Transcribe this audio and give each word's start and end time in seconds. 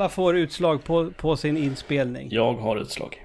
alla 0.00 0.08
får 0.08 0.36
utslag 0.36 0.84
på, 0.84 1.10
på 1.10 1.36
sin 1.36 1.56
inspelning. 1.56 2.28
Jag 2.30 2.52
har 2.54 2.76
utslag. 2.76 3.24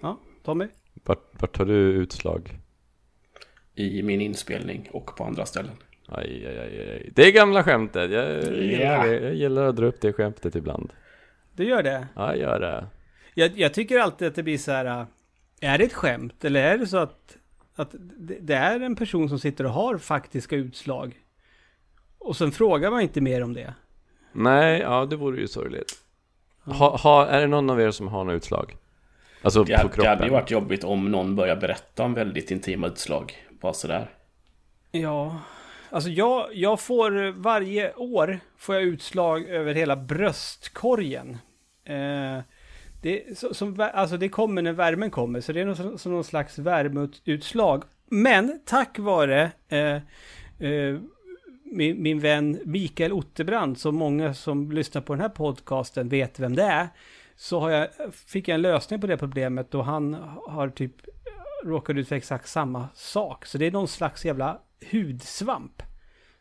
Ja, 0.00 0.18
Tommy? 0.44 0.66
Vart, 1.04 1.30
vart 1.40 1.56
har 1.58 1.64
du 1.64 1.74
utslag? 1.74 2.58
I 3.74 4.02
min 4.02 4.20
inspelning 4.20 4.88
och 4.92 5.16
på 5.16 5.24
andra 5.24 5.46
ställen. 5.46 5.72
Aj, 6.08 6.46
aj, 6.46 6.58
aj, 6.58 6.90
aj. 6.90 7.10
Det 7.14 7.22
är 7.26 7.32
gamla 7.32 7.64
skämtet. 7.64 8.10
Jag 8.10 8.42
gillar, 8.62 8.84
Ja. 8.84 9.06
det. 9.06 9.20
jag 9.20 9.34
gillar 9.34 9.64
att 9.66 9.76
dra 9.76 9.86
upp 9.86 10.00
det 10.00 10.12
skämtet 10.12 10.56
ibland. 10.56 10.92
Du 11.52 11.64
gör 11.64 11.82
det? 11.82 12.06
Ja, 12.16 12.26
jag 12.28 12.38
gör 12.38 12.60
det. 12.60 12.86
Jag, 13.34 13.58
jag 13.58 13.74
tycker 13.74 13.98
alltid 13.98 14.28
att 14.28 14.34
det 14.34 14.42
blir 14.42 14.58
så 14.58 14.72
här. 14.72 14.84
äh, 15.00 15.06
Är 15.60 15.78
det 15.78 15.84
ett 15.84 15.92
skämt? 15.92 16.44
Eller 16.44 16.62
är 16.64 16.78
det 16.78 16.86
så 16.86 16.96
att, 16.96 17.36
att 17.76 17.94
det, 17.98 18.38
det 18.40 18.54
är 18.54 18.80
en 18.80 18.96
person 18.96 19.28
som 19.28 19.38
sitter 19.38 19.64
och 19.66 19.72
har 19.72 19.98
faktiska 19.98 20.56
utslag? 20.56 21.14
Och 22.18 22.36
sen 22.36 22.52
frågar 22.52 22.90
man 22.90 23.00
inte 23.00 23.20
mer 23.20 23.42
om 23.42 23.52
det. 23.54 23.74
Nej, 24.32 24.80
ja 24.80 25.06
det 25.06 25.16
vore 25.16 25.40
ju 25.40 25.48
sorgligt. 25.48 26.03
Ha, 26.64 26.96
ha, 26.96 27.26
är 27.26 27.40
det 27.40 27.46
någon 27.46 27.70
av 27.70 27.80
er 27.80 27.90
som 27.90 28.08
har 28.08 28.24
några 28.24 28.36
utslag? 28.36 28.76
Alltså 29.42 29.64
Det, 29.64 29.72
på 29.76 29.78
hade- 29.82 29.96
det 30.02 30.08
hade 30.08 30.12
ju 30.12 30.18
kroppen? 30.28 30.32
varit 30.42 30.50
jobbigt 30.50 30.84
om 30.84 31.10
någon 31.10 31.36
börjar 31.36 31.56
berätta 31.56 32.02
om 32.02 32.14
väldigt 32.14 32.50
intima 32.50 32.86
utslag. 32.86 33.32
Bara 33.60 33.72
sådär. 33.72 34.10
Ja, 34.90 35.38
alltså 35.90 36.10
jag, 36.10 36.46
jag 36.52 36.80
får 36.80 37.32
varje 37.42 37.94
år 37.94 38.40
får 38.58 38.74
jag 38.74 38.84
utslag 38.84 39.44
över 39.48 39.74
hela 39.74 39.96
bröstkorgen. 39.96 41.38
Eh, 41.84 42.38
det, 43.02 43.38
så, 43.38 43.54
som, 43.54 43.90
alltså 43.94 44.16
det 44.16 44.28
kommer 44.28 44.62
när 44.62 44.72
värmen 44.72 45.10
kommer, 45.10 45.40
så 45.40 45.52
det 45.52 45.60
är 45.60 45.64
någon, 45.64 45.76
som- 45.76 45.98
som 45.98 46.12
någon 46.12 46.24
slags 46.24 46.58
värmeutslag. 46.58 47.82
Men 48.10 48.60
tack 48.64 48.98
vare 48.98 49.50
eh, 49.68 49.94
eh, 50.68 50.98
min, 51.74 52.02
min 52.02 52.20
vän 52.20 52.60
Mikael 52.64 53.12
Otterbrand, 53.12 53.78
som 53.78 53.96
många 53.96 54.34
som 54.34 54.72
lyssnar 54.72 55.02
på 55.02 55.12
den 55.12 55.20
här 55.20 55.28
podcasten 55.28 56.08
vet 56.08 56.40
vem 56.40 56.56
det 56.56 56.62
är, 56.62 56.88
så 57.36 57.60
har 57.60 57.70
jag, 57.70 57.88
fick 58.12 58.48
jag 58.48 58.54
en 58.54 58.62
lösning 58.62 59.00
på 59.00 59.06
det 59.06 59.16
problemet 59.16 59.74
och 59.74 59.84
han 59.84 60.14
har 60.46 60.68
typ 60.68 60.92
råkat 61.64 61.96
ut 61.96 62.08
för 62.08 62.16
exakt 62.16 62.48
samma 62.48 62.88
sak. 62.94 63.46
Så 63.46 63.58
det 63.58 63.66
är 63.66 63.70
någon 63.70 63.88
slags 63.88 64.24
jävla 64.24 64.60
hudsvamp. 64.80 65.82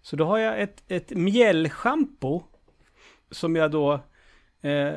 Så 0.01 0.15
då 0.15 0.25
har 0.25 0.37
jag 0.37 0.61
ett, 0.61 0.83
ett 0.87 1.09
mjällschampo 1.09 2.43
som 3.31 3.55
jag 3.55 3.71
då 3.71 3.93
eh, 4.61 4.93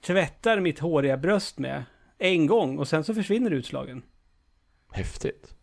tvättar 0.00 0.60
mitt 0.60 0.78
håriga 0.78 1.16
bröst 1.16 1.58
med 1.58 1.84
en 2.18 2.46
gång 2.46 2.78
och 2.78 2.88
sen 2.88 3.04
så 3.04 3.14
försvinner 3.14 3.50
utslagen. 3.50 4.02
Häftigt. 4.92 5.54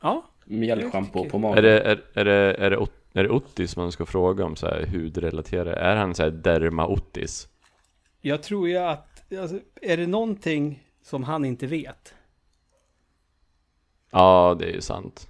Ja, 0.00 0.30
Mjällschampo 0.48 1.28
på 1.28 1.36
Är 1.36 1.40
magen. 1.40 1.64
det, 1.64 1.80
är, 1.80 2.02
är 2.14 2.24
det, 2.24 2.54
är 2.54 2.70
det, 2.70 2.86
är 3.12 3.22
det 3.22 3.28
Ottis 3.30 3.76
man 3.76 3.92
ska 3.92 4.06
fråga 4.06 4.44
om 4.44 4.56
så 4.56 4.66
här 4.66 4.86
hudrelaterade? 4.86 5.72
Är 5.72 5.96
han 5.96 6.14
så 6.14 6.22
här 6.22 6.30
derma 6.30 6.86
Ottis? 6.86 7.48
jag 8.20 8.42
tror 8.42 8.68
ju 8.68 8.76
att, 8.76 9.32
alltså, 9.32 9.58
är 9.82 9.96
det 9.96 10.06
någonting 10.06 10.82
som 11.02 11.24
han 11.24 11.44
inte 11.44 11.66
vet? 11.66 12.14
Ja, 14.10 14.56
det 14.58 14.64
är 14.64 14.72
ju 14.72 14.80
sant. 14.80 15.28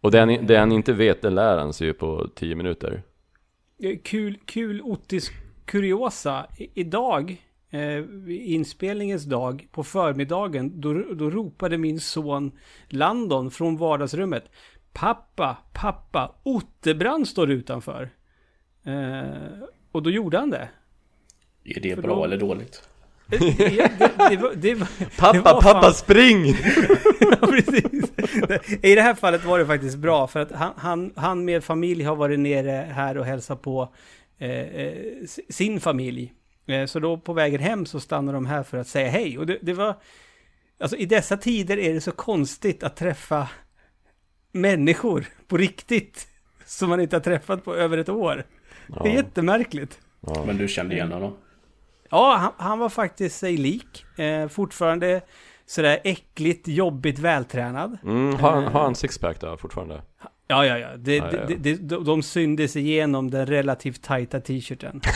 Och 0.00 0.10
det 0.10 0.18
han, 0.18 0.46
det 0.46 0.56
han 0.56 0.72
inte 0.72 0.92
vet, 0.92 1.22
det 1.22 1.30
lär 1.30 1.58
han 1.58 1.72
sig 1.72 1.86
ju 1.86 1.92
på 1.92 2.28
10 2.34 2.54
minuter. 2.54 3.02
Eh, 3.78 3.98
Kul, 4.04 4.38
kul 4.44 4.82
Ottis 4.82 5.30
kuriosa. 5.64 6.46
I, 6.58 6.70
idag, 6.74 7.36
eh, 7.70 8.04
inspelningens 8.28 9.24
dag, 9.24 9.68
på 9.72 9.84
förmiddagen, 9.84 10.80
då, 10.80 10.92
då 11.14 11.30
ropade 11.30 11.78
min 11.78 12.00
son 12.00 12.52
Landon 12.88 13.50
från 13.50 13.76
vardagsrummet. 13.76 14.44
Pappa, 14.92 15.56
pappa, 15.72 16.34
Otterbrand 16.42 17.28
står 17.28 17.50
utanför. 17.50 18.10
Eh, 18.84 19.62
och 19.92 20.02
då 20.02 20.10
gjorde 20.10 20.38
han 20.38 20.50
det. 20.50 20.68
Är 21.64 21.80
det 21.80 21.94
För 21.94 22.02
bra 22.02 22.14
då- 22.16 22.24
eller 22.24 22.38
dåligt? 22.38 22.82
Eh, 23.32 23.40
det, 23.40 23.90
det, 23.98 24.36
var, 24.36 24.54
det, 24.54 24.74
var, 24.74 24.88
det 25.00 25.16
Pappa, 25.18 25.40
var 25.52 25.62
pappa 25.62 25.80
fan- 25.82 25.94
spring! 25.94 26.44
Ja, 27.40 27.46
precis. 27.46 28.12
I 28.82 28.94
det 28.94 29.02
här 29.02 29.14
fallet 29.14 29.44
var 29.44 29.58
det 29.58 29.66
faktiskt 29.66 29.98
bra 29.98 30.26
för 30.26 30.40
att 30.40 30.52
han, 30.52 30.72
han, 30.76 31.12
han 31.16 31.44
med 31.44 31.64
familj 31.64 32.02
har 32.04 32.16
varit 32.16 32.38
nere 32.38 32.70
här 32.92 33.18
och 33.18 33.24
hälsat 33.24 33.62
på 33.62 33.94
eh, 34.38 34.50
eh, 34.60 34.94
sin 35.48 35.80
familj. 35.80 36.32
Eh, 36.70 36.86
så 36.86 37.00
då 37.00 37.16
på 37.16 37.32
vägen 37.32 37.60
hem 37.60 37.86
så 37.86 38.00
stannar 38.00 38.32
de 38.32 38.46
här 38.46 38.62
för 38.62 38.78
att 38.78 38.88
säga 38.88 39.10
hej. 39.10 39.38
Och 39.38 39.46
det, 39.46 39.58
det 39.62 39.72
var... 39.72 39.96
Alltså 40.80 40.96
i 40.96 41.06
dessa 41.06 41.36
tider 41.36 41.78
är 41.78 41.94
det 41.94 42.00
så 42.00 42.12
konstigt 42.12 42.82
att 42.82 42.96
träffa 42.96 43.48
människor 44.52 45.24
på 45.48 45.56
riktigt. 45.56 46.28
Som 46.64 46.88
man 46.88 47.00
inte 47.00 47.16
har 47.16 47.20
träffat 47.20 47.64
på 47.64 47.74
över 47.74 47.98
ett 47.98 48.08
år. 48.08 48.44
Det 48.86 49.08
är 49.08 49.14
jättemärkligt. 49.14 49.98
Ja. 50.20 50.44
Men 50.46 50.56
du 50.56 50.68
kände 50.68 50.94
igen 50.94 51.12
honom? 51.12 51.36
Ja, 52.10 52.36
han, 52.36 52.52
han 52.68 52.78
var 52.78 52.88
faktiskt 52.88 53.38
sig 53.38 53.56
lik. 53.56 54.18
Eh, 54.18 54.48
fortfarande 54.48 55.20
sådär 55.66 56.00
äckligt, 56.04 56.68
jobbigt 56.68 57.18
vältränad. 57.18 57.98
Mm, 58.04 58.34
har, 58.34 58.50
han, 58.50 58.64
har 58.64 58.82
han 58.82 58.94
sixpack 58.94 59.40
då 59.40 59.56
fortfarande? 59.56 60.02
Ja, 60.50 60.66
ja, 60.66 60.78
ja. 60.78 60.88
Det, 60.96 61.16
Ja, 61.16 61.28
ja, 61.32 61.38
ja. 61.40 61.46
Det, 61.46 61.54
det, 61.54 61.74
de, 61.74 62.04
de 62.04 62.22
syndes 62.22 62.76
igenom 62.76 63.30
den 63.30 63.46
relativt 63.46 64.02
tajta 64.02 64.40
t-shirten. 64.40 65.00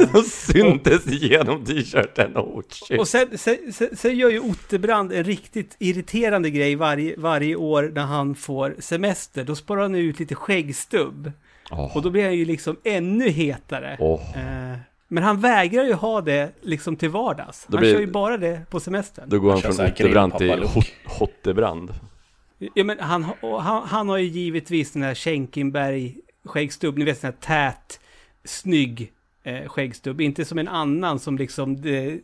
Eh, 0.00 0.08
De 0.12 0.22
syntes 0.22 1.06
igenom 1.06 1.64
t-shirten, 1.64 2.36
oh 2.36 2.62
shit. 2.68 3.00
och 3.00 3.08
sen, 3.08 3.38
sen, 3.38 3.56
sen, 3.72 3.88
sen 3.96 4.16
gör 4.16 4.30
ju 4.30 4.40
Otterbrand 4.40 5.12
en 5.12 5.24
riktigt 5.24 5.76
irriterande 5.78 6.50
grej 6.50 6.76
varje, 6.76 7.14
varje 7.18 7.56
år 7.56 7.92
när 7.94 8.02
han 8.02 8.34
får 8.34 8.74
semester. 8.78 9.44
Då 9.44 9.54
sparar 9.54 9.82
han 9.82 9.94
ut 9.94 10.18
lite 10.20 10.34
skäggstubb. 10.34 11.32
Åh. 11.70 11.96
Och 11.96 12.02
då 12.02 12.10
blir 12.10 12.24
han 12.24 12.34
ju 12.34 12.44
liksom 12.44 12.76
ännu 12.84 13.28
hetare. 13.28 13.96
Eh, 14.36 14.78
men 15.08 15.22
han 15.22 15.40
vägrar 15.40 15.84
ju 15.84 15.92
ha 15.92 16.20
det 16.20 16.50
liksom 16.62 16.96
till 16.96 17.08
vardags. 17.10 17.66
Då 17.68 17.76
Han 17.76 17.80
blir- 17.82 17.92
kör 17.92 18.00
ju 18.00 18.06
bara 18.06 18.36
det 18.36 18.60
på 18.70 18.80
semestern. 18.80 19.24
Då 19.28 19.38
går 19.38 19.50
han 19.50 19.60
från 19.60 19.70
Otterbrand 19.86 20.38
till 20.38 20.46
grillpappa-look. 20.46 20.74
Hot- 20.74 21.18
Hottebrand. 21.18 21.90
Ja, 22.58 22.84
men 22.84 22.98
han, 23.00 23.22
han, 23.40 23.82
han 23.88 24.08
har 24.08 24.18
ju 24.18 24.26
givetvis 24.26 24.92
den 24.92 25.02
här 25.02 25.14
Schenkenberg 25.14 26.16
skäggstubb, 26.44 26.98
ni 26.98 27.04
vet 27.04 27.18
sån 27.18 27.30
här 27.30 27.70
tät, 27.72 28.00
snygg 28.44 29.12
eh, 29.42 29.68
skäggstubb. 29.68 30.20
Inte 30.20 30.44
som 30.44 30.58
en 30.58 30.68
annan 30.68 31.18
som 31.18 31.38
liksom, 31.38 31.80
det, 31.80 32.20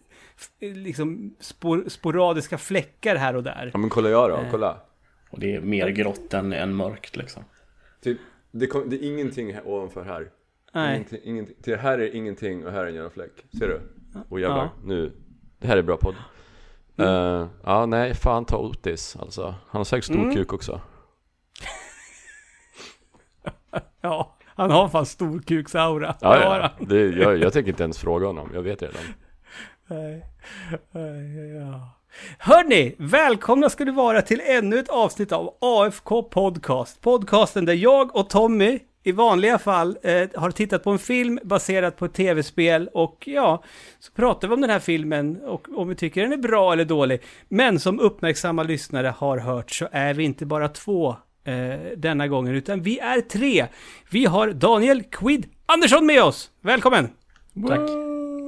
liksom 0.61 1.35
spor, 1.41 1.85
sporadiska 1.89 2.59
fläckar 2.59 3.17
här 3.17 3.37
och 3.37 3.43
där. 3.43 3.71
Ja 3.73 3.79
men 3.79 3.91
kolla 3.91 4.11
jag 4.11 4.31
då, 4.31 4.37
Eh. 4.37 4.51
kolla. 4.51 4.81
Och 5.31 5.41
det 5.41 5.55
är 5.55 5.61
mer 5.61 5.89
grått 5.89 6.35
än, 6.35 6.53
än 6.53 6.75
mörkt 6.75 7.17
liksom. 7.17 7.45
Typ, 8.03 8.19
det, 8.51 8.67
kom, 8.67 8.91
det 8.91 8.97
är 8.97 9.09
ingenting 9.09 9.55
här 9.55 9.67
ovanför 9.69 10.05
här. 10.05 10.29
Nej. 10.75 10.95
Ingenting, 10.97 11.21
ingenting. 11.25 11.57
Till 11.62 11.77
här 11.77 11.99
är 11.99 12.15
ingenting 12.15 12.67
och 12.67 12.73
här 12.73 12.81
är 12.85 12.87
en 12.87 12.95
jävla 12.95 13.11
fläck. 13.11 13.33
Ser 13.59 13.69
du? 13.69 13.81
Och 14.29 14.41
jävlar, 14.41 14.57
Ja. 14.65 14.71
nu. 14.85 15.12
Det 15.59 15.67
här 15.67 15.77
är 15.77 15.83
bra 15.83 15.97
podd. 15.97 16.15
Eh, 17.00 17.47
ja, 17.65 17.87
nej, 17.87 18.15
fan 18.15 18.44
ta 18.44 18.56
Otis 18.56 19.16
alltså. 19.21 19.43
Han 19.69 19.78
har 19.78 19.84
säkert 19.84 20.05
stor 20.05 20.15
Mm. 20.16 20.34
kuk 20.34 20.53
också. 20.53 20.81
Ja, 24.00 24.37
han 24.44 24.71
har 24.71 24.88
fan 24.88 25.06
storkuksaura. 25.06 26.15
Ja, 26.21 26.37
Det 26.37 26.44
har 26.44 26.56
ja. 26.56 26.71
han. 26.78 26.88
Det, 26.88 27.00
jag, 27.09 27.38
jag 27.38 27.53
tänker 27.53 27.71
inte 27.71 27.83
ens 27.83 27.99
fråga 27.99 28.27
honom, 28.27 28.50
jag 28.55 28.62
vet 28.62 28.83
redan. 28.83 29.00
Nej. 29.87 30.27
Nej, 30.91 31.56
ja. 31.56 31.91
Hörni, 32.38 32.94
välkomna 32.99 33.69
ska 33.71 33.84
du 33.84 33.93
vara 33.93 34.22
till 34.22 34.41
ännu 34.44 34.78
ett 34.78 34.88
avsnitt 34.88 35.32
av 35.32 35.55
AFK 35.61 36.22
Podcast. 36.22 37.00
Podcasten 37.00 37.65
där 37.65 37.75
jag 37.75 38.17
och 38.17 38.31
Tommy 38.31 38.78
i 39.03 39.12
vanliga 39.12 39.58
fall 39.58 39.99
eh, 40.02 40.29
har 40.35 40.50
tittat 40.50 40.85
på 40.85 40.91
en 40.91 40.99
film 40.99 41.38
baserad 41.44 41.97
på 41.97 42.05
ett 42.05 42.14
tv-spel 42.14 42.88
och 42.94 43.23
ja, 43.26 43.62
så 43.99 44.12
pratar 44.12 44.49
vi 44.49 44.55
om 44.55 44.61
den 44.61 44.70
här 44.70 44.79
filmen 44.79 45.41
och 45.41 45.69
om 45.76 45.88
vi 45.88 45.94
tycker 45.94 46.23
den 46.23 46.32
är 46.32 46.37
bra 46.37 46.73
eller 46.73 46.85
dålig. 46.85 47.20
Men 47.49 47.81
som 47.81 48.00
uppmärksamma 48.00 48.62
lyssnare 48.62 49.14
har 49.17 49.38
hört 49.38 49.70
så 49.70 49.88
är 49.93 50.14
vi 50.14 50.25
inte 50.25 50.47
bara 50.47 50.69
två 50.69 51.17
eh, 51.44 51.81
denna 51.97 52.29
gången 52.29 52.55
utan 52.55 52.82
vi 52.82 52.99
är 52.99 53.20
tre. 53.20 53.67
Vi 54.11 54.25
har 54.25 54.49
Daniel 54.52 55.02
Quid 55.02 55.47
Andersson 55.67 56.06
med 56.06 56.23
oss. 56.23 56.50
Välkommen! 56.61 57.08
Tack. 57.69 57.81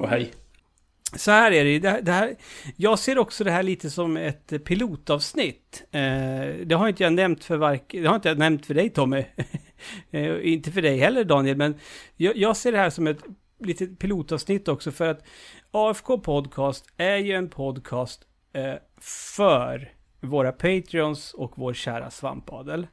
Och 0.01 0.09
hej. 0.09 0.31
Så 1.15 1.31
här 1.31 1.51
är 1.51 1.63
det, 1.63 1.79
det, 1.79 1.89
här- 1.89 2.01
det 2.01 2.11
här, 2.11 2.35
jag 2.77 2.99
ser 2.99 3.17
också 3.17 3.43
det 3.43 3.51
här 3.51 3.63
lite 3.63 3.89
som 3.89 4.17
ett 4.17 4.63
pilotavsnitt. 4.65 5.83
Eh, 5.91 6.01
det 6.65 6.75
har 6.75 6.87
inte 6.87 7.03
jag 7.03 7.13
nämnt 7.13 7.43
för 7.43 7.57
vark, 7.57 7.83
det 7.91 8.05
har 8.05 8.15
inte 8.15 8.27
jag 8.29 8.37
nämnt 8.37 8.65
för 8.65 8.73
dig 8.73 8.89
Tommy. 8.89 9.23
eh, 10.11 10.53
inte 10.53 10.71
för 10.71 10.81
dig 10.81 10.97
heller 10.97 11.23
Daniel, 11.23 11.57
men 11.57 11.75
jag, 12.15 12.37
jag 12.37 12.57
ser 12.57 12.71
det 12.71 12.77
här 12.77 12.89
som 12.89 13.07
ett 13.07 13.23
litet 13.59 13.99
pilotavsnitt 13.99 14.67
också 14.67 14.91
för 14.91 15.07
att 15.07 15.23
AFK 15.71 16.17
Podcast 16.17 16.85
är 16.97 17.17
ju 17.17 17.33
en 17.33 17.49
podcast 17.49 18.21
eh, 18.53 18.73
för 19.01 19.91
våra 20.21 20.51
Patreons 20.51 21.33
och 21.33 21.53
vår 21.55 21.73
kära 21.73 22.09
svampadel. 22.09 22.87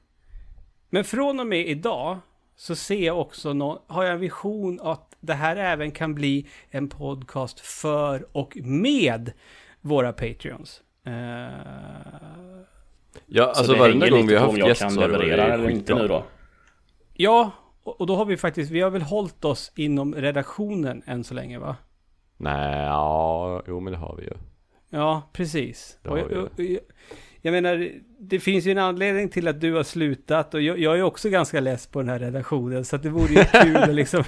Men 0.90 1.04
från 1.04 1.40
och 1.40 1.46
med 1.46 1.68
idag 1.68 2.18
så 2.56 2.74
ser 2.76 3.06
jag 3.06 3.20
också 3.20 3.52
nå- 3.52 3.84
har 3.86 4.04
jag 4.04 4.12
en 4.14 4.20
vision 4.20 4.80
att 4.82 5.16
det 5.20 5.34
här 5.34 5.56
även 5.56 5.90
kan 5.90 6.14
bli 6.14 6.46
en 6.70 6.88
podcast 6.88 7.60
för 7.60 8.26
och 8.36 8.56
med 8.64 9.32
våra 9.80 10.12
Patreons. 10.12 10.80
Eh, 11.06 11.12
Ja, 13.26 13.44
Så 13.54 13.58
alltså 13.60 13.74
varenda 13.76 14.08
gång 14.08 14.26
vi 14.26 14.34
har 14.34 14.46
haft 14.46 14.58
gäst 14.58 14.80
så 14.94 15.00
har 15.00 15.08
det 15.08 15.18
varit 15.18 15.28
skitbra. 15.98 16.22
Ja, 17.22 17.50
och 17.82 18.06
då 18.06 18.16
har 18.16 18.24
vi 18.24 18.36
faktiskt, 18.36 18.70
vi 18.70 18.80
har 18.80 18.90
väl 18.90 19.02
hållit 19.02 19.44
oss 19.44 19.72
inom 19.76 20.14
redaktionen 20.14 21.02
än 21.06 21.24
så 21.24 21.34
länge 21.34 21.58
va? 21.58 21.76
Nej, 22.36 22.84
ja, 22.84 23.62
jo 23.66 23.80
men 23.80 23.92
det 23.92 23.98
har 23.98 24.16
vi 24.16 24.22
ju. 24.22 24.32
Ja, 24.90 25.22
precis. 25.32 25.98
Jag, 26.02 26.18
ju. 26.18 26.48
jag, 26.56 26.78
jag 27.42 27.52
menar, 27.52 27.90
det 28.18 28.40
finns 28.40 28.66
ju 28.66 28.70
en 28.70 28.78
anledning 28.78 29.28
till 29.28 29.48
att 29.48 29.60
du 29.60 29.74
har 29.74 29.82
slutat 29.82 30.54
och 30.54 30.62
jag, 30.62 30.78
jag 30.78 30.98
är 30.98 31.02
också 31.02 31.28
ganska 31.28 31.60
less 31.60 31.86
på 31.86 31.98
den 31.98 32.08
här 32.08 32.18
redaktionen 32.18 32.84
så 32.84 32.96
att 32.96 33.02
det 33.02 33.08
vore 33.08 33.32
ju 33.32 33.44
kul 33.52 33.76
att 33.76 33.94
liksom 33.94 34.24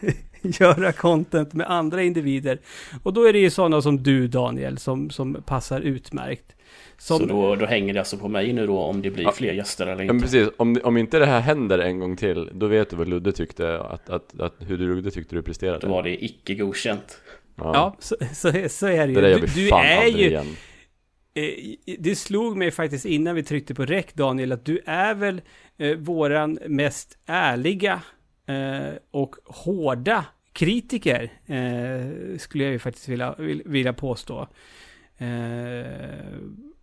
göra 0.42 0.92
content 0.92 1.52
med 1.52 1.70
andra 1.70 2.02
individer. 2.02 2.58
Och 3.02 3.12
då 3.12 3.24
är 3.24 3.32
det 3.32 3.38
ju 3.38 3.50
sådana 3.50 3.82
som 3.82 4.02
du 4.02 4.28
Daniel 4.28 4.78
som, 4.78 5.10
som 5.10 5.42
passar 5.46 5.80
utmärkt. 5.80 6.56
Som, 6.98 7.18
Så 7.18 7.26
då, 7.26 7.54
då 7.56 7.66
hänger 7.66 7.94
det 7.94 8.00
alltså 8.00 8.18
på 8.18 8.28
mig 8.28 8.52
nu 8.52 8.66
då 8.66 8.78
om 8.78 9.02
det 9.02 9.10
blir 9.10 9.24
Ja. 9.24 9.32
fler 9.32 9.52
gäster 9.52 9.86
eller 9.86 10.04
Men 10.04 10.16
inte. 10.16 10.24
precis, 10.26 10.48
om, 10.56 10.76
om 10.84 10.96
inte 10.96 11.18
det 11.18 11.26
här 11.26 11.40
händer 11.40 11.78
en 11.78 11.98
gång 11.98 12.16
till, 12.16 12.50
då 12.54 12.66
vet 12.66 12.90
du 12.90 12.96
vad 12.96 13.08
Ludde 13.08 13.32
tyckte, 13.32 13.80
att, 13.80 14.10
att, 14.10 14.40
att, 14.40 14.54
hur 14.58 14.78
Ludde 14.78 15.10
tyckte 15.10 15.34
du 15.36 15.42
presterade. 15.42 15.78
Då 15.86 15.92
var 15.92 16.02
det 16.02 16.24
icke 16.24 16.54
godkänt. 16.54 17.20
ja, 17.56 17.96
så, 17.98 18.16
så, 18.34 18.52
så 18.68 18.86
är 18.86 19.06
det 19.06 19.14
Det 19.14 19.20
där 19.20 19.28
gör 19.28 19.38
ju. 19.38 19.40
vi 19.40 19.46
Du, 19.54 19.62
du 19.62 19.68
fan 19.68 19.86
är 19.86 19.96
aldrig 19.96 20.16
ju, 20.24 20.28
igen. 20.30 20.46
Eh, 21.34 21.94
Det 21.98 22.16
slog 22.16 22.56
mig 22.56 22.70
faktiskt 22.70 23.04
innan 23.04 23.34
vi 23.34 23.42
tryckte 23.42 23.74
på 23.74 23.84
räck 23.84 24.14
Daniel 24.14 24.52
att 24.52 24.64
du 24.64 24.80
är 24.86 25.14
väl 25.14 25.40
eh, 25.78 25.96
våran 25.96 26.58
mest 26.66 27.18
ärliga 27.26 28.02
eh, 28.48 28.94
och 29.10 29.34
hårda 29.44 30.24
kritiker 30.52 31.22
eh, 31.46 32.38
skulle 32.38 32.64
jag 32.64 32.72
ju 32.72 32.78
faktiskt 32.78 33.08
vilja, 33.08 33.34
vil- 33.38 33.62
vilja 33.64 33.92
påstå. 33.92 34.48
Eh, 35.18 35.26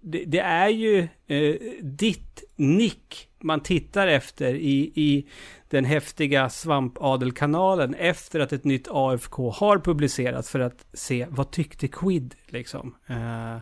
det, 0.02 0.24
det 0.26 0.40
är 0.40 0.70
ju 0.70 1.08
eh, 1.28 1.56
ditt 1.82 2.44
nick 2.56 3.30
man 3.40 3.60
tittar 3.60 4.08
efter 4.08 4.54
i, 4.54 4.92
i 4.96 5.28
den 5.70 5.86
häftiga 5.86 6.50
Svampadel-kanalen 6.50 7.94
efter 7.94 8.40
att 8.40 8.54
ett 8.54 8.64
nytt 8.64 8.88
AFK 8.92 9.50
har 9.50 9.80
publicerats 9.80 10.50
för 10.50 10.60
att 10.60 10.86
se 10.94 11.28
vad 11.30 11.52
tyckte 11.52 11.88
Quid 11.88 12.36
liksom. 12.48 12.96
Eh, 13.08 13.58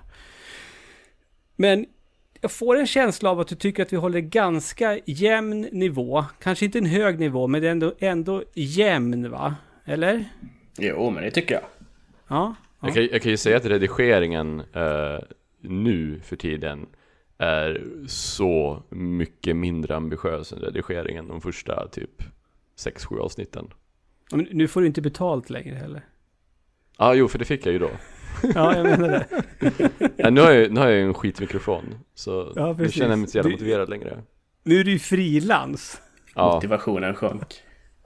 men 1.56 1.86
jag 2.42 2.52
får 2.52 2.78
en 2.78 2.88
känsla 2.88 3.30
av 3.30 3.40
att 3.40 3.48
du 3.48 3.56
tycker 3.56 3.84
att 3.84 3.94
vi 3.94 3.98
håller 3.98 4.20
ganska 4.20 5.00
jämn 5.06 5.62
nivå. 5.62 6.26
Kanske 6.40 6.66
inte 6.66 6.78
en 6.78 6.86
hög 6.86 7.20
nivå, 7.20 7.48
men 7.48 7.62
det 7.62 7.68
är 7.68 7.72
ändå, 7.72 7.94
ändå 8.00 8.44
jämn 8.54 9.30
va? 9.32 9.56
Eller? 9.86 10.26
Jo, 10.78 11.10
men 11.10 11.24
det 11.24 11.32
tycker 11.32 11.56
jag. 11.56 11.64
Ja. 12.28 12.56
Jag, 12.82 12.94
kan, 12.94 13.08
jag 13.12 13.22
kan 13.22 13.32
ju 13.32 13.38
säga 13.38 13.58
att 13.58 13.66
redigeringen 13.66 14.60
eh, 14.74 15.20
nu 15.62 16.20
för 16.24 16.36
tiden 16.36 16.86
är 17.38 17.84
så 18.08 18.84
mycket 18.90 19.56
mindre 19.56 19.96
ambitiös 19.96 20.54
än 20.54 20.60
redigeringen 20.60 21.28
de 21.28 21.42
första 21.42 21.88
typ 21.88 22.24
6-7 22.78 23.20
avsnitten. 23.20 23.68
Men 24.32 24.48
nu 24.52 24.68
får 24.68 24.82
du 24.82 24.88
inte 24.88 25.02
betalt 25.02 25.50
längre 25.50 25.76
heller. 25.76 26.06
Ja, 26.98 27.06
ah, 27.06 27.14
jo, 27.14 27.28
för 27.28 27.40
det 27.40 27.46
fick 27.46 27.66
jag 27.66 27.74
ju 27.74 27.80
då. 27.80 27.90
Ja, 28.56 28.76
jag 28.78 28.84
menar 28.84 29.10
det. 29.10 29.28
Ja, 30.18 30.30
nu, 30.30 30.42
har 30.42 30.52
jag, 30.52 30.72
nu 30.72 30.80
har 30.80 30.88
jag 30.88 30.98
ju 30.98 31.04
en 31.06 31.14
skitmikrofon, 31.14 31.84
så 32.14 32.54
Ja, 32.56 32.76
nu 32.80 32.90
känner 32.92 33.10
jag 33.10 33.18
mig 33.18 33.20
inte 33.24 33.32
så 33.32 33.38
jävla 33.38 33.50
Du- 33.50 33.56
motiverad 33.56 33.90
längre. 33.90 34.24
Nu 34.64 34.80
är 34.80 34.84
du 34.84 34.92
ju 34.92 35.00
frilans. 35.00 36.02
Ja, 36.36 36.54
Motivationen 36.56 37.16
sjönk. 37.16 37.54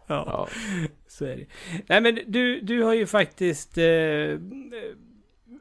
Ja, 0.07 0.23
ja 0.27 0.47
så 1.11 1.25
är 1.25 1.37
det. 1.37 1.45
Nej, 1.87 2.01
men 2.01 2.19
du, 2.27 2.61
du 2.61 2.83
har 2.83 2.93
ju 2.93 3.05
faktiskt 3.05 3.77
eh, 3.77 3.83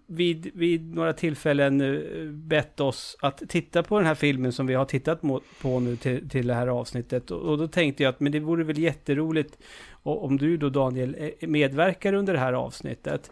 vid, 0.07 0.51
vid 0.55 0.95
några 0.95 1.13
tillfällen 1.13 1.81
eh, 1.81 2.31
bett 2.31 2.81
oss 2.81 3.17
att 3.21 3.43
titta 3.49 3.83
på 3.83 3.99
den 3.99 4.07
här 4.07 4.15
filmen 4.15 4.53
som 4.53 4.67
vi 4.67 4.75
har 4.75 4.85
tittat 4.85 5.21
på 5.61 5.81
nu 5.81 5.97
till, 5.97 6.29
till 6.29 6.47
det 6.47 6.55
här 6.55 6.67
avsnittet. 6.67 7.31
Och, 7.31 7.41
och 7.41 7.59
då 7.59 7.69
tänkte 7.69 8.03
jag 8.03 8.11
att 8.11 8.21
men 8.21 8.33
det 8.33 8.41
vore 8.41 8.65
väl 8.65 8.79
jätteroligt 8.79 9.59
om 10.03 10.37
du 10.37 10.57
då 10.57 10.69
Daniel 10.69 11.17
eh, 11.19 11.49
medverkar 11.49 12.13
under 12.13 12.33
det 12.33 12.39
här 12.39 12.53
avsnittet. 12.53 13.31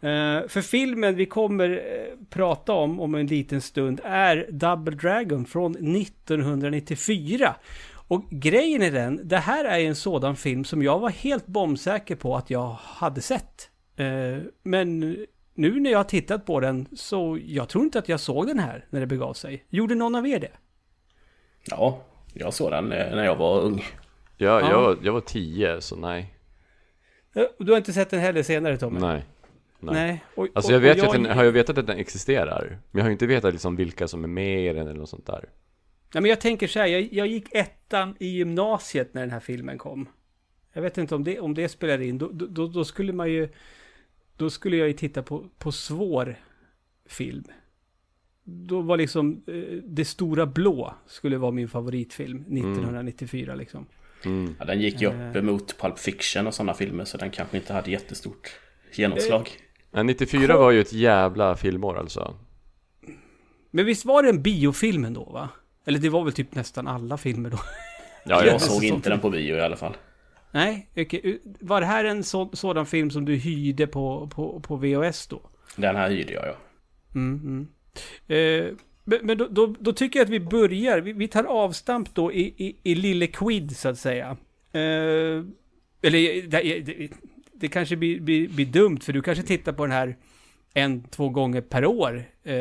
Eh, 0.00 0.48
för 0.48 0.60
filmen 0.60 1.14
vi 1.14 1.26
kommer 1.26 1.70
eh, 1.70 2.26
prata 2.30 2.72
om 2.72 3.00
om 3.00 3.14
en 3.14 3.26
liten 3.26 3.60
stund 3.60 4.00
är 4.04 4.46
Double 4.50 4.96
Dragon 4.96 5.44
från 5.44 5.96
1994. 5.96 7.54
Och 8.08 8.24
grejen 8.30 8.82
är 8.82 8.90
den, 8.90 9.28
det 9.28 9.36
här 9.38 9.64
är 9.64 9.78
en 9.78 9.94
sådan 9.96 10.36
film 10.36 10.64
som 10.64 10.82
jag 10.82 10.98
var 10.98 11.10
helt 11.10 11.46
bombsäker 11.46 12.16
på 12.16 12.36
att 12.36 12.50
jag 12.50 12.68
hade 12.82 13.20
sett. 13.20 13.70
Eh, 13.96 14.06
men 14.62 15.00
nu 15.54 15.80
när 15.80 15.90
jag 15.90 15.98
har 15.98 16.04
tittat 16.04 16.46
på 16.46 16.60
den 16.60 16.88
så 16.96 17.38
jag 17.44 17.68
tror 17.68 17.84
inte 17.84 17.98
att 17.98 18.08
jag 18.08 18.20
såg 18.20 18.46
den 18.46 18.58
här 18.58 18.84
när 18.90 19.00
det 19.00 19.06
begav 19.06 19.32
sig. 19.34 19.64
Gjorde 19.68 19.94
någon 19.94 20.14
av 20.14 20.26
er 20.26 20.40
det? 20.40 20.52
Ja, 21.64 22.00
jag 22.34 22.54
såg 22.54 22.70
den 22.70 22.92
eh, 22.92 23.14
när 23.16 23.24
jag 23.24 23.36
var 23.36 23.60
ung. 23.60 23.84
Jag, 24.36 24.62
Ja. 24.62 24.70
jag, 24.70 24.80
var- 24.82 24.98
jag 25.02 25.12
var 25.12 25.20
10, 25.20 25.80
så 25.80 25.96
nej. 25.96 26.34
Eh, 27.34 27.42
Du 27.58 27.72
har 27.72 27.78
inte 27.78 27.92
sett 27.92 28.10
den 28.10 28.20
heller 28.20 28.42
senare 28.42 28.76
Tommy? 28.76 29.00
Nej. 29.00 29.24
Nej. 29.80 30.24
Och, 30.34 30.48
Alltså 30.54 30.72
jag 30.72 30.80
vet 30.80 30.96
och 30.96 31.02
ju 31.02 31.06
att 31.06 31.12
den, 31.12 31.36
har 31.36 31.44
jag 31.44 31.52
vetat 31.52 31.78
att 31.78 31.86
den 31.86 31.98
existerar, 31.98 32.68
men 32.90 32.98
jag 32.98 33.02
har 33.04 33.08
ju 33.08 33.12
inte 33.12 33.26
vetat 33.26 33.52
liksom 33.54 33.76
vilka 33.76 34.08
som 34.08 34.24
är 34.24 34.28
med 34.28 34.64
i 34.64 34.72
den 34.72 34.86
eller 34.88 35.00
något 35.00 35.08
sånt 35.08 35.26
där. 35.26 35.44
Nej, 36.14 36.22
men 36.22 36.28
jag 36.28 36.40
tänker 36.40 36.66
så 36.68 36.78
här, 36.78 36.86
jag, 36.86 37.08
jag 37.12 37.26
gick 37.26 37.54
ettan 37.54 38.16
i 38.20 38.26
gymnasiet 38.26 39.14
när 39.14 39.20
den 39.20 39.30
här 39.30 39.40
filmen 39.40 39.78
kom. 39.78 40.08
Jag 40.72 40.82
vet 40.82 40.98
inte 40.98 41.14
om 41.14 41.24
det, 41.24 41.40
om 41.40 41.54
det 41.54 41.68
spelar 41.68 42.00
in. 42.02 42.18
Då, 42.18 42.28
då, 42.32 42.66
då 42.66 42.84
skulle 42.84 43.12
man 43.12 43.30
ju... 43.32 43.48
Då 44.36 44.50
skulle 44.50 44.76
jag 44.76 44.88
ju 44.88 44.94
titta 44.94 45.22
på, 45.22 45.48
på 45.58 45.72
svår 45.72 46.36
film. 47.06 47.44
Då 48.44 48.80
var 48.80 48.96
liksom 48.96 49.42
eh, 49.46 49.54
Det 49.84 50.04
stora 50.04 50.46
blå 50.46 50.94
skulle 51.06 51.38
vara 51.38 51.50
min 51.50 51.68
favoritfilm 51.68 52.40
1994 52.40 53.54
liksom. 53.54 53.86
Mm. 54.24 54.54
Ja, 54.58 54.64
den 54.64 54.80
gick 54.80 55.00
ju 55.00 55.06
upp 55.06 55.14
Eh. 55.14 55.36
emot 55.36 55.78
Pulp 55.78 55.98
Fiction 55.98 56.46
och 56.46 56.54
sådana 56.54 56.74
filmer 56.74 57.04
så 57.04 57.18
den 57.18 57.30
kanske 57.30 57.56
inte 57.56 57.72
hade 57.72 57.90
jättestort 57.90 58.50
genomslag. 58.92 59.50
Men 59.90 60.06
94 60.06 60.56
var 60.56 60.70
ju 60.70 60.80
ett 60.80 60.92
jävla 60.92 61.56
filmår 61.56 61.98
alltså. 61.98 62.36
Men 63.70 63.84
visst 63.86 64.04
var 64.04 64.22
det 64.22 64.28
en 64.28 64.42
biofilm 64.42 65.04
ändå 65.04 65.24
va? 65.24 65.48
Eller 65.86 65.98
det 65.98 66.08
var 66.08 66.24
väl 66.24 66.32
typ 66.32 66.54
nästan 66.54 66.88
alla 66.88 67.16
filmer 67.16 67.50
då? 67.50 67.58
Ja, 68.24 68.44
jag 68.44 68.54
jag, 68.54 68.60
såg 68.60 68.84
inte 68.84 69.10
den 69.10 69.20
på 69.20 69.30
bio 69.30 69.56
i 69.56 69.60
alla 69.60 69.76
fall. 69.76 69.96
Nej, 70.50 70.88
okej. 70.96 71.40
Var 71.60 71.80
det 71.80 71.86
här 71.86 72.04
en 72.04 72.24
så, 72.24 72.50
sådan 72.52 72.86
film 72.86 73.10
som 73.10 73.24
du 73.24 73.34
hyrde 73.34 73.86
på, 73.86 74.30
på, 74.34 74.60
på 74.60 74.76
VHS 74.76 75.26
då? 75.26 75.42
Den 75.76 75.96
här 75.96 76.10
hyrde 76.10 76.32
jag 76.32 76.46
ja. 76.46 76.56
Mm, 77.14 77.40
mm. 77.44 77.68
Eh, 78.26 78.74
men 79.04 79.18
men 79.22 79.38
då, 79.38 79.46
då, 79.50 79.74
då 79.80 79.92
tycker 79.92 80.18
jag 80.18 80.24
att 80.24 80.30
vi 80.30 80.40
börjar. 80.40 81.00
Vi, 81.00 81.12
vi 81.12 81.28
tar 81.28 81.44
avstamp 81.44 82.14
då 82.14 82.32
i, 82.32 82.54
i, 82.56 82.76
i 82.82 82.94
Lille 82.94 83.26
Quid 83.26 83.76
så 83.76 83.88
att 83.88 83.98
säga. 83.98 84.36
Eh, 84.72 85.44
eller 86.02 86.48
det, 86.48 86.80
det, 86.80 87.10
det 87.52 87.68
kanske 87.68 87.96
blir, 87.96 88.20
blir, 88.20 88.48
blir 88.48 88.66
dumt 88.66 88.98
för 89.02 89.12
du 89.12 89.22
kanske 89.22 89.44
tittar 89.44 89.72
på 89.72 89.86
den 89.86 89.92
här 89.92 90.16
en, 90.76 91.02
två 91.02 91.28
gånger 91.28 91.60
per 91.60 91.84
år 91.84 92.24
eh, 92.44 92.54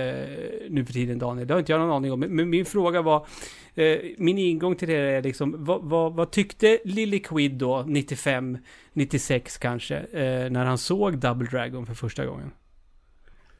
nu 0.70 0.86
för 0.86 0.94
tiden 0.94 1.20
Daniel. 1.20 1.48
Det 1.48 1.54
har 1.54 1.60
inte 1.60 1.72
jag 1.72 1.80
någon 1.80 1.92
aning 1.92 2.12
om. 2.12 2.20
Men, 2.20 2.50
min 2.50 2.66
fråga 2.66 3.02
var, 3.02 3.28
eh, 3.76 3.98
min 4.18 4.38
ingång 4.38 4.76
till 4.76 4.88
det 4.88 4.96
är 4.96 5.22
liksom, 5.22 5.56
vad, 5.58 5.84
vad, 5.84 6.14
vad 6.14 6.32
tyckte 6.32 6.80
Lille 6.86 7.20
Quid 7.20 7.52
då, 7.52 7.84
95, 7.88 8.58
96 8.94 9.58
kanske, 9.58 9.98
eh, 9.98 10.50
när 10.50 10.66
han 10.66 10.78
såg 10.78 11.18
Double 11.18 11.48
Dragon 11.48 11.86
för 11.86 11.94
första 11.94 12.26
gången? 12.26 12.52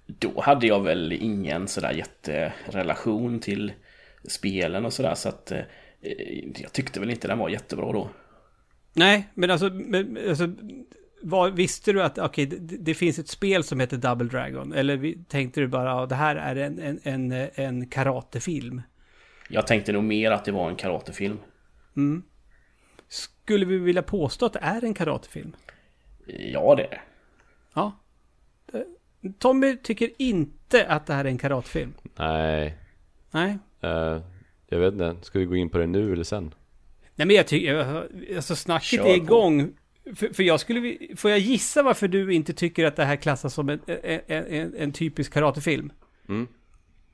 Då 0.08 0.42
hade 0.42 0.68
jag 0.68 0.84
väl 0.84 1.12
ingen 1.12 1.68
sådär 1.68 1.92
jätterelation 1.92 3.40
till 3.40 3.74
spelen 4.28 4.86
och 4.86 4.94
sådär 4.94 5.16
så 5.16 5.30
att 5.30 5.52
eh, 5.52 5.60
jag 6.56 6.74
tyckte 6.74 7.00
väl 7.00 7.10
inte 7.10 7.28
den 7.28 7.38
var 7.38 7.50
jättebra 7.50 7.92
då. 7.92 8.10
Nej, 8.94 9.28
men 9.34 9.52
alltså, 9.52 9.70
men, 9.70 10.18
alltså 10.30 10.50
var, 11.26 11.50
visste 11.50 11.94
du 11.94 12.04
att 12.04 12.18
okej, 12.18 12.46
det, 12.46 12.78
det 12.78 12.94
finns 12.94 13.20
ett 13.20 13.28
spel 13.28 13.64
som 13.64 13.80
heter 13.80 13.98
Double 13.98 14.28
Dragon? 14.28 14.74
Eller 14.74 14.98
vi, 14.98 15.18
tänkte 15.28 15.62
du 15.62 15.68
bara 15.68 16.04
att 16.04 16.10
det 16.10 16.16
här 16.16 16.36
är 16.36 16.56
en, 16.56 16.80
en, 16.80 17.00
en, 17.04 17.50
en 17.56 17.88
karatefilm? 17.88 18.82
Jag 19.50 19.68
tänkte 19.68 19.92
nog 19.92 20.04
mer 20.04 20.32
att 20.32 20.46
det 20.46 20.52
var 20.52 20.70
en 20.70 20.76
karatefilm. 20.76 21.38
Mm. 21.96 22.24
Skulle 23.08 23.66
vi 23.66 23.78
vilja 23.78 24.04
påstå 24.04 24.46
att 24.46 24.54
det 24.54 24.60
är 24.60 24.84
en 24.84 24.94
karatefilm? 24.94 25.56
Ja, 26.26 26.76
det 26.76 26.84
är 26.84 26.90
det. 26.90 27.02
Ja. 27.74 27.92
Eh, 28.74 29.32
Tommy 29.40 29.78
tycker 29.78 30.10
inte 30.18 30.88
att 30.88 31.06
det 31.06 31.14
här 31.14 31.26
är 31.26 31.30
en 31.30 31.38
karatefilm. 31.38 31.94
nej. 32.18 32.78
Nej. 33.32 33.58
Eh, 33.82 34.22
jag 34.68 34.80
vet 34.80 34.94
inte, 34.94 35.16
ska 35.22 35.40
vi 35.40 35.46
gå 35.46 35.56
in 35.56 35.70
på 35.70 35.78
det 35.78 35.88
nu 35.88 36.14
eller 36.14 36.24
sen? 36.24 36.54
Nej 37.16 37.28
men 37.28 37.36
jag 37.36 37.48
tycker, 37.48 38.04
alltså 38.36 38.56
snacket 38.56 38.90
Kör 38.90 39.08
är 39.08 39.20
på. 39.20 39.26
För, 40.16 40.34
för 40.34 40.44
jag 40.44 40.60
skulle, 40.60 40.98
får 41.16 41.32
jag 41.32 41.40
gissa 41.40 41.84
varför 41.84 42.08
du 42.08 42.34
inte 42.34 42.54
tycker 42.54 42.86
att 42.86 42.96
det 42.96 43.06
här 43.06 43.16
klassas 43.16 43.54
som 43.54 43.70
en, 43.70 43.80
en, 43.88 44.22
en, 44.28 44.76
en 44.78 44.92
typisk 44.92 45.34
karatefilm? 45.34 45.92
Mm. 46.30 46.48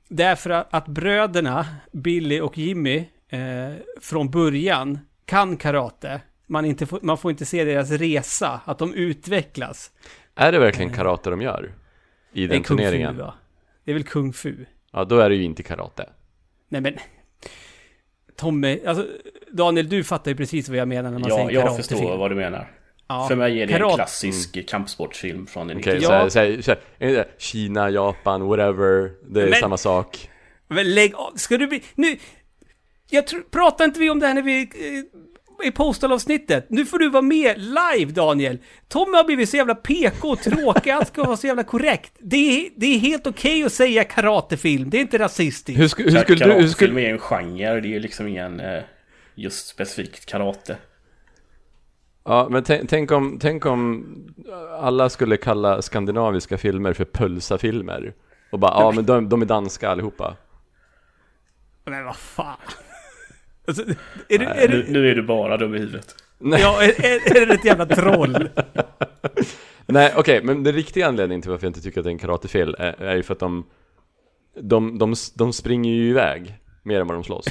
Därför 0.08 0.50
att, 0.50 0.74
att 0.74 0.88
bröderna, 0.88 1.66
Billy 1.92 2.40
och 2.40 2.58
Jimmy, 2.58 3.04
eh, 3.28 3.72
från 4.00 4.30
början 4.30 4.98
kan 5.24 5.56
karate. 5.56 6.20
Man, 6.46 6.64
inte 6.64 6.86
får, 6.86 6.98
man 7.02 7.18
får 7.18 7.30
inte 7.30 7.44
se 7.44 7.64
deras 7.64 7.90
resa, 7.90 8.60
att 8.64 8.78
de 8.78 8.94
utvecklas. 8.94 9.90
Är 10.34 10.52
det 10.52 10.58
verkligen 10.58 10.92
karate 10.92 11.30
de 11.30 11.40
gör? 11.42 11.72
I 12.32 12.46
den 12.46 12.64
fu 12.64 12.68
turneringen? 12.68 13.16
va? 13.16 13.34
Det 13.84 13.90
är 13.90 13.94
väl 13.94 14.04
kung 14.04 14.32
fu? 14.32 14.64
Ja, 14.92 15.04
då 15.04 15.18
är 15.18 15.28
det 15.28 15.36
ju 15.36 15.42
inte 15.42 15.62
karate. 15.62 16.08
Nej 16.68 16.80
men... 16.80 16.94
Tommy, 18.36 18.84
alltså 18.86 19.06
Daniel, 19.52 19.88
du 19.88 20.04
fattar 20.04 20.30
ju 20.30 20.36
precis 20.36 20.68
vad 20.68 20.78
jag 20.78 20.88
menar 20.88 21.10
när 21.10 21.18
man 21.18 21.28
Ja, 21.28 21.36
säger 21.36 21.50
jag 21.50 21.62
karatefilm. 21.62 21.98
förstår 21.98 22.16
vad 22.16 22.30
du 22.30 22.34
menar. 22.34 22.70
Ja, 23.12 23.28
För 23.28 23.36
mig 23.36 23.62
är 23.62 23.66
det 23.66 23.74
en 23.74 23.94
klassisk 23.94 24.68
kampsportsfilm 24.68 25.46
från 25.46 25.70
en 25.70 25.78
Okej, 25.78 25.98
Ja. 26.02 26.08
så 26.08 26.12
här, 26.12 26.28
så 26.28 26.38
här, 26.38 26.62
så 26.62 26.70
här, 26.70 26.80
är 26.98 27.12
det 27.14 27.28
Kina, 27.38 27.90
Japan, 27.90 28.42
whatever, 28.46 29.10
det 29.34 29.42
är 29.42 29.50
Men- 29.50 29.60
samma 29.60 29.76
sak. 29.76 30.30
Men 30.68 30.94
lägg 30.94 31.14
av, 31.14 31.32
ska 31.36 31.56
du 31.58 31.66
bli... 31.66 31.82
Nu... 31.94 32.16
Jag 33.10 33.26
tror, 33.26 33.40
pratar 33.40 33.84
inte 33.84 34.00
vi 34.00 34.10
om 34.10 34.18
det 34.18 34.26
här 34.26 34.34
när 34.34 34.42
vi... 34.42 34.60
Eh, 34.62 35.68
I 35.68 35.70
postalavsnittet. 35.70 36.66
Nu 36.70 36.86
får 36.86 36.98
du 36.98 37.08
vara 37.10 37.22
med 37.22 37.54
live, 37.58 38.12
Daniel. 38.12 38.58
Tommy 38.88 39.16
har 39.16 39.24
blivit 39.24 39.48
så 39.48 39.56
jävla 39.56 39.74
PK 39.74 40.28
och 40.28 40.38
tråkig, 40.42 40.90
allt 40.90 41.08
ska 41.08 41.24
vara 41.24 41.36
så 41.36 41.46
jävla 41.46 41.62
korrekt. 41.64 42.12
Det 42.18 42.36
är, 42.36 42.68
det 42.76 42.86
är 42.86 42.98
helt 42.98 43.26
okej 43.26 43.64
att 43.64 43.72
säga 43.72 44.04
karatefilm, 44.04 44.90
det 44.90 44.96
är 44.96 45.00
inte 45.00 45.18
rasistiskt. 45.18 45.80
Hur, 45.80 45.88
sku, 45.88 46.02
hur 46.02 46.10
skulle 46.10 46.24
du... 46.24 46.32
Hur 46.32 46.38
Karatefilm 46.50 46.68
skulle, 46.72 47.00
är 47.00 47.10
en 47.10 47.18
genre, 47.18 47.80
det 47.80 47.88
är 47.88 47.90
ju 47.92 48.00
liksom 48.00 48.26
ingen 48.28 48.60
eh, 48.60 48.82
just 49.34 49.66
specifikt 49.66 50.26
karate. 50.26 50.76
Ja, 52.24 52.48
men 52.50 52.64
tänk, 52.64 53.10
om, 53.10 53.38
tänk 53.40 53.66
om 53.66 54.06
alla 54.80 55.08
skulle 55.08 55.36
kalla 55.36 55.82
skandinaviska 55.82 56.58
filmer 56.58 56.92
för 56.92 57.04
pölsafilmer. 57.04 58.14
Och 58.52 58.58
bara, 58.58 58.72
ja 58.72 58.92
men 58.92 59.06
de, 59.06 59.28
de 59.28 59.42
är 59.42 59.46
danska 59.46 59.88
allihopa. 59.88 60.36
Men 61.84 62.04
vad 62.04 62.16
fan. 62.16 62.56
Alltså, 63.66 63.82
är 64.28 64.38
du, 64.38 64.44
är 64.44 64.68
Nu, 64.68 64.82
du, 64.82 64.92
nu 64.92 65.10
är 65.10 65.14
du 65.14 65.22
bara 65.22 65.56
dum 65.56 65.74
i 65.74 65.78
huvudet. 65.78 66.14
ja, 66.38 66.82
är, 66.82 67.04
är, 67.04 67.42
är 67.42 67.46
det 67.46 67.54
ett 67.54 67.64
jävla 67.64 67.86
troll? 67.86 68.48
Nej, 69.86 70.12
okej, 70.16 70.40
men 70.42 70.62
den 70.62 70.74
riktiga 70.74 71.08
anledningen 71.08 71.42
till 71.42 71.50
varför 71.50 71.66
jag 71.66 71.70
inte 71.70 71.80
tycker 71.80 72.00
att 72.00 72.04
det 72.04 72.10
är 72.10 72.12
en 72.12 72.18
karatefilm 72.18 72.74
är, 72.78 73.02
är 73.02 73.16
ju 73.16 73.22
för 73.22 73.32
att 73.32 73.40
de, 73.40 73.66
de, 74.60 74.98
de, 74.98 75.14
de 75.34 75.52
springer 75.52 75.92
ju 75.92 76.10
iväg 76.10 76.54
mer 76.82 77.00
än 77.00 77.06
vad 77.06 77.16
de 77.16 77.24
slåss. 77.24 77.46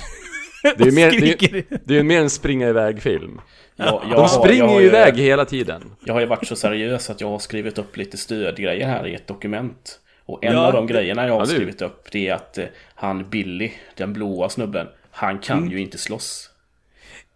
Det 0.78 0.82
är 0.82 0.86
ju 0.86 0.92
mer, 0.92 1.12
det 1.12 1.44
är, 1.44 1.64
det 1.86 1.98
är 1.98 2.04
mer 2.04 2.22
en 2.22 2.30
springa 2.30 2.70
iväg-film. 2.70 3.42
Jag 3.76 4.02
De 4.12 4.28
springer 4.28 4.64
har 4.64 4.80
ju 4.80 4.86
iväg 4.86 5.18
hela 5.18 5.46
tiden. 5.46 5.96
Jag 6.06 6.14
har 6.14 6.22
ju 6.22 6.26
varit 6.28 6.48
så 6.48 6.56
seriös 6.56 7.10
att 7.10 7.22
jag 7.22 7.28
har 7.30 7.40
skrivit 7.40 7.78
upp 7.78 7.98
lite 7.98 8.18
stödgrejer 8.18 8.88
här 8.88 9.08
i 9.08 9.16
ett 9.16 9.28
dokument. 9.28 10.00
Och 10.26 10.44
en 10.46 10.54
Ja, 10.54 10.68
av 10.68 10.74
de 10.74 10.88
grejerna 10.88 11.28
jag 11.28 11.34
har 11.34 11.40
Ja, 11.40 11.46
skrivit 11.46 11.82
upp 11.82 12.08
det 12.12 12.28
är 12.28 12.34
att 12.34 12.58
eh, 12.58 12.66
han 12.96 13.30
Billy, 13.30 13.72
den 13.96 14.14
blåa 14.14 14.50
snubben, 14.50 14.88
han 15.12 15.40
kan 15.40 15.58
Mm. 15.58 15.72
ju 15.72 15.80
inte 15.80 15.98
slåss. 15.98 16.50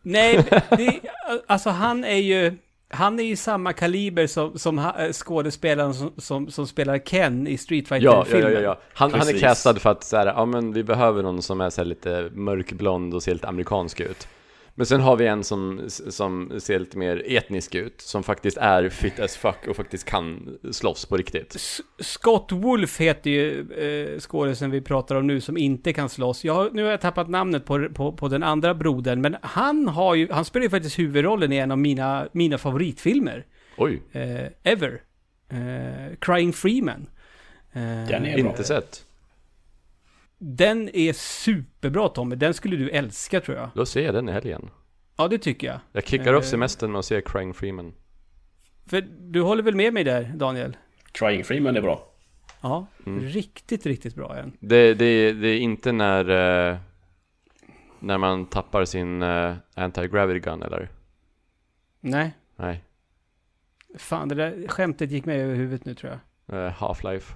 Nej, 0.01 0.39
det, 0.69 0.99
alltså 1.47 1.69
han 1.69 2.03
är 2.03 2.15
ju... 2.17 2.57
Han 2.95 3.19
är 3.19 3.23
ju 3.23 3.35
samma 3.35 3.73
kaliber 3.73 4.27
som, 4.27 4.59
som 4.59 4.79
eh, 4.79 5.11
skådespelaren 5.11 5.93
som, 5.93 6.11
som, 6.17 6.51
som 6.51 6.67
spelar 6.67 6.97
Ken 6.97 7.47
i 7.47 7.57
Street 7.57 7.85
Ja, 7.89 7.97
ja, 7.97 8.23
Fighter-filmen. 8.25 8.53
ja, 8.53 8.59
ja. 8.61 8.79
Han, 8.93 9.13
han 9.13 9.27
är 9.27 9.39
castad 9.39 9.73
för 9.75 9.89
att 9.89 10.03
så 10.03 10.17
här, 10.17 10.25
ja 10.25 10.45
men 10.45 10.73
vi 10.73 10.83
behöver 10.83 11.23
någon 11.23 11.41
som 11.41 11.61
är 11.61 11.69
så 11.69 11.81
här 11.81 11.85
lite 11.85 12.29
mörkblond 12.33 13.13
och 13.13 13.23
ser 13.23 13.33
lite 13.33 13.47
amerikansk 13.47 13.99
ut. 13.99 14.27
Men 14.77 14.85
sen 14.85 15.01
har 15.01 15.15
vi 15.17 15.27
en 15.27 15.43
som, 15.43 15.81
som 15.89 16.51
ser 16.59 16.79
lite 16.79 16.97
mer 16.97 17.23
etnisk 17.25 17.75
ut, 17.75 18.01
som 18.01 18.23
faktiskt 18.23 18.57
är 18.57 18.89
fit 18.89 19.19
as 19.19 19.37
fuck 19.37 19.67
och 19.67 19.75
faktiskt 19.75 20.05
kan 20.05 20.57
slåss 20.71 21.05
på 21.05 21.17
riktigt. 21.17 21.55
S- 21.55 21.81
Scott 21.99 22.51
Wolf 22.51 22.99
heter 22.99 23.29
ju 23.29 23.71
eh, 24.13 24.19
skådisen 24.19 24.71
vi 24.71 24.81
pratar 24.81 25.15
om 25.15 25.27
nu 25.27 25.41
som 25.41 25.57
inte 25.57 25.93
kan 25.93 26.09
slåss. 26.09 26.43
Jag 26.45 26.53
har, 26.53 26.69
nu 26.71 26.83
har 26.83 26.91
jag 26.91 27.01
tappat 27.01 27.29
namnet 27.29 27.65
på, 27.65 27.89
på, 27.89 28.11
på 28.11 28.27
den 28.27 28.43
andra 28.43 28.73
brodern, 28.73 29.21
men 29.21 29.35
han 29.41 29.87
har 29.87 30.15
ju, 30.15 30.27
han 30.31 30.45
spelar 30.45 30.63
ju 30.63 30.69
faktiskt 30.69 30.99
huvudrollen 30.99 31.51
i 31.51 31.57
en 31.57 31.71
av 31.71 31.77
mina, 31.77 32.27
mina 32.31 32.57
favoritfilmer. 32.57 33.45
Oj, 33.77 34.01
Eh, 34.11 34.45
ever. 34.63 35.01
Eh, 35.49 36.15
Crying 36.19 36.53
Freeman. 36.53 37.07
Eh, 37.73 37.81
Den 37.81 38.25
är 38.25 38.41
bra. 38.41 38.49
inte 38.49 38.63
sett. 38.63 39.04
Den 40.47 40.89
är 40.95 41.13
superbra 41.13 42.09
Tommy, 42.09 42.35
den 42.35 42.53
skulle 42.53 42.75
du 42.77 42.89
älska 42.89 43.41
tror 43.41 43.57
jag. 43.57 43.69
Då 43.75 43.85
ser 43.85 44.05
jag 44.05 44.13
den 44.13 44.29
i 44.29 44.31
helgen. 44.31 44.69
Ja, 45.17 45.27
det 45.27 45.37
tycker 45.37 45.67
jag. 45.67 45.79
Jag 45.91 46.07
kickar 46.07 46.33
upp 46.33 46.43
Eh. 46.43 46.47
semestern 46.49 46.91
med 46.91 46.99
att 46.99 47.05
se 47.05 47.21
Crying 47.21 47.53
Freeman. 47.53 47.93
För 48.85 49.01
du 49.19 49.41
håller 49.41 49.63
väl 49.63 49.75
med 49.75 49.93
mig 49.93 50.03
där, 50.03 50.23
Daniel? 50.35 50.77
Crying 51.11 51.43
Freeman 51.43 51.77
är 51.77 51.81
bra. 51.81 52.11
Ja, 52.61 52.87
Mm. 53.05 53.19
riktigt, 53.23 53.85
riktigt 53.85 54.15
bra 54.15 54.35
en. 54.37 54.57
Det, 54.59 54.93
det, 54.93 55.31
det 55.33 55.47
är 55.47 55.57
inte 55.59 55.91
när, 55.91 56.29
eh, 56.69 56.77
när 57.99 58.17
man 58.17 58.45
tappar 58.45 58.85
sin 58.85 59.21
eh, 59.21 59.55
anti-gravity 59.75 60.39
gun 60.39 60.63
eller? 60.63 60.89
Nej, 61.99 62.33
Nej, 62.55 62.83
fan 63.97 64.27
det 64.27 64.35
där 64.35 64.67
skämtet 64.67 65.11
gick 65.11 65.25
mig 65.25 65.41
över 65.41 65.55
huvudet 65.55 65.85
nu 65.85 65.93
tror 65.95 66.19
jag. 66.47 66.65
eh, 66.65 66.71
Half-Life. 66.73 67.33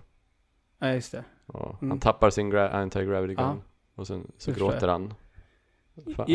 Ja, 0.80 0.94
just 0.94 1.12
det. 1.12 1.24
Och 1.54 1.82
Mm. 1.82 1.92
Han 1.92 2.00
tappar 2.00 2.30
sin 2.30 2.54
gra- 2.54 2.72
anti-gravity 2.74 3.28
gun. 3.28 3.36
Ja. 3.46 3.56
Och 3.96 4.08
sen 4.08 4.28
så 4.38 4.52
förstår 4.52 4.72
gråter 4.72 4.88
han. 4.88 5.14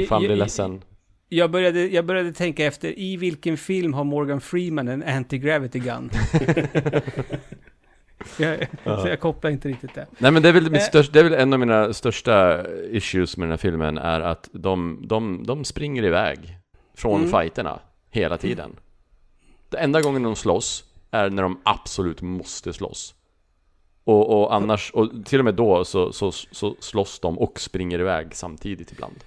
Fan 0.09 0.23
blir 0.23 0.37
ledsen. 0.37 0.83
Jag 1.28 1.50
började, 1.50 1.87
jag 1.87 2.04
började 2.06 2.33
tänka 2.33 2.64
efter, 2.66 2.99
i 2.99 3.16
vilken 3.16 3.56
film 3.56 3.94
har 3.94 4.04
Morgan 4.04 4.40
Freeman 4.40 4.88
en 4.88 5.02
anti-gravity 5.04 5.78
gun? 5.78 6.11
jag, 8.38 8.66
Så 8.85 9.09
jag 9.09 9.21
kopplar 9.21 9.50
inte 9.50 9.68
riktigt 9.68 9.94
det. 9.94 10.06
Nej 10.18 10.30
men 10.33 10.42
det 10.42 10.49
är 10.49 10.52
väl, 10.52 10.62
mitt 10.71 10.80
Eh. 10.83 10.87
största, 10.87 11.12
det 11.12 11.18
är 11.21 11.25
väl 11.25 11.33
en 11.35 11.52
av 11.52 11.59
mina 11.61 11.92
största 11.92 12.66
issues 12.90 13.37
med 13.37 13.47
den 13.47 13.50
här 13.52 13.56
filmen 13.56 13.99
är 13.99 14.21
att 14.21 14.49
de, 14.52 15.02
de, 15.06 15.44
de 15.47 15.64
springer 15.64 16.04
iväg 16.04 16.59
från 16.94 17.21
Mm. 17.25 17.30
fighterna 17.40 17.80
hela 18.11 18.38
tiden. 18.38 18.76
Det 19.68 19.76
enda 19.78 20.00
gången 20.00 20.23
de 20.23 20.37
slåss 20.37 20.85
är 21.11 21.30
när 21.30 21.42
de 21.42 21.61
absolut 21.64 22.23
måste 22.23 22.73
slåss. 22.73 23.14
Och, 24.04 24.40
och 24.42 24.54
annars, 24.54 24.90
och 24.90 25.11
till 25.25 25.38
och 25.38 25.44
med 25.44 25.54
då 25.54 25.84
så, 25.84 26.12
så, 26.12 26.32
så 26.32 26.76
slåss 26.80 27.18
de 27.20 27.38
och 27.38 27.61
springer 27.61 27.99
iväg 27.99 28.34
samtidigt 28.34 28.92
ibland. 28.92 29.25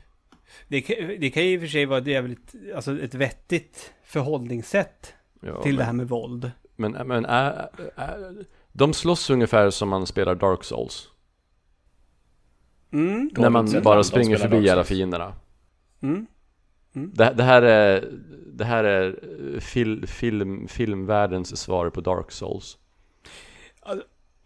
Det, 0.68 0.82
kan- 0.82 1.08
det 1.20 1.30
kan 1.30 1.44
ju 1.46 1.54
i 1.54 1.58
och 1.58 1.62
för 1.62 1.68
sig 1.68 1.86
vara 1.86 2.00
ett 2.00 2.08
jävligt, 2.08 2.56
alltså 2.76 3.00
ett 3.02 3.14
vettigt 3.14 3.94
förhållningssätt 4.04 5.14
Ja, 5.42 5.62
till 5.64 5.72
men, 5.72 5.78
det 5.78 5.84
här 5.84 5.94
med 5.94 6.08
våld. 6.10 6.52
Men, 6.76 6.92
men 6.92 7.26
är, 7.26 7.70
är, 7.96 8.46
de 8.72 8.94
slåss 8.94 9.30
ungefär 9.30 9.70
som 9.70 9.90
man 9.90 10.08
spelar 10.08 10.36
Dark 10.36 10.64
Souls. 10.64 11.10
Mm, 12.94 13.30
när 13.38 13.50
man 13.50 13.82
bara 13.84 14.04
springer 14.04 14.38
förbi 14.38 14.70
alla 14.70 14.84
fienderna. 14.84 15.34
mm. 16.02 16.28
Det, 16.94 17.34
det 17.38 17.44
här 17.44 17.62
är, 17.62 18.10
det 18.54 18.66
här 18.66 18.84
är 18.84 19.20
fil, 19.60 20.08
film, 20.08 20.68
filmvärldens 20.68 21.58
svar 21.62 21.90
på 21.90 22.02
Dark 22.02 22.32
Souls. 22.32 22.78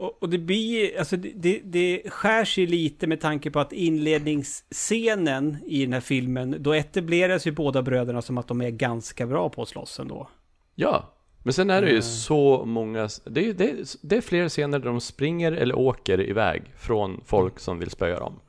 Och, 0.01 0.23
och 0.23 0.29
det 0.29 0.37
blir, 0.37 0.99
alltså 0.99 1.17
det, 1.17 1.31
det, 1.35 1.61
det 1.63 2.09
skär 2.09 2.45
sig 2.45 2.65
lite 2.67 3.07
med 3.07 3.21
tanke 3.21 3.51
på 3.51 3.59
att 3.59 3.73
inledningsscenen 3.73 5.57
i 5.65 5.83
den 5.85 5.93
här 5.93 5.99
filmen, 6.01 6.55
då 6.59 6.73
etableras 6.73 7.47
ju 7.47 7.51
båda 7.51 7.81
bröderna 7.81 8.21
som 8.21 8.37
att 8.37 8.47
de 8.47 8.61
är 8.61 8.69
ganska 8.69 9.27
bra 9.27 9.49
på 9.49 9.61
att 9.61 9.69
slåss 9.69 9.99
ändå. 9.99 10.29
Ja, 10.75 11.13
men 11.43 11.53
sen 11.53 11.69
är 11.69 11.81
det 11.81 11.87
ju 11.87 11.93
Mm. 11.93 12.01
så 12.01 12.65
många, 12.65 13.09
det 13.25 13.45
är, 13.49 13.53
det, 13.53 13.97
det 14.01 14.17
är 14.17 14.21
fler 14.21 14.49
scener 14.49 14.79
där 14.79 14.85
de 14.85 15.01
springer 15.01 15.51
eller 15.51 15.77
åker 15.77 16.29
iväg 16.29 16.63
från 16.77 17.21
folk 17.25 17.59
som 17.59 17.79
vill 17.79 17.89
spöa 17.89 18.19
dem. 18.19 18.39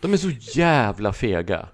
De 0.00 0.12
är 0.12 0.16
så 0.16 0.30
jävla 0.58 1.12
fega. 1.12 1.68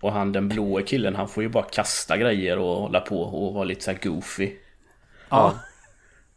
Och 0.00 0.12
han 0.12 0.32
den 0.32 0.48
blåa 0.48 0.82
killen, 0.82 1.14
han 1.14 1.28
får 1.28 1.42
ju 1.42 1.48
bara 1.48 1.64
kasta 1.64 2.16
grejer 2.16 2.58
och 2.58 2.76
hålla 2.76 3.00
på 3.00 3.20
och 3.20 3.54
vara 3.54 3.64
lite 3.64 3.84
så 3.84 3.90
här 3.90 3.98
goofy. 4.02 4.50
Ja. 5.28 5.54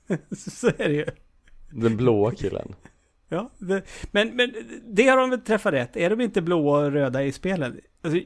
Så 0.38 0.68
är 0.68 0.90
det 0.90 0.94
ju. 0.94 1.06
Den 1.70 1.98
blåa 1.98 2.32
killen. 2.32 2.76
Ja, 3.30 3.50
det, 3.58 3.82
men, 4.12 4.36
men 4.36 4.54
det 4.88 5.08
har 5.08 5.18
de 5.18 5.30
väl 5.30 5.42
träffat 5.42 5.74
rätt. 5.74 5.98
Är 5.98 6.10
de 6.10 6.22
inte 6.22 6.42
blåa 6.42 6.86
och 6.86 6.92
röda 6.92 7.24
i 7.24 7.32
spelen? 7.32 7.80
Alltså, 8.02 8.20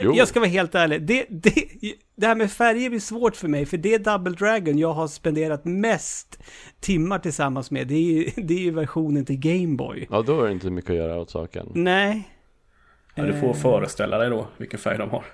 jag, 0.00 0.16
jag 0.16 0.28
ska 0.28 0.40
vara 0.40 0.50
helt 0.50 0.74
ärlig. 0.74 1.02
Det, 1.02 1.26
det, 1.28 1.68
det 2.16 2.26
här 2.26 2.34
med 2.34 2.50
färger 2.50 2.90
blir 2.90 3.00
svårt 3.00 3.36
för 3.36 3.48
mig. 3.48 3.66
För 3.66 3.76
det 3.76 3.94
är 3.94 3.98
Double 3.98 4.34
Dragon 4.34 4.78
jag 4.78 4.92
har 4.92 5.08
spenderat 5.08 5.64
mest 5.64 6.42
timmar 6.80 7.18
tillsammans 7.18 7.70
med. 7.70 7.88
Det 7.88 7.94
är 7.94 8.00
ju, 8.00 8.30
det 8.36 8.54
är 8.54 8.58
ju 8.58 8.70
versionen 8.70 9.24
till 9.24 9.36
Gameboy. 9.38 10.06
Ja, 10.10 10.22
då 10.22 10.40
är 10.40 10.46
det 10.46 10.52
inte 10.52 10.70
mycket 10.70 10.90
att 10.90 10.96
göra 10.96 11.20
åt 11.20 11.30
saken. 11.30 11.70
Nej. 11.74 12.28
Ja, 13.14 13.22
du 13.24 13.40
får 13.40 13.48
Eh, 13.48 13.54
föreställa 13.54 14.18
dig 14.18 14.30
då 14.30 14.46
vilken 14.56 14.78
färg 14.78 14.98
de 14.98 15.10
har. 15.10 15.24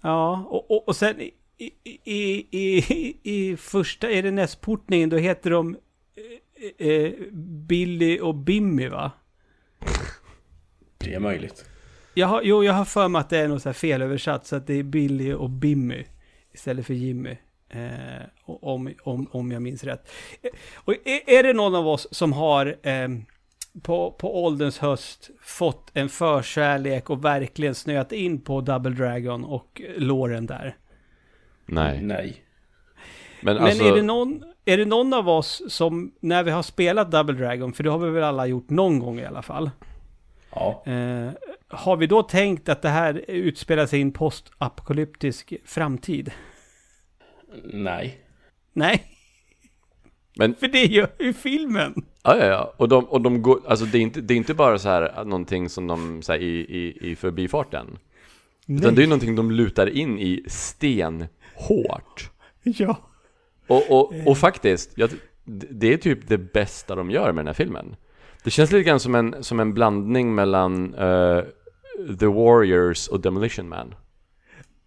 Ja, 0.00 0.46
och, 0.48 0.70
och, 0.70 0.88
och 0.88 0.96
sen 0.96 1.20
i, 1.20 1.30
i, 1.58 2.00
i, 2.04 2.46
i, 2.50 3.16
i 3.22 3.56
första, 3.56 4.10
är 4.10 4.22
det 4.22 4.30
nästportningen, 4.30 5.08
då 5.08 5.16
heter 5.16 5.50
de 5.50 5.76
eh, 6.78 7.12
Billy 7.68 8.20
och 8.20 8.34
Bimmy 8.34 8.88
va? 8.88 9.12
Det 10.98 11.14
är 11.14 11.20
möjligt. 11.20 11.64
Jag 12.14 12.26
har, 12.26 12.42
jo, 12.42 12.64
jag 12.64 12.72
har 12.72 12.84
för 12.84 13.08
mig 13.08 13.20
att 13.20 13.30
det 13.30 13.38
är 13.38 13.48
något 13.48 13.62
så 13.62 13.68
här 13.68 13.74
felöversatt, 13.74 14.46
så 14.46 14.56
att 14.56 14.66
det 14.66 14.74
är 14.74 14.82
Billy 14.82 15.32
och 15.32 15.50
Bimmy 15.50 16.04
istället 16.52 16.86
för 16.86 16.94
Jimmy. 16.94 17.36
Eh, 17.68 18.22
om, 18.44 18.94
om, 19.02 19.26
om 19.30 19.52
jag 19.52 19.62
minns 19.62 19.84
rätt. 19.84 20.10
Eh, 20.42 20.50
Och 20.74 20.94
är, 21.04 21.38
är 21.38 21.42
det 21.42 21.52
någon 21.52 21.74
av 21.74 21.88
oss 21.88 22.08
som 22.10 22.32
har 22.32 22.76
eh, 22.82 23.08
på, 23.82 24.10
på 24.10 24.44
ålderns 24.44 24.78
höst 24.78 25.30
fått 25.40 25.90
en 25.94 26.08
förkärlek 26.08 27.10
och 27.10 27.24
verkligen 27.24 27.74
snöat 27.74 28.12
in 28.12 28.40
på 28.40 28.60
Double 28.60 28.90
Dragon 28.90 29.44
och 29.44 29.82
låren 29.96 30.46
där? 30.46 30.76
Nej. 31.66 32.02
Nej. 32.02 32.44
Men, 33.42 33.54
Men 33.54 33.64
alltså, 33.64 33.84
är, 33.84 33.94
det 33.96 34.02
någon, 34.02 34.44
är 34.64 34.76
det 34.76 34.84
någon 34.84 35.12
av 35.12 35.28
oss 35.28 35.62
som, 35.68 36.12
när 36.20 36.42
vi 36.42 36.50
har 36.50 36.62
spelat 36.62 37.10
Double 37.10 37.34
Dragon, 37.36 37.72
för 37.72 37.84
det 37.84 37.90
har 37.90 37.98
vi 37.98 38.10
väl 38.10 38.24
alla 38.24 38.46
gjort 38.46 38.70
någon 38.70 38.98
gång 38.98 39.18
i 39.20 39.24
alla 39.24 39.42
fall. 39.42 39.70
Ja. 40.54 40.82
Eh, 40.86 41.30
har 41.68 41.96
vi 41.96 42.06
då 42.06 42.22
tänkt 42.22 42.68
att 42.68 42.82
det 42.82 42.88
här 42.88 43.24
utspelar 43.28 43.86
sig 43.86 43.98
i 43.98 44.02
en 44.02 44.12
postapokalyptisk 44.12 45.54
framtid? 45.64 46.30
Nej. 47.64 48.18
Nej. 48.72 49.04
Men- 50.36 50.54
För 50.54 50.68
det 50.68 50.84
gör 50.84 51.08
ju 51.18 51.32
filmen. 51.32 51.94
Ja, 52.22 52.36
ja, 52.36 52.44
ja. 52.46 52.74
Och 52.76 52.88
de, 52.88 53.04
och 53.04 53.20
de 53.20 53.42
går, 53.42 53.60
alltså 53.68 53.84
det 53.84 53.98
är 53.98 54.02
inte, 54.02 54.20
det 54.20 54.34
är 54.34 54.36
inte 54.36 54.54
bara 54.54 54.78
så 54.78 54.88
här 54.88 55.02
att 55.02 55.26
någonting 55.26 55.68
som 55.68 55.86
de, 55.86 56.22
så 56.22 56.32
här, 56.32 56.38
i, 56.40 56.58
i, 56.60 57.10
i 57.10 57.16
förbifarten. 57.16 57.98
Utan 58.66 58.94
det 58.94 59.02
är 59.02 59.06
någonting 59.06 59.36
de 59.36 59.50
lutar 59.50 59.86
in 59.86 60.18
i 60.18 60.44
stenhårt. 60.48 62.30
Ja. 62.62 62.96
Och, 63.70 63.90
och, 63.90 64.12
och 64.26 64.38
faktiskt, 64.38 64.90
jag, 64.94 65.10
det 65.70 65.92
är 65.92 65.96
typ 65.96 66.28
det 66.28 66.38
bästa 66.38 66.94
de 66.94 67.10
gör 67.10 67.32
med 67.32 67.36
den 67.36 67.46
här 67.46 67.54
filmen. 67.54 67.96
Det 68.44 68.50
känns 68.50 68.72
lite 68.72 68.88
grann 68.88 69.00
som 69.00 69.14
en, 69.14 69.44
som 69.44 69.60
en 69.60 69.74
blandning 69.74 70.34
mellan 70.34 70.94
eh, 70.94 71.40
The 72.20 72.26
Warriors 72.26 73.08
och 73.08 73.20
Demolition 73.20 73.68
Man. 73.68 73.94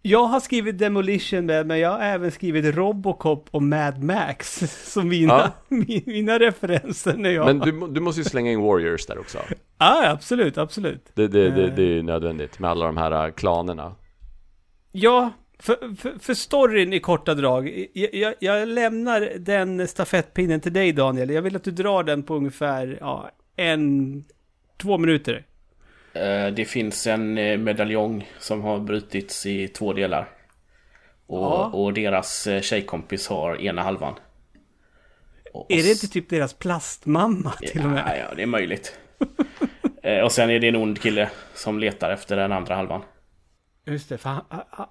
Jag 0.02 0.24
har 0.26 0.40
skrivit 0.40 0.78
Demolition 0.78 1.46
Man, 1.46 1.66
men 1.66 1.78
jag 1.78 1.90
har 1.90 2.00
även 2.00 2.30
skrivit 2.30 2.76
Robocop 2.76 3.48
och 3.50 3.62
Mad 3.62 4.02
Max 4.02 4.58
som 4.92 5.08
mina, 5.08 5.52
Ja. 5.68 5.76
mina 6.06 6.38
referenser 6.38 7.16
när 7.16 7.30
jag... 7.30 7.46
Men 7.46 7.58
du, 7.58 7.88
du 7.88 8.00
måste 8.00 8.20
ju 8.20 8.24
slänga 8.24 8.52
in 8.52 8.60
Warriors 8.60 9.06
där 9.06 9.18
också. 9.18 9.38
Ja, 9.78 10.10
absolut, 10.10 10.58
absolut. 10.58 11.10
Det, 11.14 11.28
det, 11.28 11.50
det, 11.50 11.62
Eh. 11.64 11.74
det 11.74 11.82
är 11.82 11.86
ju 11.86 12.02
nödvändigt 12.02 12.58
med 12.58 12.70
alla 12.70 12.86
de 12.86 12.96
här 12.96 13.26
eh, 13.26 13.32
klanerna. 13.32 13.94
Ja, 14.92 15.30
för, 15.58 15.96
för, 15.96 16.18
för 16.20 16.34
storyn 16.34 16.92
i 16.92 17.00
korta 17.00 17.34
drag. 17.34 17.86
Jag, 17.92 18.14
jag, 18.14 18.34
jag 18.40 18.68
lämnar 18.68 19.32
den 19.38 19.88
stafettpinnen 19.88 20.60
till 20.60 20.72
dig 20.72 20.92
Daniel. 20.92 21.30
Jag 21.30 21.42
vill 21.42 21.56
att 21.56 21.64
du 21.64 21.70
drar 21.70 22.02
den 22.02 22.22
på 22.22 22.34
ungefär 22.34 22.98
ja, 23.00 23.30
en, 23.56 24.24
två 24.76 24.98
minuter. 24.98 25.44
Eh, 26.12 26.46
Det 26.46 26.64
finns 26.68 27.06
en 27.06 27.38
eh, 27.38 27.58
medaljong 27.58 28.28
som 28.38 28.62
har 28.62 28.78
brutits 28.78 29.46
i 29.46 29.68
två 29.68 29.92
delar. 29.92 30.28
Och, 31.26 31.38
Ja. 31.42 31.70
och 31.74 31.92
deras 31.92 32.46
eh, 32.46 32.60
tjejkompis 32.60 33.28
har 33.28 33.60
ena 33.62 33.82
halvan. 33.82 34.14
Och, 35.52 35.72
Är 35.72 35.82
det 35.82 35.90
inte 35.90 36.08
typ 36.08 36.28
deras 36.28 36.54
plastmamma 36.54 37.52
till 37.52 37.78
och 37.80 37.84
Ja, 37.86 37.88
med? 37.88 38.24
ja, 38.30 38.34
det 38.36 38.42
är 38.42 38.46
möjligt. 38.46 38.98
Och 40.24 40.32
sen 40.32 40.50
är 40.50 40.58
det 40.60 40.68
en 40.68 40.76
ond 40.76 41.00
kille 41.02 41.30
som 41.54 41.78
letar 41.78 42.10
efter 42.10 42.36
den 42.36 42.52
andra 42.52 42.74
halvan. 42.74 43.02
Just 43.86 44.08
det, 44.08 44.18
för 44.18 44.30
han, 44.30 44.42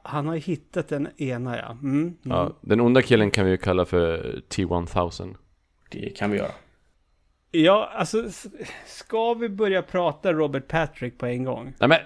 han- 0.04 0.28
har 0.28 0.34
ju 0.36 0.40
hittat 0.42 0.88
den 0.90 1.08
ena 1.18 1.58
ja. 1.58 1.72
Mm, 1.72 1.98
mm. 2.02 2.16
Ja, 2.24 2.52
den 2.62 2.82
onda 2.82 3.02
killen 3.02 3.32
kan 3.32 3.46
vi 3.46 3.52
ju 3.52 3.58
kalla 3.58 3.86
för 3.86 4.42
T-1000. 4.50 5.36
Det 5.92 6.18
kan 6.18 6.32
vi 6.32 6.38
göra. 6.38 6.52
Ja, 7.52 7.90
alltså 7.96 8.24
ska 8.86 9.34
vi 9.34 9.50
börja 9.50 9.82
prata 9.82 10.34
Robert 10.34 10.68
Patrick 10.68 11.18
på 11.18 11.26
en 11.26 11.44
gång? 11.44 11.74
Nej 11.80 11.90
men, 11.90 11.98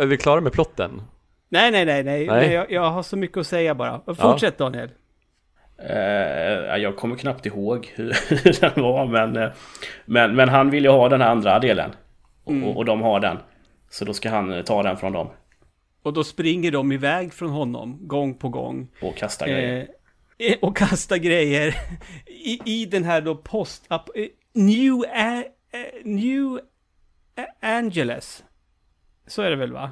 är 0.00 0.06
vi 0.06 0.16
klara 0.16 0.40
med 0.40 0.52
plotten? 0.52 1.02
Nej, 1.48 1.70
nej, 1.70 1.84
nej, 1.84 2.04
nej. 2.04 2.26
Nej. 2.26 2.52
jag, 2.52 2.70
jag 2.72 2.90
har 2.90 3.02
så 3.02 3.16
mycket 3.16 3.36
att 3.36 3.46
säga 3.46 3.74
bara. 3.74 4.14
Fortsätt 4.14 4.58
Daniel. 4.58 4.90
Eh, 5.78 6.76
jag 6.76 6.96
kommer 6.96 7.16
knappt 7.16 7.46
ihåg 7.46 7.92
hur 7.94 8.60
den 8.60 8.82
var 8.82 9.06
men, 9.06 9.36
eh, 9.36 9.50
men, 10.04 10.36
men 10.36 10.48
han 10.48 10.70
vill 10.70 10.84
ju 10.84 10.90
ha 10.90 11.08
den 11.08 11.20
här 11.20 11.30
andra 11.30 11.58
delen. 11.58 11.90
Och, 12.44 12.52
Mm. 12.52 12.68
och, 12.68 12.76
och 12.76 12.84
de 12.84 13.02
har 13.02 13.20
den. 13.20 13.38
Så 13.90 14.04
då 14.04 14.12
ska 14.12 14.30
han 14.30 14.52
eh, 14.52 14.62
ta 14.62 14.82
den 14.82 14.96
från 14.96 15.12
dem. 15.12 15.28
Och 16.02 16.12
då 16.12 16.24
springer 16.24 16.70
de 16.70 16.92
iväg 16.92 17.32
från 17.32 17.50
honom, 17.50 17.98
gång 18.08 18.34
på 18.34 18.48
gång. 18.48 18.88
Och 19.02 19.16
kasta 19.16 19.46
grejer. 19.48 19.88
Eh, 20.38 20.56
och 20.62 20.76
kasta 20.76 21.18
grejer 21.18 21.74
i, 22.26 22.60
i 22.64 22.86
den 22.86 23.04
här 23.04 23.20
då 23.20 23.36
post... 23.36 23.86
Up, 23.90 24.16
eh, 24.16 24.26
New, 24.52 25.02
A, 25.14 25.42
eh, 25.72 26.04
New 26.04 26.60
Angeles. 27.60 28.44
Så 29.26 29.42
är 29.42 29.50
det 29.50 29.56
väl 29.56 29.72
va? 29.72 29.90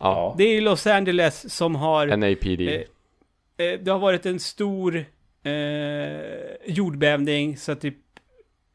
Ja. 0.00 0.34
Det 0.38 0.44
är 0.44 0.60
Los 0.60 0.86
Angeles 0.86 1.54
som 1.54 1.74
har... 1.74 2.06
NAPD. 2.06 2.60
Eh, 2.60 3.66
eh, 3.66 3.80
det 3.80 3.90
har 3.90 3.98
varit 3.98 4.26
en 4.26 4.40
stor 4.40 5.04
eh, 5.42 6.72
jordbävning 6.74 7.56
så 7.56 7.72
att 7.72 7.80
typ 7.80 7.96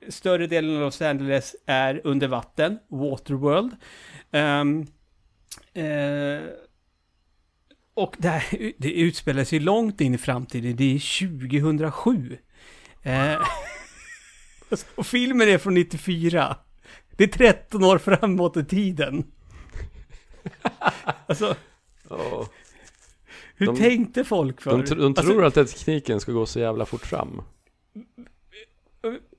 större 0.09 0.47
delen 0.47 0.75
av 0.75 0.81
Los 0.81 1.01
Angeles 1.01 1.55
är 1.65 2.01
under 2.03 2.27
vatten, 2.27 2.79
Waterworld. 2.87 3.71
Ehm, 4.31 4.85
eh, 5.73 6.43
och 7.93 8.15
det, 8.17 8.27
här, 8.29 8.71
det 8.77 8.91
utspelar 8.91 9.43
sig 9.43 9.59
långt 9.59 10.01
in 10.01 10.13
i 10.13 10.17
framtiden, 10.17 10.75
det 10.75 10.95
är 10.95 11.27
2007. 11.39 12.37
Eh, 13.03 13.35
och 14.95 15.05
filmen 15.07 15.49
är 15.49 15.57
från 15.57 15.73
94. 15.73 16.57
Det 17.15 17.23
är 17.23 17.27
13 17.27 17.83
år 17.83 17.97
framåt 17.97 18.57
i 18.57 18.65
tiden. 18.65 19.23
alltså, 21.27 21.55
Ja. 22.09 22.47
hur 23.55 23.65
De- 23.65 23.77
tänkte 23.77 24.23
folk 24.23 24.61
för? 24.61 24.71
De, 24.71 24.83
tr- 24.83 24.95
de 24.95 25.05
Alltså, 25.05 25.23
tror 25.23 25.45
alltid 25.45 25.63
att 25.63 25.69
tekniken 25.75 26.19
ska 26.19 26.31
gå 26.31 26.45
så 26.45 26.59
jävla 26.59 26.85
fort 26.85 27.05
fram. 27.05 27.41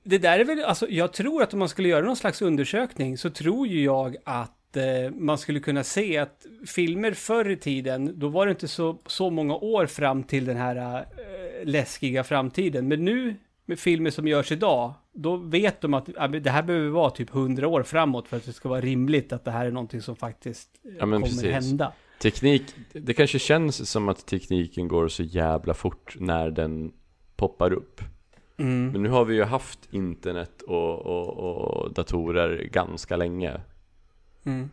Det 0.03 0.17
där 0.17 0.39
är 0.39 0.45
väl, 0.45 0.63
alltså 0.63 0.89
jag 0.89 1.13
tror 1.13 1.43
att 1.43 1.53
om 1.53 1.59
man 1.59 1.69
skulle 1.69 1.87
göra 1.89 2.05
någon 2.05 2.15
slags 2.15 2.41
undersökning 2.41 3.17
så 3.17 3.29
tror 3.29 3.67
ju 3.67 3.83
jag 3.83 4.15
att 4.25 4.58
man 5.15 5.37
skulle 5.37 5.59
kunna 5.59 5.83
se 5.83 6.17
att 6.17 6.45
filmer 6.67 7.11
förr 7.11 7.49
i 7.49 7.57
tiden, 7.57 8.19
då 8.19 8.27
var 8.27 8.45
det 8.45 8.49
inte 8.49 8.67
så, 8.67 8.97
så 9.05 9.29
många 9.29 9.55
år 9.55 9.85
fram 9.85 10.23
till 10.23 10.45
den 10.45 10.57
här 10.57 10.97
eh, 10.97 11.65
läskiga 11.65 12.23
framtiden. 12.23 12.87
Men 12.87 13.05
nu 13.05 13.35
med 13.65 13.79
filmer 13.79 14.09
som 14.09 14.27
görs 14.27 14.51
idag, 14.51 14.93
då 15.13 15.35
vet 15.35 15.81
de 15.81 15.93
att 15.93 16.07
men 16.07 16.43
det 16.43 16.49
här 16.49 16.63
behöver 16.63 16.89
vara 16.89 17.09
typ 17.09 17.35
100 17.35 17.67
år 17.67 17.83
framåt 17.83 18.27
för 18.27 18.37
att 18.37 18.45
det 18.45 18.53
ska 18.53 18.69
vara 18.69 18.81
rimligt 18.81 19.33
att 19.33 19.45
det 19.45 19.51
här 19.51 19.65
är 19.65 19.71
någonting 19.71 20.01
som 20.01 20.15
faktiskt 20.15 20.69
eh, 20.85 20.91
Ja, 20.93 20.99
kommer 20.99 21.19
precis. 21.19 21.43
hända. 21.43 21.93
Teknik, 22.21 22.63
det 22.93 23.13
kanske 23.13 23.39
känns 23.39 23.89
som 23.89 24.09
att 24.09 24.25
tekniken 24.25 24.87
går 24.87 25.07
så 25.07 25.23
jävla 25.23 25.73
fort 25.73 26.15
när 26.19 26.51
den 26.51 26.91
poppar 27.35 27.73
upp. 27.73 28.01
Mm. 28.57 28.91
Men 28.91 29.03
nu 29.03 29.09
har 29.09 29.25
vi 29.25 29.35
ju 29.35 29.43
haft 29.43 29.79
internet 29.91 30.61
och, 30.61 30.99
och, 30.99 31.37
och 31.37 31.93
datorer 31.93 32.63
ganska 32.71 33.15
länge. 33.17 33.61
Mm. 34.43 34.69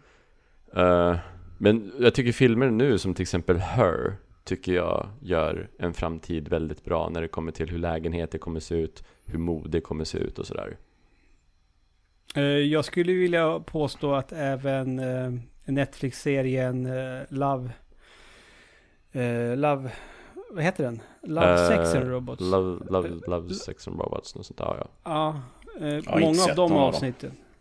Eh, 0.77 1.19
men 1.59 1.93
jag 1.99 2.15
tycker 2.15 2.33
filmer 2.33 2.71
nu 2.71 2.99
som 2.99 3.15
till 3.15 3.23
exempel 3.23 3.57
Her 3.57 4.17
tycker 4.45 4.73
jag 4.73 5.09
gör 5.21 5.69
en 5.79 5.95
framtid 5.95 6.49
väldigt 6.49 6.85
bra 6.85 7.09
när 7.09 7.21
det 7.23 7.29
kommer 7.29 7.53
till 7.53 7.71
hur 7.71 7.79
lägenheter 7.79 8.39
kommer 8.39 8.61
se 8.61 8.75
ut, 8.75 9.05
hur 9.25 9.39
mode 9.39 9.81
kommer 9.81 10.05
se 10.05 10.19
ut 10.19 10.39
och 10.39 10.47
sådär. 10.47 10.77
Eh, 12.37 12.43
Jag 12.43 12.85
skulle 12.85 13.13
vilja 13.13 13.61
påstå 13.61 14.15
att 14.15 14.33
även 14.33 14.99
eh, 14.99 15.33
Netflix-serien 15.65 16.89
Love... 17.29 17.71
Love... 19.57 19.91
Vad 20.51 20.65
heter 20.65 20.85
den? 20.85 21.01
Love, 21.23 21.53
Eh, 21.63 21.69
Sex 21.69 21.95
and 21.95 22.09
Robots. 22.11 22.41
Love, 22.41 22.85
love, 22.91 23.09
love 23.27 23.55
sex 23.55 23.89
and 23.89 24.01
robots, 24.01 24.35
något 24.35 24.47
sånt 24.47 24.59
där 24.59 24.77
ja. 24.79 24.89
Ja, 25.05 25.41
många 26.21 26.43
av 26.43 26.57
de 26.57 26.71
någon 26.71 26.83
av 26.83 26.93
dem. 26.93 27.13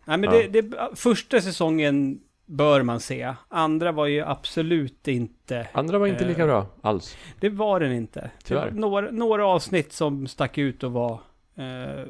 Nej 0.08 0.18
men 0.18 0.24
Ja. 0.34 0.42
det, 0.48 0.60
det, 0.60 0.76
första 0.96 1.40
säsongen 1.40 2.20
bör 2.46 2.82
man 2.82 3.00
se. 3.00 3.34
Andra 3.48 3.92
var 3.92 4.06
ju 4.06 4.20
absolut 4.22 5.08
inte... 5.08 5.68
Andra 5.72 5.98
var 5.98 6.06
inte 6.06 6.24
Eh, 6.24 6.28
lika 6.28 6.46
bra 6.46 6.66
alls. 6.80 7.16
Det 7.40 7.48
var 7.48 7.80
den 7.80 7.92
inte. 7.92 8.30
Tyvärr. 8.44 8.70
några, 8.70 9.10
några 9.10 9.46
avsnitt 9.46 9.92
som 9.92 10.26
stack 10.26 10.58
ut 10.58 10.82
och 10.82 10.92
var 10.92 11.20
eh, 11.56 12.04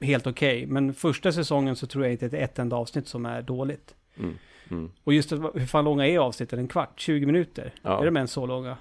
helt 0.00 0.26
okej. 0.26 0.66
Men 0.66 0.94
första 0.94 1.32
säsongen 1.32 1.76
så 1.76 1.86
tror 1.86 2.04
jag 2.04 2.12
inte 2.12 2.24
att 2.26 2.32
det 2.32 2.38
är 2.38 2.44
ett 2.44 2.58
enda 2.58 2.76
avsnitt 2.76 3.08
som 3.08 3.26
är 3.26 3.42
dåligt. 3.42 3.94
Mm, 4.18 4.34
mm, 4.70 4.90
Och 5.04 5.14
just 5.14 5.32
att, 5.32 5.40
hur 5.54 5.66
fan 5.66 5.84
långa 5.84 6.06
är 6.06 6.18
avsnitten? 6.18 6.58
En 6.58 6.68
kvart? 6.68 7.00
20 7.00 7.26
minuter? 7.26 7.72
Ja. 7.82 8.00
Är 8.00 8.04
de 8.04 8.16
ens 8.16 8.32
så 8.32 8.46
långa? 8.46 8.76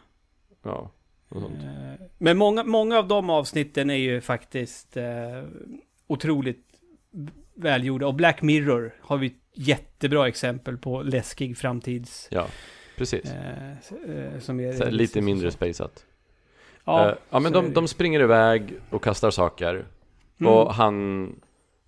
ja. 0.63 0.89
Eh, 1.35 1.39
Men 2.17 2.37
många, 2.37 2.63
många 2.63 2.97
av 2.97 3.07
de 3.07 3.29
avsnitten 3.29 3.89
är 3.89 3.95
ju 3.95 4.21
faktiskt 4.21 4.97
eh, 4.97 5.03
otroligt 6.07 6.65
välgjorda. 7.55 8.07
Och 8.07 8.13
Black 8.13 8.41
Mirror 8.41 8.95
har 9.01 9.17
vi 9.17 9.35
jättebra 9.53 10.27
exempel 10.27 10.77
på 10.77 11.01
läskig 11.01 11.57
framtids... 11.57 12.27
Ja, 12.31 12.47
precis. 12.97 13.25
Eh, 13.25 13.71
eh, 13.71 14.39
som 14.39 14.59
är 14.59 14.73
Så 14.73 14.89
lite 14.89 15.21
mindre 15.21 15.51
spaceat. 15.51 16.05
Ja, 16.85 17.07
Ja, 17.07 17.15
ja 17.29 17.39
men 17.39 17.53
de, 17.53 17.73
de 17.73 17.87
springer 17.87 18.19
iväg 18.19 18.73
och 18.89 19.03
kastar 19.03 19.31
saker. 19.31 19.85
Mm. 20.39 20.53
Och 20.53 20.73
han 20.73 21.27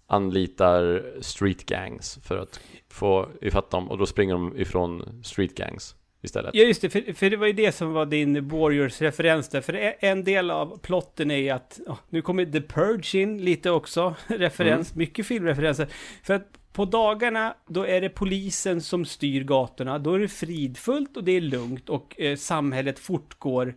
anlitar 0.08 1.06
street 1.22 1.66
gangs 1.66 2.20
för 2.24 2.38
att 2.38 2.60
få 2.90 3.30
ifatt 3.42 3.72
dem. 3.72 3.92
Och 3.92 3.98
då 3.98 4.06
springer 4.06 4.34
de 4.34 4.58
ifrån 4.58 5.22
street 5.24 5.56
gangs 5.56 5.96
istället. 6.26 6.52
Ja 6.56 6.64
just 6.64 6.82
det, 6.82 6.90
för, 6.90 7.14
för 7.14 7.30
det 7.30 7.38
var 7.38 7.48
ju 7.48 7.54
det 7.54 7.72
som 7.72 7.94
var 7.94 8.06
din 8.06 8.50
Warriors-referens 8.50 9.50
där. 9.50 9.62
För 9.62 9.76
e- 9.76 9.96
en 10.00 10.24
del 10.24 10.52
av 10.52 10.78
plotten 10.78 11.32
är 11.32 11.54
att, 11.54 11.80
ja, 11.88 11.98
nu 12.10 12.22
kommer 12.22 12.46
The 12.46 12.62
Purge 12.62 13.22
in 13.22 13.38
lite 13.38 13.72
också, 13.72 14.16
referens, 14.28 14.96
mycket 14.96 15.26
filmreferenser. 15.26 15.88
För 16.24 16.34
att 16.34 16.48
på 16.74 16.86
dagarna, 16.86 17.56
då 17.68 17.86
är 17.86 18.02
det 18.02 18.10
polisen 18.10 18.82
som 18.82 19.06
styr 19.06 19.44
gatorna, 19.44 20.00
då 20.00 20.14
är 20.14 20.20
det 20.20 20.28
fridfullt 20.28 21.18
och 21.18 21.24
det 21.24 21.32
är 21.32 21.42
lugnt 21.42 21.90
och 21.90 22.20
eh, 22.20 22.36
samhället 22.36 23.00
fortgår 23.00 23.76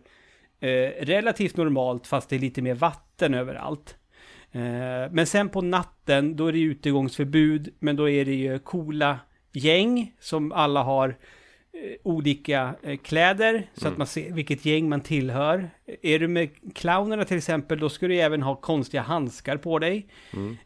eh, 0.59 1.05
relativt 1.05 1.57
normalt 1.57 2.07
fast 2.07 2.29
det 2.29 2.35
är 2.35 2.39
lite 2.39 2.61
mer 2.61 2.75
vatten 2.75 3.33
överallt. 3.33 3.95
Eh, 4.51 5.11
men 5.11 5.25
sen 5.25 5.49
på 5.49 5.61
natten, 5.61 6.35
då 6.35 6.47
är 6.47 6.53
det 6.53 6.59
utegångsförbud, 6.59 7.73
men 7.79 7.95
då 7.95 8.09
är 8.09 8.25
det 8.25 8.35
ju 8.35 8.59
coola 8.59 9.19
gäng 9.51 10.13
som 10.19 10.51
alla 10.51 10.83
har 10.83 11.15
olika 12.03 12.75
eh, 12.83 12.97
kläder 12.97 13.67
så 13.73 13.81
Mm. 13.85 13.91
att 13.93 13.97
man 13.97 14.07
ser 14.07 14.31
vilket 14.33 14.65
gäng 14.65 14.89
man 14.89 15.01
tillhör. 15.01 15.69
Är 16.01 16.19
du 16.19 16.27
med 16.27 16.49
clownerna 16.75 17.25
till 17.25 17.37
exempel, 17.37 17.79
då 17.79 17.89
ska 17.89 18.07
du 18.07 18.15
även 18.15 18.41
ha 18.41 18.55
konstiga 18.55 19.01
handskar 19.01 19.57
på 19.57 19.79
dig. 19.79 20.07
Mm. 20.33 20.57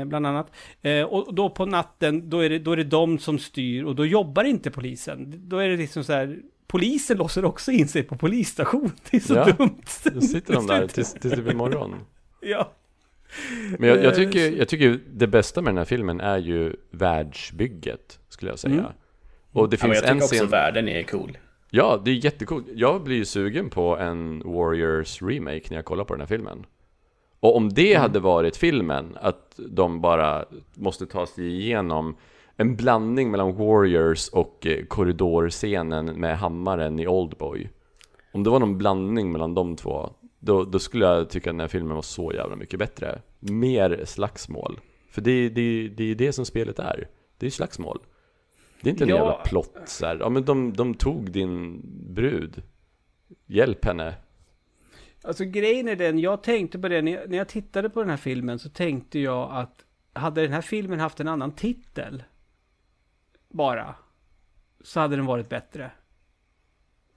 Eh, 0.00 0.08
bland 0.08 0.26
annat. 0.26 0.52
Eh, 0.82 1.02
och 1.02 1.34
då 1.34 1.50
på 1.50 1.66
natten, 1.66 2.30
då 2.30 2.40
är, 2.40 2.50
det, 2.50 2.58
då 2.58 2.72
är 2.72 2.76
det 2.76 2.84
de 2.84 3.18
som 3.18 3.38
styr 3.38 3.84
och 3.84 3.94
då 3.96 4.06
jobbar 4.06 4.44
inte 4.44 4.70
polisen. 4.70 5.34
Då 5.48 5.58
är 5.58 5.68
det 5.68 5.76
liksom 5.76 6.04
så 6.04 6.12
här, 6.12 6.38
polisen 6.66 7.16
låser 7.16 7.44
också 7.44 7.72
in 7.72 7.88
sig 7.88 8.02
på 8.02 8.16
polisstation. 8.16 8.92
Det 9.10 9.16
är 9.16 9.20
så 9.20 9.34
Ja, 9.34 9.44
dumt. 9.58 9.80
Då 10.14 10.20
sitter 10.20 10.54
de 10.54 10.66
där 10.66 10.86
tills, 10.86 11.12
tills 11.12 11.34
typ 11.34 11.50
imorgon. 11.52 11.94
Ja. 12.40 12.72
Men 13.78 13.88
jag, 13.88 13.98
jag, 13.98 14.04
Eh, 14.04 14.12
tycker, 14.14 14.56
jag 14.58 14.68
tycker 14.68 15.00
det 15.12 15.26
bästa 15.26 15.62
med 15.62 15.70
den 15.72 15.78
här 15.78 15.84
filmen 15.84 16.20
är 16.20 16.38
ju 16.38 16.76
världsbygget, 16.90 18.18
skulle 18.28 18.50
jag 18.52 18.58
säga. 18.58 18.74
Mm. 18.74 18.86
Och 19.52 19.68
det 19.68 19.76
Ja, 19.80 19.86
finns 19.86 20.00
jag 20.02 20.08
en 20.10 20.14
tycker 20.16 20.24
också 20.24 20.34
scen... 20.36 20.48
världen 20.48 20.88
är 20.88 21.02
cool. 21.02 21.38
Ja, 21.70 22.02
det 22.04 22.10
är 22.10 22.24
jättecoolt. 22.24 22.66
Jag 22.74 23.02
blir 23.02 23.16
ju 23.16 23.24
sugen 23.24 23.70
på 23.70 23.96
en 23.98 24.42
Warriors 24.44 25.22
remake 25.22 25.62
när 25.70 25.76
jag 25.76 25.84
kollar 25.84 26.04
på 26.04 26.14
den 26.14 26.20
här 26.20 26.26
filmen. 26.26 26.66
Och 27.40 27.56
om 27.56 27.68
det 27.68 27.90
Mm. 27.90 28.02
hade 28.02 28.20
varit 28.20 28.56
filmen, 28.56 29.16
att 29.20 29.60
de 29.68 30.00
bara 30.00 30.44
måste 30.74 31.06
ta 31.06 31.26
sig 31.26 31.46
igenom 31.60 32.16
en 32.56 32.76
blandning 32.76 33.30
mellan 33.30 33.56
Warriors 33.56 34.28
och 34.28 34.66
eh, 34.66 34.84
korridorscenen 34.84 36.06
med 36.06 36.38
hammaren 36.38 36.98
i 37.00 37.06
Oldboy. 37.06 37.68
Om 38.32 38.42
det 38.44 38.50
var 38.50 38.58
någon 38.60 38.78
blandning 38.78 39.32
mellan 39.32 39.54
de 39.54 39.76
två, 39.76 40.10
då, 40.38 40.64
då 40.64 40.78
skulle 40.78 41.04
jag 41.04 41.30
tycka 41.30 41.50
att 41.50 41.54
den 41.54 41.60
här 41.60 41.68
filmen 41.68 41.94
var 41.94 42.02
så 42.02 42.32
jävla 42.32 42.56
mycket 42.56 42.78
bättre. 42.78 43.20
Mer 43.40 44.02
slagsmål. 44.04 44.80
För 45.10 45.20
det, 45.20 45.48
det, 45.48 45.88
det 45.88 46.04
är 46.10 46.14
det 46.14 46.32
som 46.32 46.44
spelet 46.44 46.78
är. 46.78 47.08
Det 47.38 47.46
är 47.46 47.50
slagsmål. 47.50 47.98
Det 48.82 48.88
är 48.88 48.90
inte 48.90 49.04
en 49.04 49.08
Ja. 49.08 49.16
jävla 49.16 49.32
plott 49.32 49.82
så 49.84 50.06
här. 50.06 50.16
Ja 50.20 50.28
men 50.28 50.44
de, 50.44 50.72
de 50.72 50.94
tog 50.94 51.30
din 51.30 51.80
brud. 52.14 52.62
Hjälp 53.46 53.84
henne. 53.84 54.14
Alltså 55.22 55.44
grejen 55.44 55.88
är 55.88 55.96
den, 55.96 56.18
jag 56.18 56.42
tänkte 56.42 56.78
på 56.78 56.88
det, 56.88 57.02
när 57.02 57.12
jag, 57.12 57.30
när 57.30 57.38
jag 57.38 57.48
tittade 57.48 57.90
på 57.90 58.00
den 58.00 58.10
här 58.10 58.16
filmen 58.16 58.58
så 58.58 58.68
tänkte 58.70 59.18
jag 59.18 59.50
att 59.52 59.84
hade 60.12 60.42
den 60.42 60.52
här 60.52 60.60
filmen 60.62 61.00
haft 61.00 61.20
en 61.20 61.28
annan 61.28 61.52
titel 61.52 62.22
bara, 63.48 63.94
så 64.80 65.00
hade 65.00 65.16
den 65.16 65.26
varit 65.26 65.48
bättre. 65.48 65.90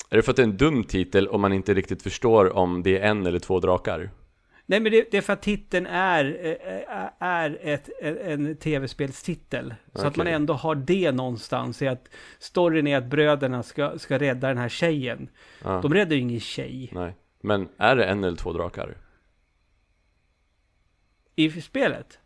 Är 0.10 0.16
det 0.18 0.24
för 0.24 0.32
att 0.32 0.36
det 0.36 0.42
är 0.42 0.48
en 0.48 0.58
dum 0.58 0.84
titel 0.84 1.28
om 1.28 1.42
man 1.42 1.54
inte 1.54 1.74
riktigt 1.74 2.04
förstår 2.04 2.56
om 2.56 2.84
det 2.84 3.00
är 3.00 3.10
en 3.10 3.26
eller 3.28 3.40
två 3.40 3.60
drakar? 3.60 4.12
Nej 4.66 4.80
men 4.80 4.92
det, 4.92 5.12
det 5.12 5.18
är 5.18 5.22
för 5.22 5.34
att 5.34 5.42
titeln 5.42 5.86
är, 5.86 6.26
eh, 6.46 7.10
är 7.20 7.58
ett, 7.62 7.90
en 8.02 8.56
tv-spelstitel. 8.58 9.74
Så 9.94 10.08
att 10.08 10.16
man 10.16 10.28
ändå 10.28 10.54
har 10.54 10.76
det 10.76 11.12
någonstans 11.12 11.82
i 11.82 11.88
att 11.88 12.10
storyn 12.40 12.88
är 12.88 12.98
att 12.98 13.06
bröderna 13.06 13.64
ska, 13.64 14.00
ska 14.00 14.20
rädda 14.20 14.48
den 14.48 14.58
här 14.58 14.70
tjejen. 14.70 15.30
Ja, 15.64 15.80
De 15.82 15.94
räddar 15.94 16.16
ju 16.16 16.22
ingen 16.22 16.40
tjej 16.40 16.90
nej. 16.94 17.16
Men 17.42 17.70
är 17.78 17.96
det 17.96 18.06
en 18.06 18.24
eller 18.24 18.38
två 18.38 18.54
drakar? 18.54 18.98
i 21.36 21.50
spelet. 21.62 22.20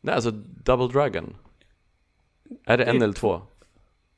Nej, 0.00 0.14
alltså 0.14 0.30
Double 0.64 0.86
Dragon. 1.00 1.36
Är 2.64 2.78
det 2.78 2.84
en 2.84 2.98
Det- 2.98 3.04
eller 3.04 3.14
två? 3.14 3.42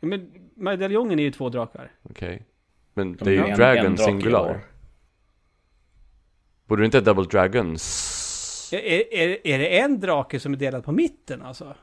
Men 0.00 0.30
medaljongen 0.54 1.18
är 1.18 1.22
ju 1.22 1.30
två 1.30 1.48
drakar. 1.48 1.90
Okej. 2.02 2.46
Men 2.94 3.16
De 3.16 3.24
det 3.24 3.30
är 3.30 3.34
ju 3.34 3.50
en- 3.50 3.56
Dragon 3.58 3.86
en 3.86 3.94
drake 3.94 4.10
singular. 4.10 4.64
Borde 6.72 6.82
det 6.82 6.86
inte 6.86 7.00
Double 7.00 7.24
Dragons? 7.24 8.72
Är, 8.72 9.14
är, 9.14 9.46
är 9.46 9.58
det 9.58 9.78
en 9.78 10.00
drake 10.00 10.40
som 10.40 10.52
är 10.52 10.56
delad 10.56 10.84
på 10.84 10.92
mitten 10.92 11.42
alltså? 11.42 11.74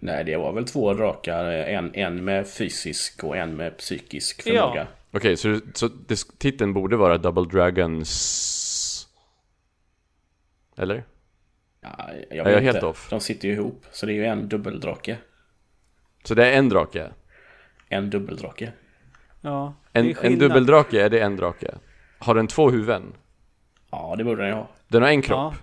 Nej, 0.00 0.24
det 0.24 0.36
var 0.36 0.52
väl 0.52 0.64
två 0.64 0.94
drakar. 0.94 1.44
En, 1.44 1.94
en 1.94 2.24
med 2.24 2.48
fysisk 2.48 3.24
och 3.24 3.36
en 3.36 3.56
med 3.56 3.78
psykisk 3.78 4.42
Ja. 4.46 4.52
förmåga. 4.52 4.86
Okej, 5.10 5.36
så, 5.36 5.60
så 5.74 5.88
det, 5.88 6.38
titeln 6.38 6.72
borde 6.72 6.96
vara 6.96 7.18
Double 7.18 7.44
Dragons... 7.44 9.08
Eller? 10.76 11.04
Ja, 11.80 12.10
jag 12.28 12.36
jag 12.36 12.44
vet 12.44 12.62
helt 12.62 12.76
inte. 12.76 12.86
off? 12.86 13.10
De 13.10 13.20
sitter 13.20 13.48
ju 13.48 13.54
ihop. 13.54 13.86
Så 13.90 14.06
det 14.06 14.12
är 14.12 14.14
ju 14.14 14.24
en 14.24 14.48
dubbeldrake. 14.48 15.18
Så 16.24 16.34
det 16.34 16.46
är 16.46 16.52
en 16.58 16.68
drake? 16.68 17.10
En 17.88 18.10
dubbeldrake. 18.10 18.72
Ja. 19.40 19.74
En, 19.92 20.14
en 20.22 20.38
dubbeldrake, 20.38 21.02
är 21.04 21.10
det 21.10 21.20
en 21.20 21.36
drake? 21.36 21.74
Har 22.18 22.34
den 22.34 22.46
två 22.46 22.70
huvuden? 22.70 23.12
Ja, 23.90 24.14
det 24.18 24.24
borde 24.24 24.40
den 24.42 24.48
ju 24.48 24.54
ha. 24.54 24.68
Den 24.88 25.02
har 25.02 25.08
en 25.08 25.22
kropp? 25.22 25.38
Ja. 25.38 25.54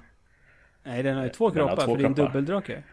Nej, 0.84 1.04
den 1.04 1.16
har 1.18 1.24
ju 1.24 1.30
två 1.30 1.50
Den 1.50 1.58
kroppar 1.68 1.76
två 1.86 1.92
för 1.96 1.98
det 1.98 2.04
är 2.04 2.08
en 2.08 2.14
kroppar. 2.16 2.34
dubbeldrake. 2.34 2.84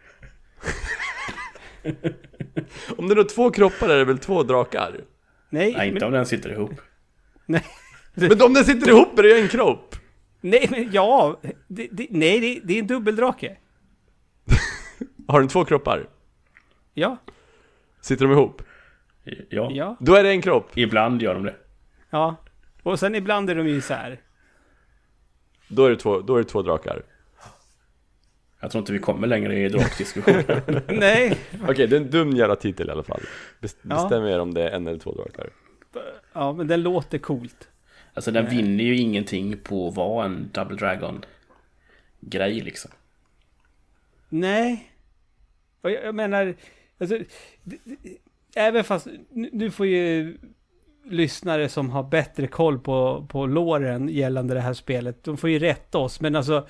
Om 2.97 3.09
den 3.09 3.17
har 3.19 3.25
två 3.25 3.51
kroppar 3.51 3.89
är 3.89 3.99
det 3.99 4.05
väl 4.05 4.19
två 4.19 4.43
drakar? 4.43 5.01
Nej, 5.51 5.73
Nej, 5.77 5.89
inte 5.89 6.01
men, 6.01 6.07
om 6.07 6.13
den 6.13 6.27
sitter 6.27 6.53
ihop. 6.53 6.81
Men 8.17 8.43
om 8.43 8.55
den 8.55 8.65
sitter 8.65 8.89
ihop 8.89 9.19
är 9.19 9.23
det 9.23 9.29
ju 9.29 9.43
en 9.43 9.49
kropp! 9.49 9.97
nej, 10.41 10.67
men 10.71 10.93
ja. 10.93 11.41
Det, 11.69 11.89
det, 11.93 12.07
nej, 12.11 12.41
det, 12.41 12.61
det 12.65 12.75
är 12.75 12.79
en 12.79 12.87
dubbeldrake. 12.87 13.57
Har 15.29 15.41
den 15.41 15.49
två 15.49 15.65
kroppar? 15.65 16.07
Ja, 16.95 17.17
Sitter 18.01 18.25
de 18.25 18.33
ihop? 18.33 18.63
Ja, 19.49 19.71
ja, 19.73 19.97
Då 20.01 20.15
är 20.15 20.23
det 20.23 20.31
en 20.31 20.43
kropp! 20.43 20.71
ibland 20.75 21.23
gör 21.23 21.35
de 21.35 21.43
det. 21.45 21.55
ja. 22.11 22.37
Och 22.83 22.99
sen 22.99 23.15
ibland 23.15 23.51
är 23.51 23.55
de 23.55 23.69
ju 23.69 23.77
isär. 23.77 24.21
Då 25.75 25.85
är 25.87 25.91
det 25.91 25.97
två, 25.97 26.21
då 26.21 26.35
är 26.35 26.39
det 26.43 26.49
två 26.49 26.63
drakar. 26.63 27.03
Jag 28.61 28.71
tror 28.71 28.81
inte 28.83 28.93
vi 28.93 28.99
kommer 28.99 29.27
längre 29.27 29.59
i 29.59 29.69
drakdiskussionen. 29.69 30.45
nej, 30.89 31.39
Okej, 31.69 31.87
det 31.87 31.97
är 31.97 32.01
en 32.01 32.11
dum 32.11 32.31
jävla 32.31 32.57
titel 32.57 32.89
i 32.89 32.91
alla 32.91 33.03
fall. 33.03 33.21
Bes- 33.61 33.77
Ja. 33.83 33.89
Bestäm 34.03 34.25
er 34.25 34.39
om 34.41 34.55
det 34.55 34.69
är 34.71 34.77
en 34.77 34.87
eller 34.87 34.99
två 34.99 35.13
drakar. 35.15 35.51
ja, 36.33 36.53
men 36.53 36.67
den 36.67 36.83
låter 36.83 37.19
coolt. 37.19 37.69
alltså 38.15 38.31
den 38.31 38.49
vinner 38.51 38.85
ju 38.85 38.97
ingenting 38.97 39.57
på 39.59 39.89
att 39.89 39.95
vara 39.95 40.25
en 40.25 40.51
Double 40.53 40.77
Dragon 40.77 41.25
grej 42.21 42.61
liksom. 42.61 42.91
Nej. 44.29 44.91
Och 45.81 45.91
jag, 45.91 46.05
jag 46.05 46.15
menar, 46.15 46.55
alltså, 46.99 47.19
det, 47.63 47.77
det, 47.85 47.99
även 48.55 48.85
fast, 48.85 49.07
nu, 49.31 49.51
nu 49.53 49.71
får 49.71 49.87
ju 49.87 50.37
lyssnare 51.11 51.69
som 51.69 51.91
har 51.91 52.03
bättre 52.03 52.47
koll 52.47 52.79
på, 52.79 53.27
på 53.29 53.47
låren 53.47 54.09
gällande 54.09 54.55
det 54.55 54.61
här 54.61 54.75
spelet, 54.75 55.25
de 55.25 55.37
får 55.37 55.51
ju 55.51 55.59
rätta 55.59 55.99
oss, 55.99 56.21
men 56.21 56.37
alltså, 56.37 56.67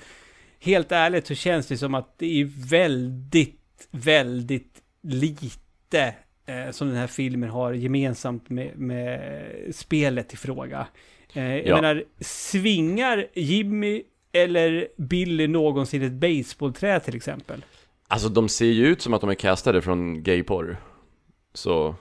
helt 0.59 0.91
ärligt 0.91 1.27
så 1.27 1.35
känns 1.35 1.67
det 1.67 1.77
som 1.77 1.95
att 1.95 2.17
det 2.17 2.41
är 2.41 2.69
väldigt, 2.69 3.87
väldigt 3.91 4.81
lite 5.01 6.15
eh, 6.45 6.71
som 6.71 6.87
den 6.87 6.97
här 6.97 7.07
filmen 7.07 7.49
har 7.49 7.73
gemensamt 7.73 8.49
med, 8.49 8.77
med 8.77 9.21
spelet 9.75 10.33
i 10.33 10.37
fråga. 10.37 10.87
Eh, 11.33 11.55
jag 11.55 11.67
Ja. 11.67 11.75
menar, 11.75 12.03
svingar 12.19 13.27
Jimmy 13.33 14.03
eller 14.31 14.87
Billy 14.97 15.47
någonsin 15.47 16.01
ett 16.03 16.11
baseballträ 16.11 16.99
till 16.99 17.15
exempel? 17.15 17.65
Alltså 18.07 18.29
de 18.29 18.49
ser 18.49 18.65
ju 18.65 18.87
ut 18.87 19.01
som 19.01 19.13
att 19.13 19.21
de 19.21 19.29
är 19.29 19.33
castade 19.35 19.81
från 19.81 20.23
gayporr. 20.23 20.77
Så, 21.53 21.95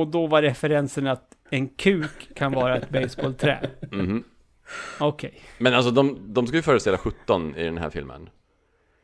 Och 0.00 0.08
då 0.08 0.26
var 0.26 0.42
referensen 0.42 1.06
att 1.06 1.22
en 1.50 1.68
kuk 1.68 2.28
kan 2.34 2.52
vara 2.52 2.76
ett 2.76 2.90
baseballträ. 2.90 3.70
mhm. 3.90 4.24
Okej. 5.00 5.40
Men 5.58 5.74
alltså 5.74 5.90
de, 5.90 6.18
de 6.34 6.46
ska 6.46 6.56
ju 6.56 6.62
föreställa 6.62 6.98
17 6.98 7.54
i 7.56 7.64
den 7.64 7.78
här 7.78 7.90
filmen. 7.90 8.28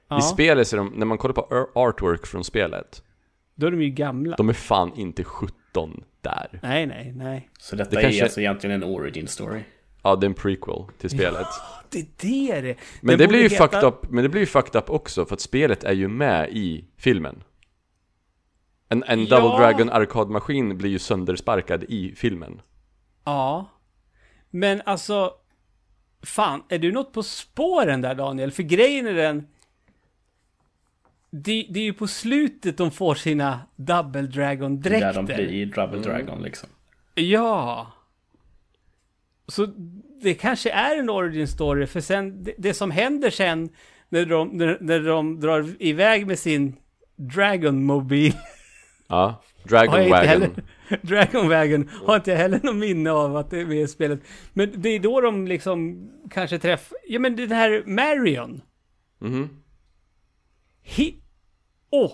Ja, 0.08 0.18
I 0.18 0.22
spelet 0.22 0.68
ser 0.68 0.76
de, 0.76 0.92
när 0.96 1.06
man 1.06 1.18
kollar 1.18 1.34
på 1.34 1.40
ar- 1.50 1.88
artwork 1.88 2.26
från 2.26 2.44
spelet, 2.44 3.02
då 3.54 3.66
är 3.66 3.70
de 3.70 3.82
ju 3.82 3.90
gamla. 3.90 4.36
de 4.36 4.48
är 4.48 4.52
fan 4.52 4.92
inte 4.96 5.24
17 5.24 6.04
där. 6.20 6.58
Nej, 6.62 6.86
nej, 6.86 7.12
nej. 7.16 7.48
Så 7.58 7.76
detta 7.76 7.90
Det 7.90 7.96
är 7.96 8.02
kanske- 8.02 8.22
alltså 8.22 8.40
egentligen 8.40 8.82
en 8.82 8.88
origin 8.88 9.28
story. 9.28 9.60
Ja, 10.02 10.16
det 10.16 10.24
är 10.26 10.28
en 10.28 10.34
prequel 10.34 10.84
till 10.98 11.10
spelet. 11.10 11.46
Det 11.90 11.98
är 12.50 12.62
det 12.62 12.68
det 12.68 12.76
Men 13.00 13.08
Den 13.12 13.18
det 13.18 13.28
blir 13.28 13.42
ju 13.42 13.48
heta- 13.48 13.68
fucked 13.68 13.84
up, 13.88 14.10
men 14.10 14.22
det 14.22 14.28
blir 14.28 14.40
ju 14.40 14.46
fucked 14.46 14.76
up 14.82 14.90
också 14.90 15.24
för 15.24 15.34
att 15.34 15.40
spelet 15.40 15.84
är 15.84 15.92
ju 15.92 16.08
med 16.08 16.48
i 16.50 16.84
filmen. 16.96 17.42
En, 18.92 19.02
en 19.06 19.24
Ja. 19.24 19.36
Double 19.40 19.58
Dragon 19.58 19.90
arkadmaskin 19.90 20.78
blir 20.78 20.90
ju 20.90 20.98
söndersparkad 20.98 21.84
i 21.88 22.14
filmen. 22.16 22.60
Ja. 23.24 23.66
Men 24.50 24.82
alltså, 24.84 25.32
fan, 26.22 26.62
är 26.68 26.78
du 26.78 26.92
något 26.92 27.12
på 27.12 27.22
spåren 27.22 28.00
där 28.00 28.14
Daniel? 28.14 28.50
För 28.52 28.62
grejen 28.62 29.06
är 29.06 29.14
den, 29.14 29.46
det, 31.30 31.66
det 31.70 31.80
är 31.80 31.84
ju 31.84 31.92
på 31.92 32.06
slutet 32.06 32.76
de 32.76 32.90
får 32.90 33.14
sina 33.14 33.60
Double 33.76 34.20
Där 34.22 34.28
Dragon-dräkter. 34.28 35.12
de 35.12 35.24
blir 35.24 35.66
Double 35.66 35.98
Mm. 35.98 36.02
Dragon 36.02 36.42
liksom. 36.42 36.68
Ja. 37.14 37.92
Så 39.48 39.66
det 40.22 40.34
kanske 40.34 40.70
är 40.70 40.96
en 40.98 41.10
origin 41.10 41.48
story, 41.48 41.86
för 41.86 42.00
sen, 42.00 42.44
det, 42.44 42.54
det 42.58 42.74
som 42.74 42.90
händer 42.90 43.30
sen 43.30 43.68
när 44.08 44.26
de, 44.26 44.48
när, 44.48 44.78
när 44.80 45.00
de 45.00 45.40
drar 45.40 45.68
iväg 45.78 46.26
med 46.26 46.38
sin 46.38 46.76
Dragon-mobil, 47.16 48.34
Ja, 49.12 49.42
Dragon 49.64 50.10
Wagon. 50.10 50.28
heller, 50.28 50.50
Dragon-vägen, 51.02 51.90
har 52.06 52.16
inte 52.16 52.34
heller 52.34 52.60
något 52.62 52.76
minne 52.76 53.10
av 53.10 53.36
att 53.36 53.50
det 53.50 53.60
är 53.60 53.66
med 53.66 53.80
i 53.82 53.88
spelet. 53.88 54.20
Men 54.52 54.72
det 54.76 54.88
är 54.88 54.98
då 55.00 55.20
de 55.20 55.46
liksom 55.46 56.08
kanske 56.30 56.58
träffar, 56.58 56.98
ja 57.08 57.18
men 57.18 57.36
den 57.36 57.52
här 57.52 57.82
Marion, 57.86 58.60
Mhm. 59.20 59.48
Hi... 60.82 61.14
Åh! 61.90 62.12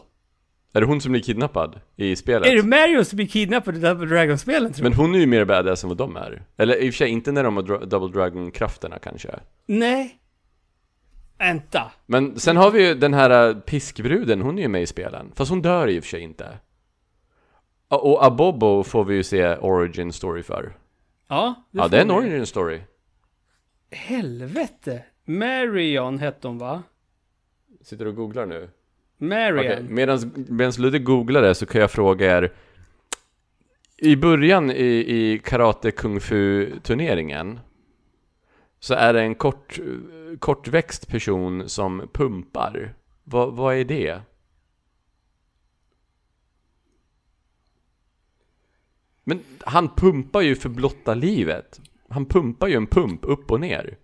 Är 0.72 0.80
det 0.80 0.86
hon 0.86 1.00
som 1.00 1.12
blir 1.12 1.22
kidnappad 1.22 1.80
i 1.96 2.16
spelet? 2.16 2.48
Är 2.48 2.56
det 2.56 2.62
Marion 2.62 3.04
som 3.04 3.16
blir 3.16 3.26
kidnappad 3.26 3.76
i 3.76 3.80
Double 3.80 4.06
Dragon-spelen 4.06 4.72
tror 4.72 4.82
Men 4.84 4.92
hon 4.92 5.14
är 5.14 5.18
ju 5.18 5.26
mer 5.26 5.44
badass 5.44 5.82
än 5.84 5.88
vad 5.88 5.96
de 5.98 6.16
är. 6.16 6.42
Eller 6.56 6.76
i 6.82 6.90
och 6.90 6.94
för 6.94 6.98
sig 6.98 7.08
inte 7.08 7.32
när 7.32 7.44
de 7.44 7.56
har 7.56 7.62
dra- 7.62 7.84
Double 7.84 8.20
Dragon-krafterna 8.20 8.98
kanske. 8.98 9.30
Nej. 9.66 10.18
Vänta. 11.38 11.92
Men 12.06 12.38
sen 12.38 12.56
har 12.56 12.70
vi 12.70 12.88
ju 12.88 12.94
den 12.94 13.14
här 13.14 13.48
äh, 13.48 13.56
piskbruden, 13.56 14.40
hon 14.40 14.58
är 14.58 14.62
ju 14.62 14.68
med 14.68 14.82
i 14.82 14.86
spelen. 14.86 15.32
Fast 15.34 15.50
hon 15.50 15.62
dör 15.62 15.88
i 15.88 15.98
och 16.00 16.04
för 16.04 16.08
sig 16.08 16.20
inte. 16.20 16.48
Och 17.88 18.24
Abobo 18.26 18.82
får 18.82 19.04
vi 19.04 19.14
ju 19.14 19.22
se 19.22 19.56
origin 19.56 20.12
story 20.12 20.42
för. 20.42 20.76
Ja, 21.28 21.54
Ja, 21.70 21.82
får 21.82 21.90
det 21.90 21.96
är 21.96 22.02
en 22.02 22.08
vi. 22.08 22.14
origin 22.14 22.46
story. 22.46 22.80
Helvete. 23.90 25.04
Marion 25.24 26.18
hette 26.18 26.48
hon 26.48 26.58
va? 26.58 26.82
Sitter 27.82 28.04
du 28.04 28.10
och 28.10 28.16
googlar 28.16 28.46
nu? 28.46 28.68
Marion. 29.18 29.58
Okej, 29.58 29.82
medan 29.88 30.70
Ludde 30.78 30.98
googlar 30.98 31.42
det 31.42 31.54
så 31.54 31.66
kan 31.66 31.80
jag 31.80 31.90
fråga 31.90 32.38
er. 32.38 32.52
I 33.96 34.16
början 34.16 34.70
i, 34.70 34.84
i 34.84 35.40
karate 35.44 35.90
kung 35.90 36.20
fu 36.20 36.70
turneringen 36.82 37.60
så 38.80 38.94
är 38.94 39.12
det 39.12 39.20
en 39.22 39.34
kort, 39.34 39.78
kortväxt 40.38 41.08
person 41.08 41.68
som 41.68 42.08
pumpar. 42.12 42.94
Vad, 43.24 43.56
vad 43.56 43.74
är 43.76 43.84
det? 43.84 44.20
Men 49.28 49.40
han 49.60 49.88
pumpar 49.88 50.40
ju 50.40 50.56
för 50.56 50.68
blotta 50.68 51.14
livet. 51.14 51.80
Han 52.08 52.26
pumpar 52.26 52.68
ju 52.68 52.74
en 52.74 52.86
pump 52.86 53.20
upp 53.22 53.50
och 53.50 53.60
ner. 53.60 53.96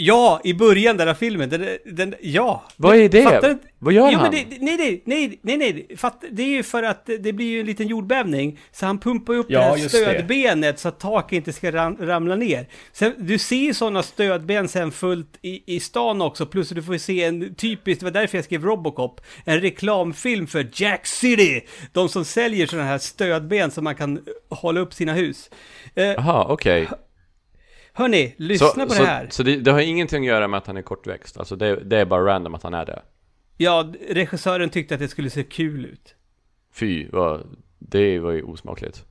Ja, 0.00 0.40
i 0.44 0.54
början 0.54 0.96
där 0.96 1.06
av 1.06 1.14
filmen. 1.14 1.48
Den, 1.48 1.66
den, 1.84 2.14
ja. 2.20 2.64
Vad 2.76 2.96
är 2.96 3.08
det? 3.08 3.22
Fattar 3.22 3.58
Vad 3.78 3.94
gör 3.94 4.10
jo, 4.12 4.18
han? 4.18 4.30
Det, 4.30 4.44
nej, 4.60 5.02
nej, 5.04 5.38
nej, 5.42 5.56
nej. 5.56 5.96
Fatt, 5.96 6.24
det 6.30 6.42
är 6.42 6.46
ju 6.48 6.62
för 6.62 6.82
att 6.82 7.06
det 7.20 7.32
blir 7.32 7.46
ju 7.46 7.60
en 7.60 7.66
liten 7.66 7.88
jordbävning. 7.88 8.58
Så 8.72 8.86
han 8.86 8.98
pumpar 8.98 9.34
upp 9.34 9.46
Ja, 9.48 9.58
det 9.58 9.64
här 9.64 9.76
just 9.76 9.94
det. 9.94 9.98
stödbenet 10.00 10.78
så 10.78 10.88
att 10.88 11.00
taket 11.00 11.36
inte 11.36 11.52
ska 11.52 11.72
ram, 11.72 11.96
ramla 12.00 12.36
ner. 12.36 12.68
Sen, 12.92 13.14
du 13.18 13.38
ser 13.38 13.56
ju 13.56 13.74
sådana 13.74 14.02
stödben 14.02 14.68
sen 14.68 14.92
fullt 14.92 15.38
i, 15.42 15.76
i 15.76 15.80
stan 15.80 16.22
också. 16.22 16.46
Plus 16.46 16.68
du 16.68 16.82
får 16.82 16.94
ju 16.94 16.98
se 16.98 17.24
en 17.24 17.54
typisk, 17.54 18.00
det 18.00 18.04
var 18.06 18.10
därför 18.10 18.38
jag 18.38 18.44
skrev 18.44 18.64
Robocop, 18.64 19.20
en 19.44 19.60
reklamfilm 19.60 20.46
för 20.46 20.66
Jack 20.72 21.06
City. 21.06 21.60
De 21.92 22.08
som 22.08 22.24
säljer 22.24 22.66
sådana 22.66 22.88
här 22.88 22.98
stödben 22.98 23.70
som 23.70 23.84
man 23.84 23.94
kan 23.94 24.20
hålla 24.50 24.80
upp 24.80 24.94
sina 24.94 25.12
hus. 25.12 25.50
Eh, 25.94 26.04
Jaha, 26.04 26.46
okej. 26.48 26.88
Hörni, 27.98 28.34
lyssna 28.36 28.86
på 28.86 28.92
så, 28.92 29.02
det 29.02 29.08
här. 29.08 29.28
Så 29.30 29.42
det, 29.42 29.56
det 29.56 29.72
har 29.72 29.80
ingenting 29.80 30.24
att 30.24 30.28
göra 30.28 30.48
med 30.48 30.58
att 30.58 30.66
han 30.66 30.76
är 30.76 30.82
kortväxt? 30.82 31.36
Alltså 31.36 31.56
det, 31.56 31.76
det 31.84 31.96
är 31.96 32.04
bara 32.04 32.24
random 32.24 32.54
att 32.54 32.62
han 32.62 32.74
är 32.74 32.86
det? 32.86 33.02
Ja, 33.56 33.92
regissören 34.10 34.70
tyckte 34.70 34.94
att 34.94 35.00
det 35.00 35.08
skulle 35.08 35.30
se 35.30 35.42
kul 35.42 35.84
ut. 35.84 36.14
Fy, 36.72 37.08
vad, 37.12 37.56
det 37.78 38.18
var 38.18 38.32
ju 38.32 38.42
osmakligt. 38.42 39.04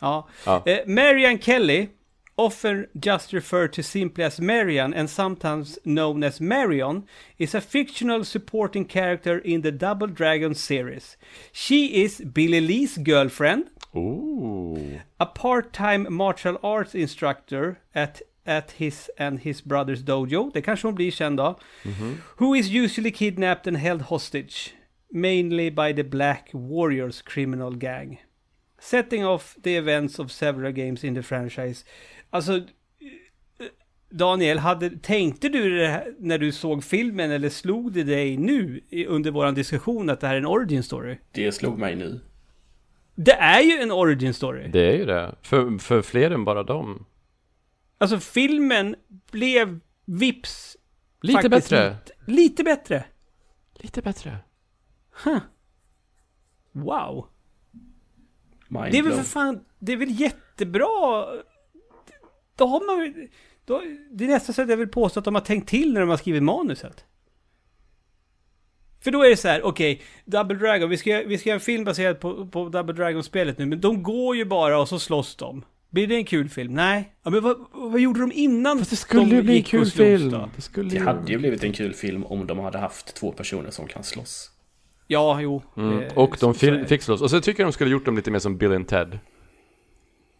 Ja. 0.00 0.28
Ja. 0.46 0.62
Eh, 0.66 0.78
Marianne 0.86 1.38
Kelly, 1.38 1.88
often 2.36 2.86
just 2.98 3.32
referred 3.32 3.72
to 3.72 3.82
simply 3.82 4.24
as 4.24 4.40
Marianne 4.40 4.94
and 4.94 5.08
sometimes 5.08 5.78
known 5.84 6.24
as 6.24 6.40
Marion, 6.40 7.04
is 7.38 7.54
a 7.54 7.60
fictional 7.60 8.24
supporting 8.24 8.84
character 8.84 9.38
in 9.38 9.62
the 9.62 9.72
Double 9.72 10.06
Dragon 10.06 10.54
series. 10.54 11.16
She 11.52 12.02
is 12.02 12.20
Billy 12.20 12.60
Lee's 12.60 12.98
girlfriend, 12.98 13.70
Ooh. 13.96 15.00
a 15.20 15.26
part-time 15.26 16.06
martial 16.10 16.58
arts 16.62 16.94
instructor 16.94 17.78
at 17.94 18.22
at 18.46 18.72
his 18.72 19.10
and 19.18 19.40
his 19.40 19.62
brother's 19.62 20.02
dojo. 20.02 20.50
Det 20.52 20.62
kanske 20.62 20.86
hon 20.86 20.94
blir 20.94 21.10
känd 21.10 21.36
då. 21.36 21.58
Mm-hmm. 21.82 22.14
Who 22.36 22.54
is 22.54 22.68
usually 22.68 23.10
kidnapped 23.10 23.66
and 23.66 23.76
held 23.76 24.02
hostage. 24.02 24.74
Mainly 25.10 25.70
by 25.70 25.92
the 25.92 26.02
Black 26.02 26.50
Warriors 26.52 27.22
criminal 27.22 27.70
gang. 27.70 28.18
Setting 28.78 29.24
off 29.24 29.56
the 29.62 29.76
events 29.76 30.18
of 30.18 30.32
several 30.32 30.72
games 30.72 31.04
in 31.04 31.14
the 31.14 31.22
franchise. 31.22 31.84
Alltså, 32.34 32.56
eh, 32.56 32.62
Daniel, 34.10 34.58
hade, 34.58 34.90
tänkte 34.90 35.48
du 35.48 35.78
det 35.78 35.88
här 35.88 36.14
när 36.18 36.38
du 36.38 36.52
såg 36.52 36.84
filmen 36.84 37.30
eller 37.30 37.48
slog 37.48 37.92
det 37.92 38.02
dig 38.02 38.36
nu 38.36 38.80
under 39.08 39.30
våran 39.30 39.54
diskussion 39.54 40.10
att 40.10 40.20
det 40.20 40.26
här 40.26 40.34
är 40.34 40.38
en 40.38 40.46
origin 40.46 40.82
story? 40.82 41.18
Det 41.32 41.52
slog 41.52 41.78
mig 41.78 41.96
nu. 41.96 42.20
Det 43.14 43.32
är 43.32 43.60
ju 43.60 43.82
en 43.82 43.92
origin 43.92 44.34
story. 44.34 44.68
Det 44.68 44.92
är 44.92 44.96
ju 44.96 45.04
det. 45.04 45.34
För, 45.42 45.78
för 45.78 46.02
fler 46.02 46.30
än 46.30 46.44
bara 46.44 46.62
dem. 46.62 47.06
Alltså 47.98 48.18
filmen 48.20 48.96
blev 49.30 49.80
vips 50.04 50.76
Lite 51.20 51.48
bättre. 51.48 51.88
Lite, 51.90 52.32
lite 52.32 52.64
bättre. 52.64 53.04
Lite 53.74 54.02
bättre. 54.02 54.38
Wow. 56.72 57.26
Mind 58.68 58.92
Det 58.92 58.98
är 58.98 59.02
väl 59.02 59.12
för 59.12 59.22
fan, 59.22 59.64
det 59.78 59.92
är 59.92 59.96
väl 59.96 60.20
jättebra. 60.20 61.26
Då 62.56 62.66
har 62.66 62.80
man 62.86 63.28
då, 63.64 63.82
Det 64.10 64.24
är 64.24 64.28
nästan 64.28 64.54
så 64.54 64.62
att 64.62 64.68
jag 64.70 64.76
vill 64.76 64.88
påstå 64.88 65.18
att 65.18 65.24
de 65.24 65.34
har 65.34 65.42
tänkt 65.42 65.68
till 65.68 65.92
när 65.92 66.00
de 66.00 66.10
har 66.10 66.16
skrivit 66.16 66.42
manuset. 66.42 67.04
För 69.00 69.10
då 69.10 69.22
är 69.22 69.30
det 69.30 69.36
så 69.36 69.48
här, 69.48 69.62
okej, 69.62 70.02
Double 70.24 70.56
Dragon, 70.56 70.90
vi 70.90 70.96
ska, 70.96 71.22
vi 71.26 71.38
ska 71.38 71.48
göra 71.48 71.54
en 71.54 71.60
film 71.60 71.84
baserad 71.84 72.20
på, 72.20 72.46
på 72.46 72.68
Double 72.68 72.92
Dragon-spelet 72.94 73.58
nu, 73.58 73.66
men 73.66 73.80
de 73.80 74.02
går 74.02 74.36
ju 74.36 74.44
bara 74.44 74.80
och 74.80 74.88
så 74.88 74.98
slåss 74.98 75.36
de. 75.36 75.64
Blir 75.90 76.06
det 76.06 76.14
en 76.16 76.24
kul 76.24 76.48
film? 76.48 76.74
Nej. 76.74 77.14
Ja, 77.22 77.30
men 77.30 77.42
vad, 77.42 77.56
vad 77.72 78.00
gjorde 78.00 78.20
de 78.20 78.32
innan 78.32 78.78
Fast 78.78 78.90
det 78.90 78.96
skulle 78.96 79.22
de 79.24 79.30
ju 79.36 79.42
bli 79.42 79.56
en 79.56 79.62
kul 79.62 79.86
film. 79.90 80.30
då? 80.30 80.48
Det 80.56 80.62
skulle 80.62 80.90
Det 80.90 80.96
ju... 80.96 81.04
hade 81.04 81.32
ju 81.32 81.38
blivit 81.38 81.64
en 81.64 81.72
kul 81.72 81.94
film 81.94 82.24
om 82.24 82.46
de 82.46 82.58
hade 82.58 82.78
haft 82.78 83.14
två 83.16 83.32
personer 83.32 83.70
som 83.70 83.86
kan 83.86 84.04
slåss. 84.04 84.50
Ja, 85.06 85.40
jo. 85.40 85.62
Mm. 85.76 86.00
Eh, 86.00 86.12
Och 86.18 86.36
de 86.40 86.54
fick 86.86 87.02
slåss. 87.02 87.20
Och 87.22 87.30
så 87.30 87.40
tycker 87.40 87.62
jag 87.62 87.68
de 87.68 87.72
skulle 87.72 87.90
gjort 87.90 88.04
dem 88.04 88.16
lite 88.16 88.30
mer 88.30 88.38
som 88.38 88.56
Bill 88.56 88.72
and 88.72 88.88
Ted. 88.88 89.18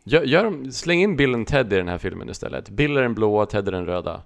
Gör, 0.06 0.22
gör 0.22 0.44
dem, 0.44 0.72
släng 0.72 1.00
in 1.00 1.16
Bill 1.16 1.34
and 1.34 1.46
Ted 1.46 1.72
i 1.72 1.76
den 1.76 1.88
här 1.88 1.98
filmen 1.98 2.28
istället. 2.30 2.68
Bill 2.68 2.96
är 2.96 3.02
den 3.02 3.14
blåa, 3.14 3.46
Ted 3.46 3.68
är 3.68 3.72
den 3.72 3.86
röda. 3.86 4.22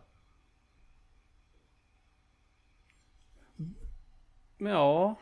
Ja. 4.58 5.16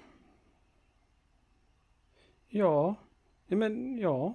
Ja. 2.48 2.94
Ja, 3.46 3.56
men 3.56 3.98
ja. 3.98 4.34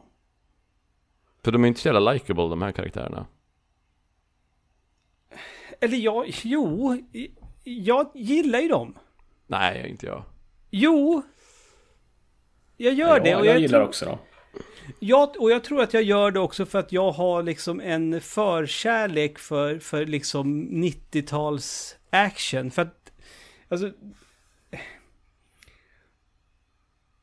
För 1.44 1.52
de 1.52 1.64
är 1.64 1.68
inte 1.68 1.80
så 1.80 1.88
jävla 1.88 2.12
likable 2.14 2.44
de 2.50 2.62
här 2.62 2.72
karaktärerna. 2.72 3.26
Eller 5.80 5.98
ja, 5.98 6.26
jo. 6.44 6.98
Jag 7.64 8.12
gillar 8.14 8.60
ju 8.60 8.68
dem. 8.68 8.98
Nej, 9.48 9.90
inte 9.90 10.06
jag. 10.06 10.24
Jo. 10.70 11.22
Jag 12.78 12.94
gör 12.94 13.20
det. 13.20 13.30
Ja, 13.30 13.40
Och 13.40 13.46
jag, 13.46 13.56
jag, 13.56 13.62
gillar 13.62 13.80
tror, 13.80 13.88
också 13.88 14.06
dem 14.06 14.18
jag, 15.00 15.42
och 15.42 15.52
jag 15.52 15.64
tror 15.64 15.82
att 15.82 15.94
jag 15.94 16.04
gör 16.04 16.32
det 16.32 16.40
också 16.40 16.66
för 16.66 16.80
att 16.80 16.92
jag 16.92 17.12
har 17.12 17.44
liksom 17.44 17.80
en 17.80 18.22
förkärlek 18.22 19.40
för, 19.40 19.80
för 19.80 20.06
liksom 20.06 20.70
90-tals 20.70 21.96
action. 22.10 22.72
För 22.72 22.82
att, 22.82 23.12
alltså... 23.70 23.92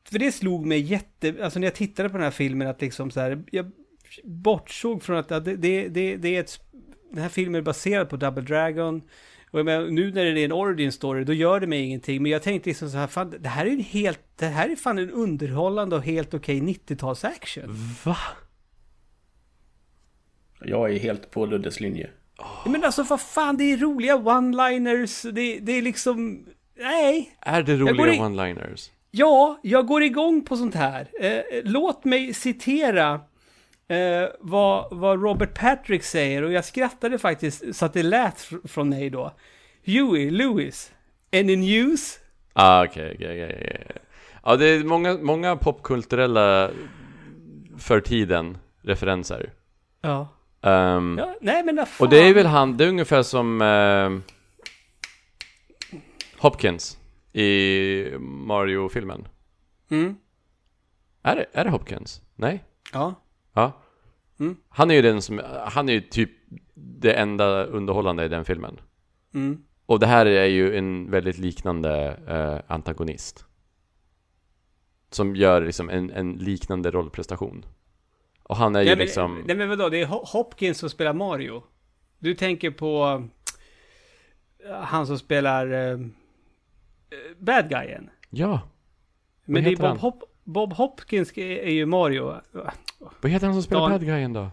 För 0.03 0.19
det 0.19 0.31
slog 0.31 0.65
mig 0.65 0.79
jätte... 0.79 1.35
Alltså 1.43 1.59
när 1.59 1.67
jag 1.67 1.75
tittade 1.75 2.09
på 2.09 2.17
den 2.17 2.23
här 2.23 2.31
filmen 2.31 2.67
att 2.67 2.81
liksom 2.81 3.11
så 3.11 3.19
här... 3.19 3.43
Jag 3.51 3.71
bortsåg 4.23 5.03
från 5.03 5.17
att 5.17 5.29
det, 5.29 5.39
det, 5.39 5.87
det, 5.87 6.15
det 6.17 6.35
är 6.35 6.39
ett... 6.39 6.59
Den 7.11 7.21
här 7.21 7.29
filmen 7.29 7.55
är 7.55 7.61
baserad 7.61 8.09
på 8.09 8.17
Double 8.17 8.43
Dragon. 8.43 9.01
Och 9.51 9.65
menar, 9.65 9.85
nu 9.87 10.11
när 10.11 10.25
det 10.25 10.41
är 10.41 10.45
en 10.45 10.51
origin 10.51 10.91
story, 10.91 11.23
då 11.23 11.33
gör 11.33 11.59
det 11.59 11.67
mig 11.67 11.79
ingenting. 11.81 12.23
Men 12.23 12.31
jag 12.31 12.43
tänkte 12.43 12.69
liksom 12.69 12.89
så 12.89 12.97
här, 12.97 13.07
fan, 13.07 13.33
det 13.39 13.49
här 13.49 13.65
är 13.65 13.69
en 13.69 13.79
helt... 13.79 14.19
Det 14.35 14.45
här 14.45 14.69
är 14.69 14.75
fan 14.75 14.97
en 14.97 15.09
underhållande 15.11 15.95
och 15.95 16.03
helt 16.03 16.33
okej 16.33 16.59
90-tals 16.61 17.23
action. 17.25 17.77
Va? 18.03 18.17
Jag 20.61 20.93
är 20.95 20.99
helt 20.99 21.31
på 21.31 21.45
Luddes 21.45 21.79
linje. 21.79 22.09
Men 22.65 22.83
alltså 22.83 23.03
vad 23.03 23.21
fan, 23.21 23.57
det 23.57 23.63
är 23.63 23.77
roliga 23.77 24.15
one-liners, 24.17 25.31
det, 25.31 25.59
det 25.59 25.71
är 25.71 25.81
liksom... 25.81 26.45
Nej, 26.79 27.37
Är 27.41 27.63
det 27.63 27.75
roliga 27.77 28.13
i- 28.13 28.19
one-liners? 28.19 28.89
Ja, 29.11 29.59
jag 29.63 29.87
går 29.87 30.03
igång 30.03 30.45
på 30.45 30.57
sånt 30.57 30.75
här. 30.75 31.07
Eh, 31.21 31.41
låt 31.63 32.05
mig 32.05 32.33
citera 32.33 33.21
eh, 33.89 34.29
vad, 34.39 34.97
vad 34.97 35.23
Robert 35.23 35.59
Patrick 35.59 36.03
säger 36.03 36.43
och 36.43 36.51
jag 36.51 36.65
skrattade 36.65 37.17
faktiskt 37.17 37.75
så 37.75 37.85
att 37.85 37.93
det 37.93 38.03
lät 38.03 38.35
fr- 38.37 38.67
från 38.67 38.89
mig 38.89 39.09
då. 39.09 39.31
Huey 39.85 40.29
Lewis, 40.31 40.91
any 41.33 41.55
news? 41.55 42.19
Ah, 42.53 42.85
okej, 42.85 43.11
okej, 43.15 43.45
okej, 43.45 43.55
okej. 43.57 43.87
Ja, 44.43 44.55
det 44.55 44.65
är 44.65 44.83
många, 44.83 45.13
många 45.17 45.55
popkulturella 45.55 46.69
för 47.77 48.01
tiden 48.01 48.57
referenser. 48.81 49.53
Ja. 50.01 50.27
Ehm, 50.61 51.15
ja 51.19 51.35
nej 51.41 51.63
men 51.63 51.75
fan. 51.85 52.05
och 52.05 52.09
det 52.09 52.17
är 52.17 52.33
väl 52.33 52.45
han, 52.45 52.77
det 52.77 52.83
är 52.85 52.89
ungefär 52.89 53.23
som 53.23 53.61
ehm, 53.61 54.23
Hopkins 56.37 56.97
i 57.33 58.11
Mario-filmen. 58.19 59.27
Mm. 59.91 60.15
Är 61.23 61.35
det, 61.35 61.45
är 61.53 61.63
det 61.63 61.69
Hopkins? 61.69 62.21
Nej? 62.35 62.63
Ja. 62.93 63.15
Ja. 63.59 63.81
Mm. 64.39 64.57
Han 64.69 64.91
är 64.91 64.95
ju 64.95 65.01
den 65.01 65.21
som, 65.21 65.41
han 65.65 65.89
är 65.89 65.93
ju 65.93 66.01
typ 66.01 66.31
det 66.75 67.13
enda 67.13 67.63
underhållande 67.63 68.25
i 68.25 68.27
den 68.27 68.45
filmen. 68.45 68.79
Mm. 69.33 69.63
Och 69.85 69.99
det 69.99 70.07
här 70.07 70.25
är 70.25 70.45
ju 70.45 70.77
en 70.77 71.11
väldigt 71.11 71.37
liknande 71.37 72.19
eh, 72.27 72.73
antagonist. 72.73 73.45
Som 75.09 75.35
gör 75.35 75.61
liksom 75.61 75.89
en, 75.89 76.11
en 76.11 76.33
liknande 76.33 76.91
rollprestation. 76.91 77.65
Och 78.43 78.57
han 78.57 78.75
är 78.75 78.81
ju 78.81 78.89
men, 78.89 78.97
liksom... 78.97 79.43
nej 79.47 79.55
men 79.55 79.69
vadå, 79.69 79.89
det 79.89 80.01
är 80.01 80.07
Ho- 80.07 80.25
Hopkins 80.25 80.77
som 80.77 80.89
spelar 80.89 81.13
Mario. 81.13 81.63
Du 82.19 82.33
tänker 82.35 82.71
på 82.71 83.23
eh, 84.65 84.81
han 84.81 85.07
som 85.07 85.19
spelar 85.19 85.73
uh, 85.73 86.07
bad 87.39 87.69
guyen. 87.69 88.09
Ja! 88.29 88.61
Men 89.45 89.63
det 89.63 89.69
är 89.69 89.75
Bob, 89.75 89.85
han? 89.85 89.97
Hop, 89.97 90.23
Bob 90.53 90.73
Hopkins 90.73 91.37
är, 91.37 91.69
ju 91.69 91.85
Mario. 91.85 92.35
Vad 93.21 93.31
heter 93.31 93.45
han 93.45 93.53
som 93.55 93.63
spelar 93.63 93.81
Dan- 93.81 93.91
bad 93.91 94.05
guyen 94.05 94.33
då? 94.33 94.51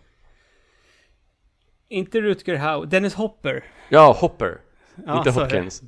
Inte 1.89 2.21
Rutger 2.21 2.57
Hauer, 2.57 2.87
Dennis 2.87 3.15
Hopper. 3.15 3.65
Ja, 3.89 4.17
Hopper! 4.21 4.61
Ja, 5.07 5.19
inte 5.19 5.33
sorry. 5.33 5.45
Hopkins. 5.45 5.83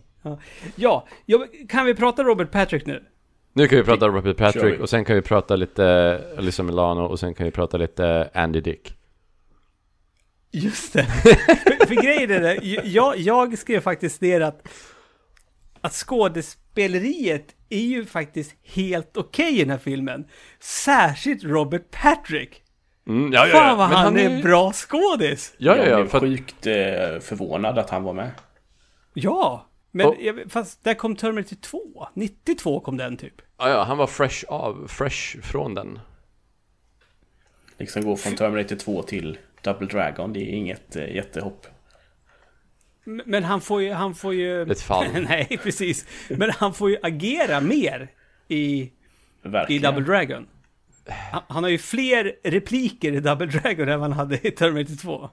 Ja, 0.77 1.07
ja, 1.27 1.47
kan 1.69 1.87
vi 1.87 1.95
prata 1.95 2.25
Robert 2.25 2.51
Patrick 2.51 2.87
nu? 2.87 3.05
Nu 3.53 3.69
kan 3.69 3.79
vi 3.79 3.85
prata 3.85 4.09
Robert 4.09 4.37
Patrick 4.37 4.81
och 4.81 4.89
sen 4.89 5.05
kan 5.05 5.17
vi 5.17 5.23
prata 5.23 5.57
lite 5.57 6.21
Alyssa 6.39 6.63
Milano 6.63 7.01
och 7.01 7.21
sen 7.21 7.35
kan 7.35 7.45
vi 7.45 7.51
prata 7.51 7.77
lite 7.77 8.31
Andy 8.35 8.61
Dick. 8.61 8.95
Just 10.51 10.93
det. 10.93 11.05
för, 11.05 11.87
för 11.87 11.95
grejen 11.95 12.31
är 12.31 12.41
det, 12.41 12.55
jag, 12.85 13.19
jag 13.19 13.59
skrev 13.59 13.81
faktiskt 13.81 14.21
ner 14.21 14.41
att, 14.41 14.69
att 15.81 15.95
skådespeleriet 16.79 17.55
är 17.69 17.81
ju 17.81 18.05
faktiskt 18.05 18.55
helt 18.63 19.17
okej 19.17 19.55
i 19.57 19.59
den 19.59 19.71
här 19.71 19.79
filmen. 19.79 20.25
Särskilt 20.61 21.45
Robert 21.45 21.91
Patrick. 21.91 22.63
Mm, 23.07 23.33
ja, 23.33 23.47
Fan 23.47 23.79
vad 23.79 23.89
Men 23.89 23.99
han 23.99 24.19
är 24.19 24.43
bra 24.43 24.73
skådis! 24.73 25.55
Ja, 25.59 25.77
ja, 25.77 25.83
jag 25.83 25.93
ja. 25.93 25.97
blev 25.97 26.09
För 26.09 26.19
att, 26.19 26.23
sjukt 26.23 26.67
eh, 26.67 26.75
förvånad 27.21 27.79
att 27.79 27.91
han 27.91 28.03
var 28.03 28.13
med. 28.13 28.31
Ja, 29.15 29.67
men 29.91 30.07
Och- 30.07 30.17
jag, 30.21 30.41
fast 30.49 30.85
där 30.85 30.95
kom 30.95 31.17
Terminator 31.17 31.57
2. 31.57 32.09
92 32.15 32.81
kom 32.81 32.97
den 32.97 33.17
typ. 33.17 33.35
ja, 33.59 33.69
ja, 33.69 33.83
han 33.83 33.99
var 33.99 34.07
fresh 34.07 34.45
av, 34.49 34.87
fresh 34.89 35.41
från 35.43 35.75
den. 35.75 35.99
Liksom 37.79 38.05
gå 38.05 38.17
från 38.17 38.37
Terminator 38.37 38.77
2 38.77 39.03
till 39.03 39.39
Double 39.63 39.87
Dragon, 39.87 40.33
det 40.33 40.41
är 40.41 40.55
inget 40.55 40.97
eh, 40.97 41.15
jättehopp. 41.15 41.67
Men 43.09 43.45
han 43.45 43.61
får 43.61 43.83
ju, 43.83 43.93
han 43.93 44.15
får 44.15 44.35
ju... 44.35 44.63
Ett 44.63 44.81
fall. 44.81 45.07
Nej, 45.29 45.59
precis. 45.63 46.07
Men 46.29 46.51
han 46.51 46.75
får 46.75 46.91
ju 46.91 46.97
agera 47.03 47.61
mer 47.61 48.11
i, 48.49 48.91
i. 49.69 49.79
Double 49.79 50.05
Dragon. 50.05 50.47
Han, 51.33 51.43
han 51.49 51.63
har 51.63 51.71
ju 51.71 51.79
fler 51.79 52.37
repliker 52.45 53.13
i 53.13 53.21
Double 53.21 53.47
Dragon 53.47 53.89
än 53.89 54.01
han 54.01 54.13
hade 54.13 54.47
i 54.49 54.51
Terminator 54.51 54.97
2. 54.97 55.31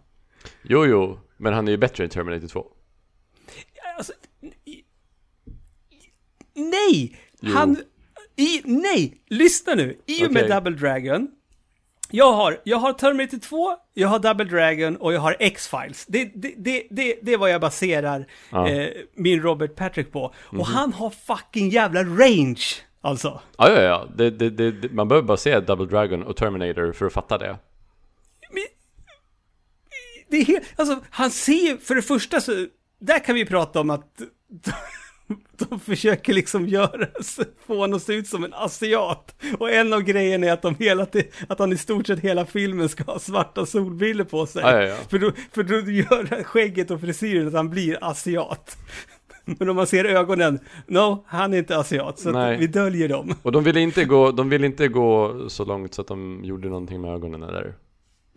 Jo, 0.62 0.86
jo, 0.86 1.20
men 1.38 1.54
han 1.54 1.68
är 1.68 1.72
ju 1.72 1.78
bättre 1.78 2.06
i 2.06 2.10
Terminator 2.10 2.48
2. 2.48 2.66
Alltså, 3.98 4.14
nej! 6.54 7.18
Jo. 7.40 7.52
Han... 7.54 7.78
I, 8.36 8.62
nej! 8.66 9.24
Lyssna 9.28 9.76
nu! 9.76 9.98
I 10.06 10.26
och 10.26 10.32
med 10.32 10.44
Okej. 10.44 10.56
Double 10.56 10.76
Dragon. 10.76 11.28
Jag 12.12 12.32
har, 12.34 12.62
jag 12.64 12.78
har 12.78 12.94
Terminator 12.94 13.38
2, 13.38 13.76
jag 13.94 14.08
har 14.08 14.20
Double 14.20 14.46
Dragon 14.46 14.96
och 14.96 15.14
jag 15.14 15.20
har 15.20 15.36
X-Files. 15.40 16.06
Det, 16.06 16.32
det, 16.36 16.54
det, 16.58 16.88
det, 16.90 17.20
det 17.22 17.34
är 17.34 17.38
vad 17.38 17.52
jag 17.52 17.62
baserar 17.62 18.26
Ja. 18.52 18.70
eh, 18.70 18.90
min 19.14 19.42
Robert 19.42 19.76
Patrick 19.76 20.12
på. 20.12 20.34
Mhm. 20.52 20.60
Och 20.62 20.68
han 20.68 20.94
har 20.94 21.10
fucking 21.10 21.70
jävla 21.70 22.04
range! 22.04 22.64
Alltså. 23.02 23.42
Ja, 23.58 23.72
ja, 23.72 23.82
ja. 23.82 24.08
Det, 24.16 24.30
det, 24.30 24.50
det, 24.50 24.92
man 24.92 25.08
behöver 25.08 25.28
bara 25.28 25.38
se 25.38 25.60
Double 25.60 25.86
Dragon 25.86 26.24
och 26.24 26.36
Terminator 26.38 26.94
för 26.94 27.06
att 27.06 27.14
fatta 27.14 27.38
det. 27.38 27.58
Men, 28.52 28.64
det 30.30 30.38
är 30.38 30.46
helt, 30.46 30.64
alltså, 30.76 31.00
han 31.10 31.32
ser, 31.32 31.78
för 31.78 31.96
det 31.96 32.02
första 32.02 32.42
så, 32.42 32.66
där 33.00 33.20
kan 33.20 33.36
vi 33.36 33.46
prata 33.46 33.80
om 33.80 33.90
att 33.90 34.22
de, 35.70 35.80
försöker 35.80 36.34
liksom 36.34 36.68
göra, 36.68 37.08
få 37.68 37.78
honom 37.78 37.98
att 37.98 38.04
se 38.04 38.14
ut 38.14 38.28
som 38.28 38.44
en 38.44 38.54
asiat. 38.54 39.36
Och 39.60 39.72
en 39.72 39.94
av 39.94 40.02
grejerna 40.02 40.48
är 40.48 40.52
att, 40.52 40.62
de 40.62 40.76
hela, 40.76 41.08
att 41.50 41.60
han 41.60 41.74
i 41.74 41.78
stort 41.78 42.08
sett 42.08 42.20
hela 42.20 42.46
filmen 42.46 42.90
ska 42.90 43.04
ha 43.04 43.20
svarta 43.20 43.66
solbriller 43.66 44.24
på 44.24 44.46
sig. 44.46 44.62
Ja, 44.62 44.84
ja. 44.84 44.96
För, 45.10 45.20
då, 45.20 45.32
för 45.52 45.64
då 45.64 45.92
gör 45.92 46.44
skägget 46.44 46.92
och 46.92 47.02
frisyren 47.02 47.48
att 47.48 47.54
han 47.54 47.70
blir 47.70 47.98
asiat. 48.02 48.78
Men 49.46 49.70
om 49.70 49.76
man 49.76 49.88
ser 49.88 50.06
ögonen, 50.06 50.60
no, 50.88 51.24
han 51.28 51.54
är 51.54 51.58
inte 51.58 51.78
asiat, 51.78 52.20
så 52.20 52.56
vi 52.60 52.68
döljer 52.68 53.10
dem. 53.10 53.36
Och 53.42 53.52
de 53.52 53.64
ville 53.64 53.80
inte 53.80 54.06
gå, 54.06 54.32
de 54.32 54.50
ville 54.50 54.66
inte 54.66 54.88
gå 54.88 55.36
så 55.50 55.66
långt 55.66 55.94
så 55.94 56.02
att 56.02 56.08
de 56.08 56.42
gjorde 56.44 56.68
någonting 56.68 57.02
med 57.02 57.12
ögonen 57.12 57.40
där. 57.40 57.74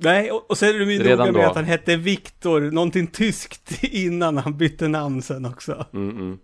Nej, 0.00 0.30
och, 0.30 0.50
och 0.50 0.58
sen 0.58 0.68
är 0.68 0.78
de 0.78 0.92
ju 0.92 0.98
noga 0.98 1.24
med 1.24 1.34
då. 1.34 1.40
att 1.40 1.56
han 1.56 1.64
hette 1.64 1.96
Viktor, 1.96 2.60
någonting 2.60 3.06
tyskt 3.06 3.84
innan 3.84 4.36
han 4.38 4.56
bytte 4.56 4.88
namn 4.88 5.22
sen 5.22 5.46
också. 5.46 5.86
Mm, 5.92 6.10
mm. 6.10 6.38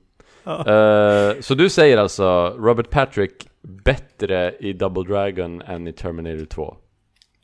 Eh, 0.47 1.41
så 1.41 1.55
du 1.55 1.69
säger 1.71 1.97
alltså 1.99 2.49
Robert 2.59 2.91
Patrick 2.91 3.49
bättre 3.63 4.55
i 4.61 4.73
Double 4.73 5.03
Dragon 5.15 5.63
än 5.63 5.89
i 5.89 5.93
Terminator 5.93 6.45
2? 6.45 6.77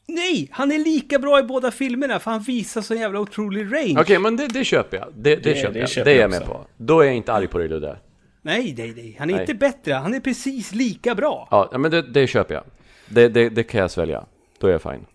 Nej, 0.07 0.49
han 0.53 0.73
är 0.73 0.79
lika 0.79 1.19
bra 1.19 1.39
i 1.41 1.43
båda 1.43 1.71
filmerna 1.71 2.19
för 2.19 2.31
han 2.31 2.41
visar 2.41 2.81
så 2.81 2.95
jävla 2.95 3.21
otrolig 3.21 3.65
range. 3.75 3.97
Okej, 4.01 4.19
men 4.19 4.37
det, 4.37 4.47
det 4.49 4.65
köper 4.65 4.97
jag. 4.97 5.07
Det, 5.15 5.37
det, 5.37 5.43
Det- 5.51 5.55
köper 5.57 5.73
det 5.75 5.81
jag. 5.81 5.89
köper 5.89 6.05
det 6.11 6.11
är 6.11 6.15
jag 6.17 6.23
jag 6.23 6.31
med 6.31 6.41
också. 6.41 6.53
på. 6.53 6.67
Då 6.77 7.01
är 7.01 7.05
jag 7.07 7.15
inte 7.17 7.33
arg 7.33 7.47
på 7.47 7.59
dig 7.59 7.69
Ludde. 7.69 7.99
Nej, 8.43 8.75
nej, 8.79 8.93
nej, 8.97 9.17
han 9.19 9.31
är 9.31 9.35
Nej. 9.35 9.41
inte 9.43 9.55
bättre, 9.55 9.93
han 9.93 10.15
är 10.15 10.21
precis 10.21 10.73
lika 10.75 11.15
bra. 11.15 11.49
Ja, 11.51 11.69
ja, 11.73 11.79
men 11.79 11.91
det, 11.91 12.03
det 12.03 12.27
köper 12.27 12.55
jag. 12.55 12.65
Det, 13.09 13.29
det, 13.29 13.49
det 13.49 13.63
kan 13.63 13.81
jag 13.81 13.91
svälja. 13.91 14.25
Då 14.59 14.67
är 14.67 14.71
jag 14.73 14.83
fine. 14.83 15.07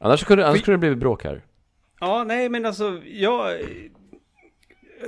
Annars 0.00 0.24
kunde, 0.24 0.46
annars 0.46 0.62
kunde 0.62 0.76
det 0.76 0.78
blivit 0.80 0.98
bråk 0.98 1.24
här. 1.24 1.42
Ja, 2.00 2.24
nej, 2.24 2.48
men 2.48 2.66
alltså, 2.66 3.00
jag... 3.06 3.56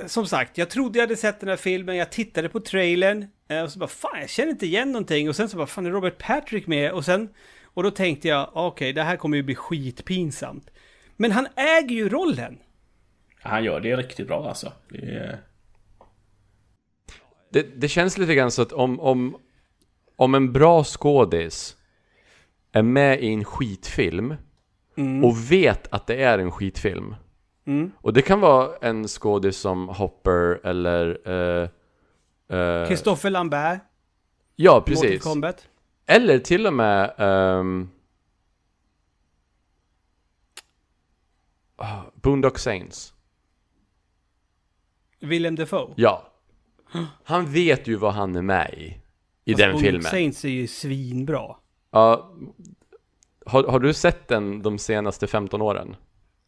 Som 0.05 0.27
sagt, 0.27 0.57
jag 0.57 0.69
trodde 0.69 0.99
jag 0.99 1.03
hade 1.03 1.17
sett 1.17 1.39
den 1.39 1.49
här 1.49 1.55
filmen, 1.55 1.95
jag 1.95 2.11
tittade 2.11 2.49
på 2.49 2.59
trailern, 2.59 3.27
eh, 3.47 3.61
och 3.61 3.71
så 3.71 3.79
bara 3.79 3.89
fan, 3.89 4.19
jag 4.19 4.29
känner 4.29 4.51
inte 4.51 4.65
igen 4.65 4.91
någonting, 4.91 5.29
och 5.29 5.35
sen 5.35 5.49
så 5.49 5.57
bara 5.57 5.67
fan, 5.67 5.85
är 5.85 5.91
Robert 5.91 6.17
Patrick 6.17 6.67
med? 6.67 6.91
Och 6.91 7.05
sen, 7.05 7.29
och 7.63 7.83
då 7.83 7.91
tänkte 7.91 8.27
jag, 8.27 8.49
okej, 8.53 8.93
det 8.93 9.03
här 9.03 9.17
kommer 9.17 9.37
ju 9.37 9.43
bli 9.43 9.55
skitpinsamt. 9.55 10.69
Men 11.17 11.31
han 11.31 11.47
äger 11.55 11.95
ju 11.95 12.09
rollen. 12.09 12.57
Han 13.41 13.63
gör 13.63 13.79
det 13.79 13.95
riktigt 13.95 14.27
bra 14.27 14.47
alltså. 14.47 14.73
Det 14.89 15.39
Det, 17.53 17.81
det 17.81 17.87
känns 17.87 18.17
lite 18.17 18.35
grann 18.35 18.51
så 18.51 18.61
att 18.61 18.71
om, 18.71 18.99
om, 18.99 19.37
om 20.15 20.35
en 20.35 20.53
bra 20.53 20.83
skådis 20.83 21.77
är 22.71 22.81
med 22.81 23.23
i 23.23 23.27
en 23.27 23.43
skitfilm 23.43 24.35
och 25.23 25.51
vet 25.51 25.87
att 25.93 26.07
det 26.07 26.23
är 26.23 26.39
en 26.39 26.51
skitfilm. 26.51 27.15
Mm. 27.71 27.91
Och 27.97 28.13
det 28.13 28.21
kan 28.21 28.39
vara 28.39 28.77
en 28.81 29.07
skådis 29.07 29.57
som 29.57 29.89
Hopper 29.89 30.59
eller... 30.67 31.29
eh, 31.29 31.69
eh, 32.59 32.87
Christopher 32.87 33.29
Lambert, 33.29 33.81
ja, 34.55 34.81
precis. 34.85 35.23
Kombat. 35.23 35.67
Eller 36.05 36.39
till 36.39 36.67
och 36.67 36.73
med... 36.73 37.13
ehm, 37.17 37.89
ah, 41.75 42.01
Boondock 42.13 42.59
Saints. 42.59 43.13
Willem 45.19 45.55
Dafoe. 45.55 45.93
Ja. 45.95 46.27
Han 47.23 47.45
vet 47.45 47.87
ju 47.87 47.95
vad 47.95 48.13
han 48.13 48.35
är 48.35 48.41
med 48.41 48.73
i. 48.73 48.97
I 49.45 49.53
den 49.53 49.71
Boondock 49.71 49.81
filmen. 49.81 50.03
Saints 50.03 50.45
är 50.45 50.49
ju 50.49 50.67
svinbra. 50.67 51.55
Ja. 51.91 52.31
Har, 53.45 53.63
har 53.63 53.79
du 53.79 53.93
sett 53.93 54.27
den 54.27 54.61
de 54.61 54.77
senaste 54.77 55.27
15 55.27 55.61
åren? 55.61 55.95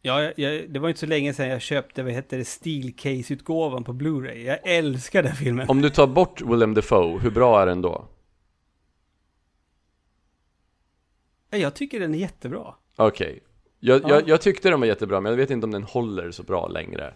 Ja, 0.06 0.32
jag, 0.36 0.70
det 0.70 0.78
var 0.80 0.88
inte 0.88 1.00
så 1.00 1.06
länge 1.06 1.34
sedan 1.34 1.48
jag 1.48 1.60
köpte, 1.62 2.02
vad 2.02 2.12
heter 2.12 2.38
det, 2.38 2.44
Steel 2.44 2.92
Case-utgåvan 2.96 3.84
på 3.84 3.92
Blu-ray. 3.92 4.34
Jag 4.44 4.58
älskar 4.64 5.22
den 5.22 5.34
filmen. 5.34 5.68
Om 5.68 5.82
du 5.82 5.90
tar 5.90 6.06
bort 6.06 6.40
Willem 6.40 6.74
Dafoe, 6.74 7.18
hur 7.18 7.30
bra 7.30 7.62
är 7.62 7.66
den 7.66 7.82
då? 7.82 8.08
Ja, 11.50 11.58
Jag 11.58 11.74
tycker 11.74 12.00
den 12.00 12.14
är 12.14 12.18
jättebra. 12.18 12.74
Okej. 12.96 13.42
Jag, 13.80 14.02
Ja. 14.02 14.08
jag, 14.08 14.28
jag 14.28 14.40
tyckte 14.40 14.70
den 14.70 14.80
var 14.80 14.86
jättebra, 14.86 15.20
men 15.20 15.30
jag 15.32 15.36
vet 15.36 15.50
inte 15.50 15.64
om 15.64 15.70
den 15.70 15.82
håller 15.82 16.30
så 16.30 16.42
bra 16.42 16.68
längre. 16.68 17.14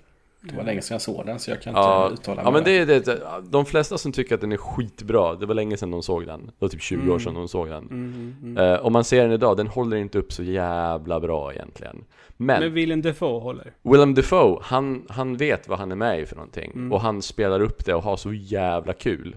Det 0.48 0.56
var 0.56 0.64
länge 0.64 0.82
sedan 0.82 0.94
jag 0.94 1.02
såg 1.02 1.26
den 1.26 1.38
så 1.38 1.50
jag 1.50 1.62
kan 1.62 1.70
inte 1.70 1.80
Ja, 1.80 2.10
uttala 2.12 2.36
mig. 2.36 2.44
ja 2.44 2.50
men 2.50 2.64
det 2.64 2.78
är 2.78 2.86
det. 2.86 3.20
De 3.50 3.64
flesta 3.66 3.98
som 3.98 4.12
tycker 4.12 4.34
att 4.34 4.40
den 4.40 4.52
är 4.52 4.56
skitbra, 4.56 5.34
det 5.34 5.46
var 5.46 5.54
länge 5.54 5.76
sedan 5.76 5.90
de 5.90 6.02
såg 6.02 6.26
den. 6.26 6.46
Det 6.46 6.52
var 6.58 6.68
typ 6.68 6.82
20 6.82 7.12
år 7.14 7.18
sedan 7.18 7.34
de 7.34 7.48
såg 7.48 7.68
den. 7.68 7.84
Mm, 7.84 8.56
Eh, 8.58 8.86
om 8.86 8.92
man 8.92 9.04
ser 9.04 9.22
den 9.22 9.32
idag, 9.32 9.56
den 9.56 9.66
håller 9.66 9.96
inte 9.96 10.18
upp 10.18 10.32
så 10.32 10.42
jävla 10.42 11.20
bra 11.20 11.52
egentligen. 11.52 12.04
Men, 12.36 12.60
Men 12.60 12.72
Willem 12.74 13.02
Dafoe 13.02 13.40
håller. 13.40 13.72
Willem 13.82 14.14
Dafoe, 14.14 14.58
han, 14.62 15.06
han 15.08 15.36
vet 15.36 15.68
vad 15.68 15.78
han 15.78 15.92
är 15.92 15.96
med 15.96 16.20
i 16.20 16.26
för 16.26 16.36
någonting. 16.36 16.72
Mm. 16.74 16.92
Och 16.92 17.00
han 17.00 17.22
spelar 17.22 17.60
upp 17.60 17.84
det 17.84 17.94
och 17.94 18.02
har 18.02 18.16
så 18.16 18.32
jävla 18.32 18.92
kul. 18.92 19.36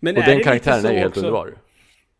Men 0.00 0.16
och 0.16 0.22
den 0.22 0.44
karaktären 0.44 0.84
är 0.86 0.92
ju 0.92 0.98
helt 0.98 1.08
också- 1.16 1.20
underbar. 1.20 1.54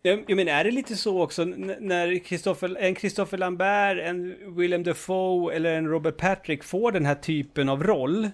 Jag, 0.02 0.24
men 0.28 0.36
menar, 0.36 0.52
är 0.52 0.64
det 0.64 0.70
lite 0.70 0.96
så 0.96 1.22
också 1.22 1.44
när 1.44 2.18
Christopher, 2.24 2.76
en 2.76 2.94
Christopher 2.94 3.38
Lambert, 3.38 3.98
en 3.98 4.36
Willem 4.56 4.82
Dafoe 4.82 5.54
eller 5.54 5.74
en 5.74 5.88
Robert 5.88 6.16
Patrick 6.16 6.64
får 6.64 6.92
den 6.92 7.06
här 7.06 7.14
typen 7.14 7.68
av 7.68 7.82
roll? 7.82 8.24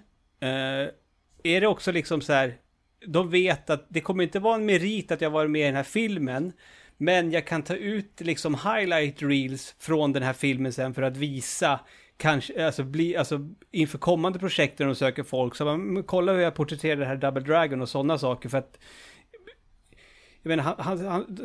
Eh, 0.41 0.89
är 1.43 1.61
det 1.61 1.67
också 1.67 1.93
liksom 1.93 2.21
så 2.21 2.33
här, 2.33 2.57
de 3.07 3.31
vet 3.31 3.71
att 3.71 3.87
det 3.89 4.01
kommer 4.01 4.25
inte 4.25 4.39
vara 4.39 4.55
en 4.55 4.67
merit 4.67 5.13
att 5.13 5.21
jag 5.21 5.31
varit 5.31 5.51
med 5.51 5.63
i 5.63 5.65
den 5.65 5.77
här 5.77 5.83
filmen, 5.83 6.53
Men 6.97 7.33
jag 7.33 7.47
kan 7.47 7.63
ta 7.63 7.75
ut 7.75 8.21
liksom 8.21 8.55
highlight 8.55 9.23
reels 9.23 9.75
från 9.79 10.13
den 10.13 10.23
här 10.23 10.33
filmen 10.33 10.73
sen 10.73 10.95
för 10.95 11.03
att 11.03 11.17
visa 11.17 11.81
kanske, 12.17 12.67
alltså, 12.67 12.83
bli, 12.83 13.17
alltså 13.17 13.49
inför 13.71 13.99
kommande 13.99 14.39
projekt 14.39 14.79
när 14.79 14.87
de 14.87 14.95
söker 14.95 15.23
folk. 15.23 15.55
Så 15.55 15.65
man, 15.65 16.03
kolla 16.03 16.33
hur 16.33 16.41
jag 16.41 16.55
porträtterar 16.55 16.97
det 16.97 17.07
här 17.07 17.17
Double 17.17 17.43
Dragon 17.43 17.83
och 17.83 17.89
sådana 17.89 18.19
saker 18.19 18.49
för 18.49 18.59
att 18.59 18.79
jag 20.45 20.49
menar, 20.57 20.63
han, 20.63 20.75
han, 20.99 21.07
han 21.07 21.39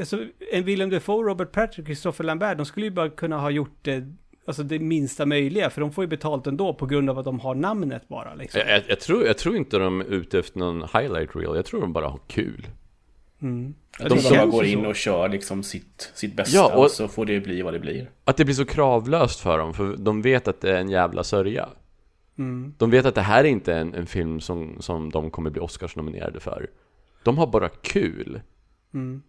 alltså, 0.00 0.18
en 0.52 0.64
Willem 0.64 0.90
Dafoe, 0.90 1.22
Robert 1.30 1.52
Patrick, 1.52 1.86
Christopher 1.86 2.24
Lambert, 2.24 2.56
de 2.56 2.66
skulle 2.66 2.86
ju 2.86 2.90
bara 2.92 3.08
kunna 3.10 3.38
ha 3.38 3.50
gjort 3.50 3.78
det, 3.82 4.04
alltså 4.46 4.62
det 4.62 4.78
minsta 4.78 5.26
möjliga, 5.26 5.70
för 5.70 5.80
de 5.80 5.92
får 5.92 6.04
ju 6.04 6.08
betalt 6.08 6.46
ändå 6.46 6.74
på 6.74 6.86
grund 6.86 7.10
av 7.10 7.18
att 7.18 7.24
de 7.24 7.40
har 7.40 7.54
namnet 7.54 8.08
bara. 8.08 8.34
Liksom. 8.34 8.60
Jag, 8.60 8.70
jag, 8.76 8.82
jag, 8.88 9.00
tror, 9.00 9.26
jag 9.26 9.38
tror 9.38 9.56
inte 9.56 9.78
de 9.78 10.00
är 10.00 10.04
ute 10.04 10.38
efter 10.38 10.58
någon 10.58 10.82
highlight 10.82 11.36
reel, 11.36 11.56
jag 11.56 11.64
tror 11.64 11.80
de 11.80 11.92
bara 11.92 12.08
har 12.08 12.20
kul. 12.26 12.66
Mm. 13.42 13.74
Ja, 13.98 14.08
de 14.08 14.18
bara 14.30 14.46
går 14.46 14.64
in 14.64 14.86
och 14.86 14.96
kör 14.96 15.28
liksom 15.28 15.62
sitt, 15.62 16.12
sitt 16.14 16.36
bästa 16.36 16.56
Ja, 16.56 16.74
och- 16.76 16.84
och 16.84 16.90
så 16.90 17.08
får 17.08 17.26
det 17.26 17.40
bli 17.40 17.62
vad 17.62 17.72
det 17.72 17.80
blir. 17.80 18.10
Att 18.24 18.36
det 18.36 18.44
blir 18.44 18.54
så 18.54 18.64
kravlöst 18.64 19.40
för 19.40 19.58
dem, 19.58 19.74
för 19.74 19.96
de 19.96 20.22
vet 20.22 20.48
att 20.48 20.60
det 20.60 20.70
är 20.70 20.80
en 20.80 20.88
jävla 20.90 21.24
sörja. 21.24 21.68
Mm. 22.38 22.74
De 22.78 22.90
vet 22.90 23.06
att 23.06 23.14
det 23.14 23.20
här 23.20 23.44
är 23.44 23.48
inte 23.48 23.74
en, 23.74 23.94
en 23.94 24.06
film 24.06 24.40
som, 24.40 24.76
som 24.80 25.10
de 25.10 25.30
kommer 25.30 25.50
bli 25.50 25.60
Oscars-nominerade 25.60 26.40
för. 26.40 26.66
De 27.24 27.38
har 27.38 27.46
bara 27.46 27.68
kul. 27.68 28.40
Mm. 28.94 29.22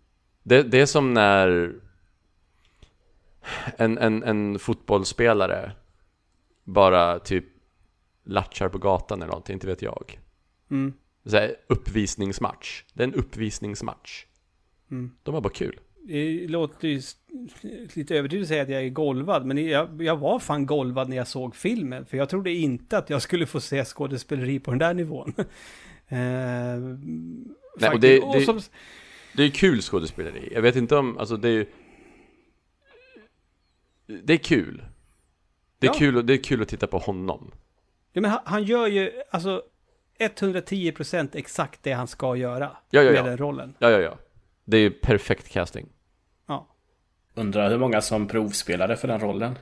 Det, 0.44 0.64
det 0.64 0.82
är 0.82 0.86
som 0.86 1.14
när 1.14 1.76
en, 3.78 3.98
en, 3.98 4.24
en 4.24 4.60
fotbollsspelare 4.60 5.72
bara 6.64 7.20
typ 7.20 7.46
latchar 8.24 8.70
på 8.70 8.78
gatan 8.78 9.22
eller 9.22 9.28
någonting, 9.28 9.54
inte 9.54 9.68
vet 9.68 9.82
jag. 9.82 10.20
Mm. 10.72 10.94
Så 11.26 11.38
här, 11.38 11.56
uppvisningsmatch. 11.68 12.84
Det 12.94 13.04
är 13.04 13.08
en 13.08 13.14
uppvisningsmatch. 13.14 14.26
Mm. 14.92 15.12
De 15.24 15.34
har 15.34 15.42
bara 15.42 15.54
kul. 15.54 15.80
Det 16.08 16.48
låter 16.48 16.88
ju 16.88 17.02
lite 17.94 18.18
överdrivet 18.18 18.44
att 18.44 18.48
säga 18.48 18.64
att 18.64 18.70
jag 18.70 18.84
är 18.84 18.90
golvad, 18.90 19.46
men 19.46 19.66
jag, 19.66 20.02
jag 20.02 20.18
var 20.18 20.40
fan 20.40 20.66
golvad 20.66 21.10
när 21.10 21.18
jag 21.18 21.28
såg 21.28 21.56
filmen. 21.56 22.06
För 22.06 22.18
jag 22.18 22.30
trodde 22.30 22.52
inte 22.52 22.98
att 22.98 23.10
jag 23.10 23.22
skulle 23.22 23.46
få 23.46 23.60
se 23.60 23.86
skådespeleri 23.86 24.60
på 24.60 24.72
den 24.72 24.80
där 24.80 24.94
nivån. 24.94 25.34
eh, 26.08 26.18
Nej, 27.78 27.90
och 27.94 28.00
det- 28.00 28.22
Och 28.22 28.36
det- 28.36 28.46
som, 28.46 28.60
Det 29.36 29.44
är 29.44 29.50
kul 29.50 29.82
skådespeleri. 29.82 30.50
Jag 30.54 30.62
vet 30.62 30.76
inte 30.76 30.96
om, 30.96 31.18
alltså 31.18 31.38
det 31.38 31.50
är 31.50 31.66
Det 34.08 34.34
är 34.34 34.38
kul. 34.38 34.86
Det 35.80 35.88
är, 35.88 35.92
Ja. 35.92 35.98
kul, 36.00 36.26
det 36.26 36.34
är 36.34 36.44
kul 36.44 36.62
att 36.62 36.68
titta 36.68 36.88
på 36.88 36.98
honom. 36.98 37.52
ja, 38.14 38.22
men 38.22 38.32
han, 38.32 38.40
han 38.46 38.64
gör 38.64 38.88
ju 38.88 39.12
alltså 39.32 39.64
110% 40.20 41.36
exakt 41.36 41.84
det 41.84 41.92
han 41.92 42.08
ska 42.08 42.36
göra 42.36 42.78
Ja, 42.90 43.02
ja, 43.04 43.12
med 43.12 43.26
den 43.26 43.38
rollen. 43.38 43.76
Ja, 43.80 43.90
ja, 43.90 44.00
ja. 44.00 44.18
Det 44.66 44.78
är 44.78 44.90
perfekt 44.90 45.50
casting. 45.50 45.90
Ja. 46.48 46.68
Undrar 47.34 47.70
hur 47.70 47.78
många 47.78 48.02
som 48.02 48.28
provspelade 48.28 48.98
för 48.98 49.08
den 49.08 49.20
rollen. 49.20 49.56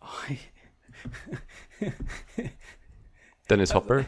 Dennis 3.52 3.72
Hopper. 3.72 4.04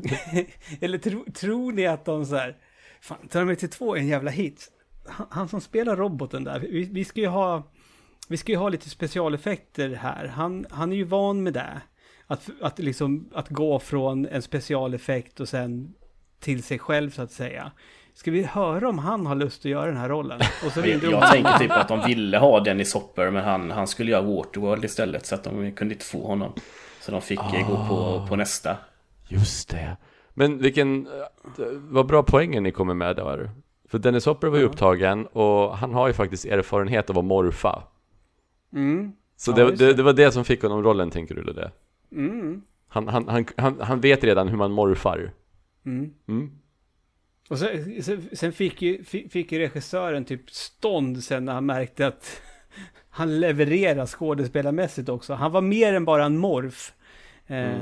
Eller 0.80 0.98
tro, 0.98 1.24
tror 1.34 1.72
ni 1.72 1.86
att 1.86 2.04
de 2.04 2.26
så 2.26 2.36
här, 2.36 2.56
fan, 3.00 3.28
Terminator 3.28 3.68
2 3.68 3.94
är 3.94 4.00
en 4.00 4.06
jävla 4.06 4.30
hit. 4.30 4.68
Han, 5.06 5.26
han 5.30 5.48
som 5.48 5.60
spelar 5.60 5.96
roboten 5.96 6.44
där, 6.44 6.58
vi, 6.58 6.88
vi 6.92 7.04
ska 7.04 7.20
ju 7.20 7.26
ha, 7.26 7.62
vi 8.28 8.36
ska 8.36 8.52
ju 8.52 8.58
ha 8.58 8.68
lite 8.68 8.90
specialeffekter 8.90 9.90
här. 9.90 10.26
Han, 10.26 10.66
han 10.70 10.92
är 10.92 10.96
ju 10.96 11.04
van 11.04 11.42
med 11.42 11.52
det. 11.52 11.80
Att, 12.26 12.50
att 12.60 12.78
liksom, 12.78 13.30
att 13.34 13.48
gå 13.48 13.78
från 13.78 14.26
en 14.26 14.42
specialeffekt 14.42 15.40
och 15.40 15.48
sen 15.48 15.94
till 16.40 16.62
sig 16.62 16.78
själv 16.78 17.10
så 17.10 17.22
att 17.22 17.32
säga. 17.32 17.72
Ska 18.14 18.30
vi 18.30 18.42
höra 18.42 18.88
om 18.88 18.98
han 18.98 19.26
har 19.26 19.34
lust 19.34 19.60
att 19.60 19.70
göra 19.70 19.86
den 19.86 19.96
här 19.96 20.08
rollen? 20.08 20.40
Och 20.66 20.72
så 20.72 20.80
Jag, 20.80 21.04
jag 21.04 21.30
tänker 21.30 21.58
typ 21.58 21.70
att 21.70 21.88
de 21.88 22.06
ville 22.06 22.38
ha 22.38 22.60
Dennis 22.60 22.94
Hopper 22.94 23.30
men 23.30 23.44
han, 23.44 23.70
han 23.70 23.86
skulle 23.86 24.10
göra 24.10 24.22
Waterworld 24.22 24.84
istället 24.84 25.26
så 25.26 25.34
att 25.34 25.44
de 25.44 25.72
kunde 25.72 25.94
inte 25.94 26.06
få 26.06 26.26
honom. 26.26 26.52
Så 27.02 27.12
de 27.12 27.20
fick 27.20 27.38
eh, 27.38 27.68
gå 27.70 27.86
på, 27.88 28.26
på 28.28 28.36
nästa. 28.36 28.76
Just 29.28 29.68
det. 29.70 29.96
Men 30.34 30.58
vilken, 30.58 31.06
eh, 31.06 31.12
vad 31.70 32.06
bra 32.06 32.22
poängen 32.22 32.62
ni 32.62 32.72
kommer 32.72 32.94
med 32.94 33.16
där. 33.16 33.50
För 33.88 33.98
Dennis 33.98 34.26
Hopper 34.26 34.48
var 34.48 34.56
ju 34.56 34.62
Ja. 34.62 34.68
upptagen 34.68 35.26
och 35.26 35.76
han 35.78 35.94
har 35.94 36.06
ju 36.08 36.12
faktiskt 36.14 36.44
erfarenhet 36.44 37.10
av 37.10 37.18
att 37.18 37.24
morfa. 37.24 37.82
Mm, 38.72 39.12
Så 39.36 39.50
Ja, 39.50 39.54
det, 39.56 39.76
det, 39.76 39.92
det. 39.94 40.02
var 40.02 40.12
det 40.12 40.32
som 40.32 40.44
fick 40.44 40.62
honom 40.62 40.82
rollen, 40.82 41.10
tänker 41.10 41.34
du 41.34 41.42
det? 41.52 41.70
mm, 42.12 42.62
Han, 42.88 43.08
han, 43.08 43.28
han, 43.28 43.44
han, 43.56 43.80
han 43.80 44.00
vet 44.00 44.24
redan 44.24 44.48
hur 44.48 44.56
man 44.56 44.72
morfar. 44.72 45.32
mm. 45.86 46.10
Mm. 46.28 46.50
Och 47.50 47.58
sen, 47.58 48.02
sen, 48.02 48.28
sen 48.32 48.52
fick, 48.52 48.82
ju, 48.82 49.04
fick, 49.04 49.32
fick 49.32 49.52
ju 49.52 49.58
regissören 49.58 50.24
typ 50.24 50.50
stånd 50.50 51.24
sen 51.24 51.44
när 51.44 51.52
han 51.52 51.66
märkte 51.66 52.06
att 52.06 52.40
han 53.14 53.40
levererar 53.40 54.06
skådespelarmässigt 54.06 55.08
också. 55.08 55.34
Han 55.34 55.52
var 55.52 55.60
mer 55.60 55.94
än 55.94 56.04
bara 56.04 56.24
en 56.24 56.38
morf. 56.38 56.92
Eh, 57.46 57.76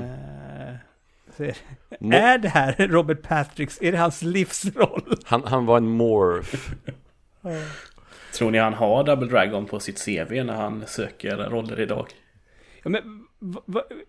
så 1.37 1.43
är, 1.43 1.57
Mo- 1.99 2.13
är 2.13 2.37
det 2.37 2.49
här 2.49 2.87
Robert 2.87 3.21
Patricks, 3.21 3.81
är 3.81 3.91
det 3.91 3.97
hans 3.97 4.21
livsroll? 4.21 5.17
Han, 5.25 5.43
han 5.43 5.65
var 5.65 5.77
en 5.77 5.87
morph. 5.87 6.71
Tror 8.33 8.51
ni 8.51 8.57
han 8.57 8.73
har 8.73 9.03
Double 9.03 9.27
Dragon 9.27 9.65
på 9.65 9.79
sitt 9.79 10.05
CV 10.05 10.43
när 10.43 10.55
han 10.55 10.83
söker 10.87 11.37
roller 11.37 11.79
idag? 11.79 12.07
Ja, 12.83 12.89
men, 12.89 13.27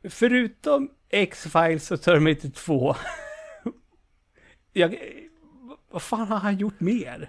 förutom 0.08 0.90
X-Files 1.08 1.90
och 1.90 2.02
Terminator 2.02 2.48
2. 2.48 2.94
jag, 4.72 4.96
vad 5.90 6.02
fan 6.02 6.28
har 6.28 6.38
han 6.38 6.56
gjort 6.56 6.80
mer? 6.80 7.28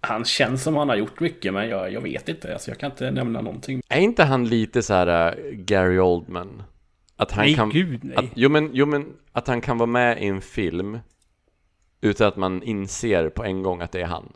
Han 0.00 0.24
känns 0.24 0.62
som 0.62 0.76
han 0.76 0.88
har 0.88 0.96
gjort 0.96 1.20
mycket 1.20 1.54
men 1.54 1.68
jag, 1.68 1.92
jag 1.92 2.00
vet 2.00 2.28
inte. 2.28 2.52
Alltså, 2.52 2.70
jag 2.70 2.78
kan 2.78 2.90
inte 2.90 3.10
nämna 3.10 3.40
någonting. 3.40 3.82
Är 3.88 4.00
inte 4.00 4.24
han 4.24 4.48
lite 4.48 4.82
så 4.82 4.94
här 4.94 5.36
äh, 5.36 5.50
Gary 5.52 5.98
Oldman? 5.98 6.62
Att 7.16 7.32
han 7.32 7.44
nej, 7.44 7.54
kan... 7.54 7.70
gud 7.70 8.04
nej. 8.04 8.16
Att, 8.16 8.24
jo, 8.34 8.48
men, 8.48 8.70
jo 8.72 8.86
men 8.86 9.06
att 9.32 9.48
han 9.48 9.60
kan 9.60 9.78
vara 9.78 9.86
med 9.86 10.22
i 10.22 10.26
en 10.26 10.40
film 10.40 10.98
utan 12.00 12.28
att 12.28 12.36
man 12.36 12.62
inser 12.62 13.28
på 13.28 13.44
en 13.44 13.62
gång 13.62 13.80
att 13.80 13.92
det 13.92 14.00
är 14.00 14.06
han. 14.06 14.32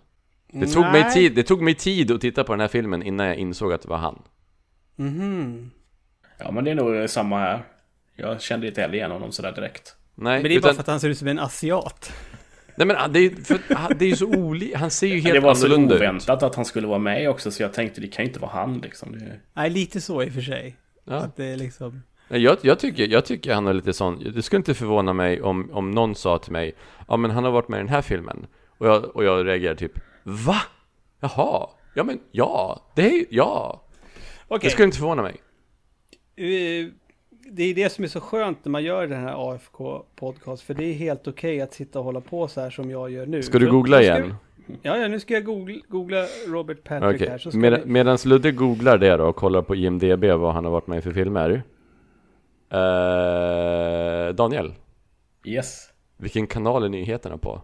Det 0.52 0.66
tog, 0.66 0.84
mig 0.84 1.12
tid, 1.12 1.34
det 1.34 1.42
tog 1.42 1.62
mig 1.62 1.74
tid 1.74 2.10
att 2.10 2.20
titta 2.20 2.44
på 2.44 2.52
den 2.52 2.60
här 2.60 2.68
filmen 2.68 3.02
innan 3.02 3.26
jag 3.26 3.36
insåg 3.36 3.72
att 3.72 3.82
det 3.82 3.88
var 3.88 3.96
han. 3.96 4.22
Mhm. 4.96 5.70
Ja 6.38 6.50
men 6.50 6.64
det 6.64 6.70
är 6.70 6.74
nog 6.74 7.10
samma 7.10 7.38
här. 7.38 7.64
Jag 8.16 8.40
kände 8.40 8.66
inte 8.66 8.80
heller 8.80 8.94
igen 8.94 9.10
honom 9.10 9.32
sådär 9.32 9.52
direkt. 9.52 9.96
Nej, 10.14 10.32
Men 10.34 10.42
det 10.42 10.54
är 10.54 10.58
utan, 10.58 10.68
bara 10.68 10.74
för 10.74 10.80
att 10.80 10.86
han 10.86 11.00
ser 11.00 11.08
ut 11.08 11.18
som 11.18 11.28
en 11.28 11.38
asiat. 11.38 12.12
Nej 12.76 12.86
men 12.86 12.96
ah, 12.96 13.08
det 13.08 13.18
är, 13.18 13.30
för, 13.44 13.58
ah, 13.70 13.88
det 13.98 14.04
är 14.04 14.08
ju 14.08 14.16
så 14.16 14.26
olika, 14.26 14.78
han 14.78 14.90
ser 14.90 15.06
ju 15.06 15.20
helt 15.20 15.34
det 15.34 15.40
var 15.40 15.54
så 15.54 15.66
annorlunda 15.66 15.94
ut. 15.94 16.00
oväntat 16.00 16.42
att 16.42 16.54
han 16.54 16.64
skulle 16.64 16.86
vara 16.86 16.98
med 16.98 17.30
också 17.30 17.50
så 17.50 17.62
jag 17.62 17.72
tänkte 17.72 18.00
det 18.00 18.08
kan 18.08 18.24
ju 18.24 18.28
inte 18.28 18.40
vara 18.40 18.50
han 18.50 18.78
liksom. 18.78 19.12
Det... 19.18 19.40
Nej, 19.54 19.70
lite 19.70 20.00
så 20.00 20.22
i 20.22 20.28
och 20.28 20.32
för 20.32 20.40
sig. 20.40 20.76
Ja. 21.04 21.14
Att 21.14 21.36
det 21.36 21.44
är 21.44 21.56
liksom... 21.56 22.02
Nej, 22.28 22.42
Jag, 22.42 22.56
jag, 22.62 22.78
tycker, 22.78 23.08
jag 23.08 23.24
tycker 23.24 23.54
han 23.54 23.66
är 23.66 23.72
lite 23.74 23.92
sån, 23.92 24.32
det 24.34 24.42
skulle 24.42 24.58
inte 24.58 24.74
förvåna 24.74 25.12
mig 25.12 25.42
om, 25.42 25.70
om 25.72 25.90
någon 25.90 26.14
sa 26.14 26.38
till 26.38 26.52
mig 26.52 26.72
Ja 27.08 27.16
men 27.16 27.30
han 27.30 27.44
har 27.44 27.50
varit 27.50 27.68
med 27.68 27.78
i 27.78 27.80
den 27.80 27.88
här 27.88 28.02
filmen 28.02 28.46
Och 28.78 28.86
jag, 28.86 29.16
och 29.16 29.24
jag 29.24 29.46
reagerar 29.46 29.74
typ 29.74 29.92
Va? 30.22 30.56
Jaha? 31.20 31.68
Ja 31.94 32.04
men 32.04 32.18
ja, 32.30 32.82
det 32.96 33.06
är 33.06 33.24
ja 33.30 33.82
Okej, 34.48 34.66
Det 34.68 34.70
skulle 34.70 34.84
inte 34.86 34.98
förvåna 34.98 35.22
mig 35.22 35.36
eh, 36.36 36.88
det 37.50 37.62
är 37.62 37.74
det 37.74 37.92
som 37.92 38.04
är 38.04 38.08
så 38.08 38.20
skönt 38.20 38.64
när 38.64 38.70
man 38.70 38.84
gör 38.84 39.06
den 39.06 39.20
här 39.22 39.34
AFK-podcast. 39.34 40.56
För 40.62 40.74
det 40.74 40.84
är 40.84 40.92
helt 40.94 41.28
okej 41.28 41.60
att 41.60 41.74
sitta 41.74 41.98
och 41.98 42.04
hålla 42.04 42.20
på 42.20 42.48
så 42.48 42.60
här 42.60 42.70
som 42.70 42.90
jag 42.90 43.10
gör 43.10 43.26
nu. 43.26 43.42
Ska 43.42 43.58
du 43.58 43.70
googla 43.70 43.96
ska 43.96 44.02
igen? 44.02 44.22
vi- 44.22 44.34
Ja, 44.82 44.96
ja, 44.96 45.08
nu 45.08 45.20
ska 45.20 45.34
jag 45.34 45.44
googla, 45.44 45.80
googla 45.88 46.26
Robert 46.48 46.84
Patrick 46.84 47.14
Okej, 47.22 47.28
här. 47.28 47.56
Med, 47.56 47.72
vi... 47.72 47.86
medan 47.86 48.18
Ludde 48.24 48.52
googlar 48.52 48.98
det 48.98 49.16
då 49.16 49.24
och 49.24 49.36
kollar 49.36 49.62
på 49.62 49.74
IMDB 49.76 50.24
vad 50.24 50.54
han 50.54 50.64
har 50.64 50.72
varit 50.72 50.86
med 50.86 50.98
i 50.98 51.00
för 51.00 51.12
filmer 51.12 51.62
eh, 52.70 54.28
Daniel, 54.34 54.74
Yes. 55.44 55.88
vilken 56.16 56.46
kanal 56.46 56.84
är 56.84 56.88
nyheterna 56.88 57.38
på? 57.38 57.62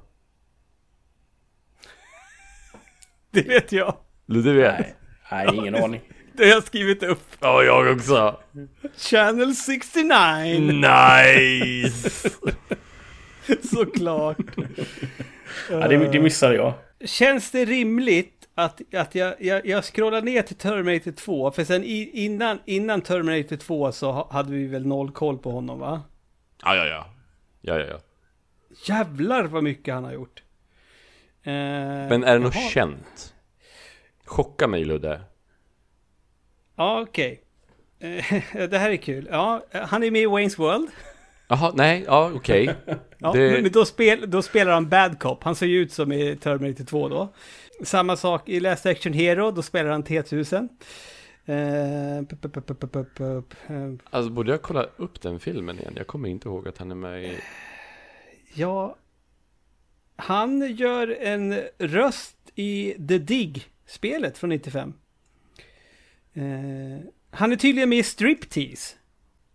Det 3.30 3.42
vet 3.48 3.72
jag. 3.72 3.94
Ludde 4.26 4.52
vet? 4.52 4.78
Nej, 4.78 4.94
nej 5.30 5.56
ingen 5.56 5.74
aning. 5.74 6.00
Det 6.38 6.44
har 6.44 6.50
jag 6.50 6.64
skrivit 6.66 7.02
upp. 7.02 7.36
Ja, 7.40 7.62
jag 7.62 7.96
också! 7.96 8.40
Channel 8.96 9.54
69! 9.54 10.60
Nice! 10.60 12.30
Såklart. 13.70 14.36
Ja, 15.70 15.88
det, 15.88 15.96
det 16.12 16.20
missade 16.20 16.54
jag. 16.54 16.72
Känns 17.04 17.50
det 17.50 17.64
rimligt 17.64 18.48
att, 18.54 18.94
att 18.94 19.14
jag, 19.14 19.34
jag, 19.38 19.66
jag 19.66 19.84
scrollar 19.84 20.22
ner 20.22 20.42
till 20.42 20.56
Terminator 20.56 21.12
2? 21.12 21.50
För 21.50 21.64
sen 21.64 21.84
i, 21.84 22.10
innan, 22.12 22.58
innan 22.64 23.00
Terminator 23.00 23.56
2 23.56 23.92
så 23.92 24.12
ha- 24.12 24.28
hade 24.32 24.52
vi 24.52 24.66
väl 24.66 24.86
noll 24.86 25.10
koll 25.10 25.38
på 25.38 25.50
honom 25.50 25.78
va? 25.78 26.02
Ja, 26.64 26.74
ja, 26.76 26.86
ja 26.86 27.06
Ja, 27.60 27.78
ja, 27.78 27.86
ja 27.86 27.98
Jävlar 28.86 29.44
vad 29.44 29.62
mycket 29.64 29.94
han 29.94 30.04
har 30.04 30.12
gjort. 30.12 30.42
Eh, 31.42 31.52
Men 31.52 32.24
är 32.24 32.32
det 32.32 32.38
något 32.38 32.70
känt? 32.72 33.34
Chocka 34.24 34.66
mig 34.68 34.84
Ludde. 34.84 35.20
Ja, 36.78 37.00
okej. 37.00 37.40
Eh, 38.00 38.24
det 38.68 38.78
här 38.78 38.90
är 38.90 38.96
kul. 38.96 39.28
Ja, 39.30 39.62
han 39.72 40.02
är 40.02 40.10
med 40.10 40.22
i 40.22 40.26
Wayne's 40.26 40.58
World. 40.58 40.88
Jaha, 41.48 41.72
nej, 41.74 42.04
ja 42.06 42.32
okej. 42.34 42.74
Ja, 43.18 43.32
Det- 43.32 43.62
men- 43.62 43.72
då, 43.72 43.84
spel, 43.84 44.30
då 44.30 44.42
spelar 44.42 44.72
han 44.72 44.88
Bad 44.88 45.18
Cop. 45.20 45.44
Han 45.44 45.54
ser 45.54 45.66
ju 45.66 45.78
ut 45.80 45.92
som 45.92 46.12
i 46.12 46.36
Terminator 46.36 46.84
2 46.84 47.08
då. 47.08 47.28
Samma 47.84 48.16
sak 48.16 48.48
i 48.48 48.60
Last 48.60 48.86
Action 48.86 49.12
Hero, 49.12 49.50
då 49.50 49.62
spelar 49.62 49.90
han 49.90 50.02
T-1000. 50.02 50.68
Eh, 51.46 52.26
pup, 52.26 52.40
pup, 52.42 52.54
pup, 52.54 52.66
pup, 52.66 52.80
pup, 52.92 53.14
pup, 53.14 53.54
eh, 53.68 53.92
Alltså 54.10 54.30
borde 54.30 54.50
jag 54.50 54.62
kolla 54.62 54.86
upp 54.96 55.20
den 55.20 55.40
filmen 55.40 55.78
igen? 55.78 55.92
Jag 55.96 56.06
kommer 56.06 56.28
inte 56.28 56.48
ihåg 56.48 56.68
att 56.68 56.78
han 56.78 56.90
är 56.90 56.94
med 56.94 57.24
i... 57.24 57.38
Ja, 58.54 58.96
han 60.16 60.76
gör 60.76 61.16
en 61.20 61.60
röst 61.78 62.36
i 62.54 62.94
The 63.08 63.18
Dig-spelet 63.18 64.38
från 64.38 64.50
95. 64.50 64.92
Eh, 66.34 66.42
han 67.30 67.52
är 67.52 67.56
tydligen 67.56 67.88
med 67.88 67.98
i 67.98 68.02
Striptease. 68.02 68.94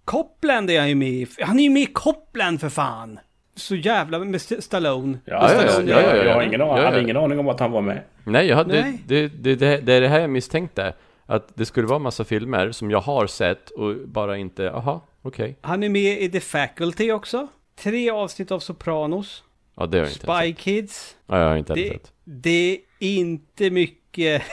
Copland 0.05 0.69
är 0.69 0.80
han 0.80 0.89
ju 0.89 0.95
med 0.95 1.09
i. 1.09 1.28
Han 1.41 1.59
är 1.59 1.63
ju 1.63 1.69
med 1.69 1.84
i 1.84 1.86
Copland 1.86 2.61
för 2.61 2.69
fan! 2.69 3.19
Så 3.55 3.76
jävla 3.76 4.19
med 4.19 4.36
St- 4.36 4.61
Stallone. 4.61 5.17
Ja, 5.26 5.34
ja, 5.34 5.63
ja, 5.63 5.69
Stallone, 5.69 5.91
ja, 5.91 6.01
ja, 6.01 6.07
jag, 6.07 6.17
ja. 6.17 6.24
jag 6.24 6.34
har 6.34 6.41
ingen 6.41 6.61
aning, 6.61 6.76
Ja, 6.76 6.82
ja. 6.82 6.86
hade 6.89 7.01
ingen 7.01 7.17
aning 7.17 7.39
om 7.39 7.47
att 7.49 7.59
han 7.59 7.71
var 7.71 7.82
med. 7.82 8.01
Nej, 8.24 8.47
jag 8.47 8.55
hade, 8.55 8.82
Nej. 8.82 8.99
Det, 9.07 9.28
det, 9.28 9.38
det, 9.38 9.55
det 9.55 9.67
är 9.67 9.82
det 9.82 9.93
är 9.93 10.01
det 10.01 10.07
här 10.07 10.19
jag 10.19 10.30
misstänkte. 10.30 10.93
Att 11.26 11.55
det 11.55 11.65
skulle 11.65 11.88
vara 11.88 11.99
massa 11.99 12.24
filmer 12.24 12.71
som 12.71 12.91
jag 12.91 12.99
har 13.01 13.28
sett 13.28 13.69
och 13.69 13.95
bara 14.07 14.38
inte, 14.38 14.71
aha, 14.71 15.01
okej. 15.21 15.57
Han 15.61 15.84
är 15.84 15.89
med 15.89 16.21
i 16.21 16.30
The 16.30 16.39
Faculty 16.39 17.11
också. 17.11 17.47
Tre 17.76 18.09
avsnitt 18.09 18.51
av 18.51 18.59
Sopranos. 18.59 19.43
Ja, 19.76 19.86
det 19.86 19.97
har 19.97 20.05
jag 20.05 20.11
inte 20.13 20.19
Spy 20.19 20.47
sett. 20.53 20.57
Kids. 20.57 21.15
Ja, 21.28 21.39
jag 21.39 21.47
har 21.49 21.55
inte 21.57 21.74
Det, 21.74 21.89
sett. 21.89 22.11
det 22.24 22.71
är 22.74 22.78
inte 22.99 23.69
mycket. 23.69 24.41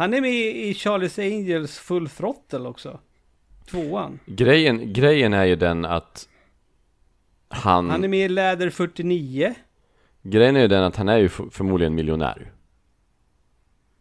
Han 0.00 0.14
är 0.14 0.20
med 0.20 0.56
i 0.56 0.74
Charles 0.74 1.18
Angels 1.18 1.78
Full 1.78 2.08
Throttle 2.08 2.58
också. 2.58 3.00
Tvåan. 3.70 4.18
Grejen, 4.26 4.92
grejen 4.92 5.32
är 5.32 5.44
ju 5.44 5.56
den 5.56 5.84
att 5.84 6.28
han, 7.48 7.90
Han 7.90 8.04
är 8.04 8.08
med 8.08 8.24
i 8.24 8.28
Läder 8.28 8.70
49. 8.70 9.54
grejen 10.22 10.56
är 10.56 10.60
ju 10.60 10.68
den 10.68 10.84
att 10.84 10.96
han 10.96 11.08
är 11.08 11.18
ju 11.18 11.28
förmodligen 11.28 11.94
miljonär. 11.94 12.52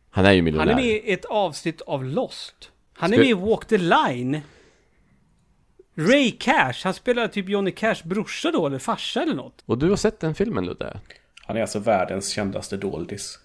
Han 0.10 0.26
är 0.26 0.32
ju 0.32 0.42
miljonär. 0.42 0.66
Han 0.68 0.80
är 0.80 0.84
med 0.84 0.96
i 0.96 1.12
ett 1.12 1.26
avsnitt 1.26 1.82
av 1.82 2.06
Lost. 2.06 2.72
Han 2.94 3.14
är 3.14 3.14
Ska- 3.14 3.24
med 3.24 3.30
i 3.30 3.34
Walk 3.34 3.66
the 3.66 3.78
Line. 3.78 4.42
Ray 5.96 6.32
Cash, 6.32 6.84
han 6.84 6.94
spelar 6.94 7.28
typ 7.28 7.50
Johnny 7.50 7.72
Cash 7.72 8.02
brorsa 8.04 8.52
då, 8.52 8.68
eller 8.68 8.80
farsa 8.80 9.22
eller 9.22 9.36
något. 9.36 9.64
Och 9.66 9.78
du 9.78 9.90
har 9.90 9.96
sett 9.96 10.20
den 10.20 10.36
filmen 10.36 10.66
Ludde? 10.66 11.00
Han 11.46 11.58
är 11.58 11.62
alltså 11.62 11.80
världens 11.80 12.30
kändaste 12.30 12.78
doldis. 12.78 13.40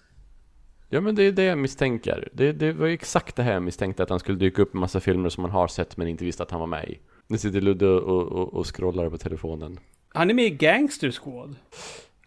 Ja 0.95 1.01
men 1.01 1.15
det 1.15 1.23
är 1.23 1.31
det 1.31 1.43
jag 1.43 1.57
misstänker. 1.57 2.27
Det, 2.33 2.51
det 2.51 2.71
var 2.73 2.87
ju 2.87 2.93
exakt 2.93 3.35
det 3.35 3.43
här 3.43 3.53
jag 3.53 3.63
misstänkte 3.63 4.03
att 4.03 4.09
han 4.09 4.19
skulle 4.19 4.37
dyka 4.37 4.61
upp 4.61 4.75
i 4.75 4.77
massa 4.77 4.99
filmer 4.99 5.29
som 5.29 5.41
man 5.41 5.51
har 5.51 5.67
sett 5.67 5.97
men 5.97 6.07
inte 6.07 6.25
visste 6.25 6.43
att 6.43 6.51
han 6.51 6.59
var 6.59 6.67
med 6.67 6.89
i. 6.89 6.99
Nu 7.27 7.37
sitter 7.37 7.61
Ludde 7.61 7.87
och, 7.87 8.27
och, 8.31 8.53
och 8.53 8.75
scrollar 8.75 9.09
på 9.09 9.17
telefonen. 9.17 9.79
Han 10.13 10.29
är 10.29 10.33
med 10.33 10.45
i 10.45 10.49
Gangster 10.49 11.11
Squad. 11.11 11.55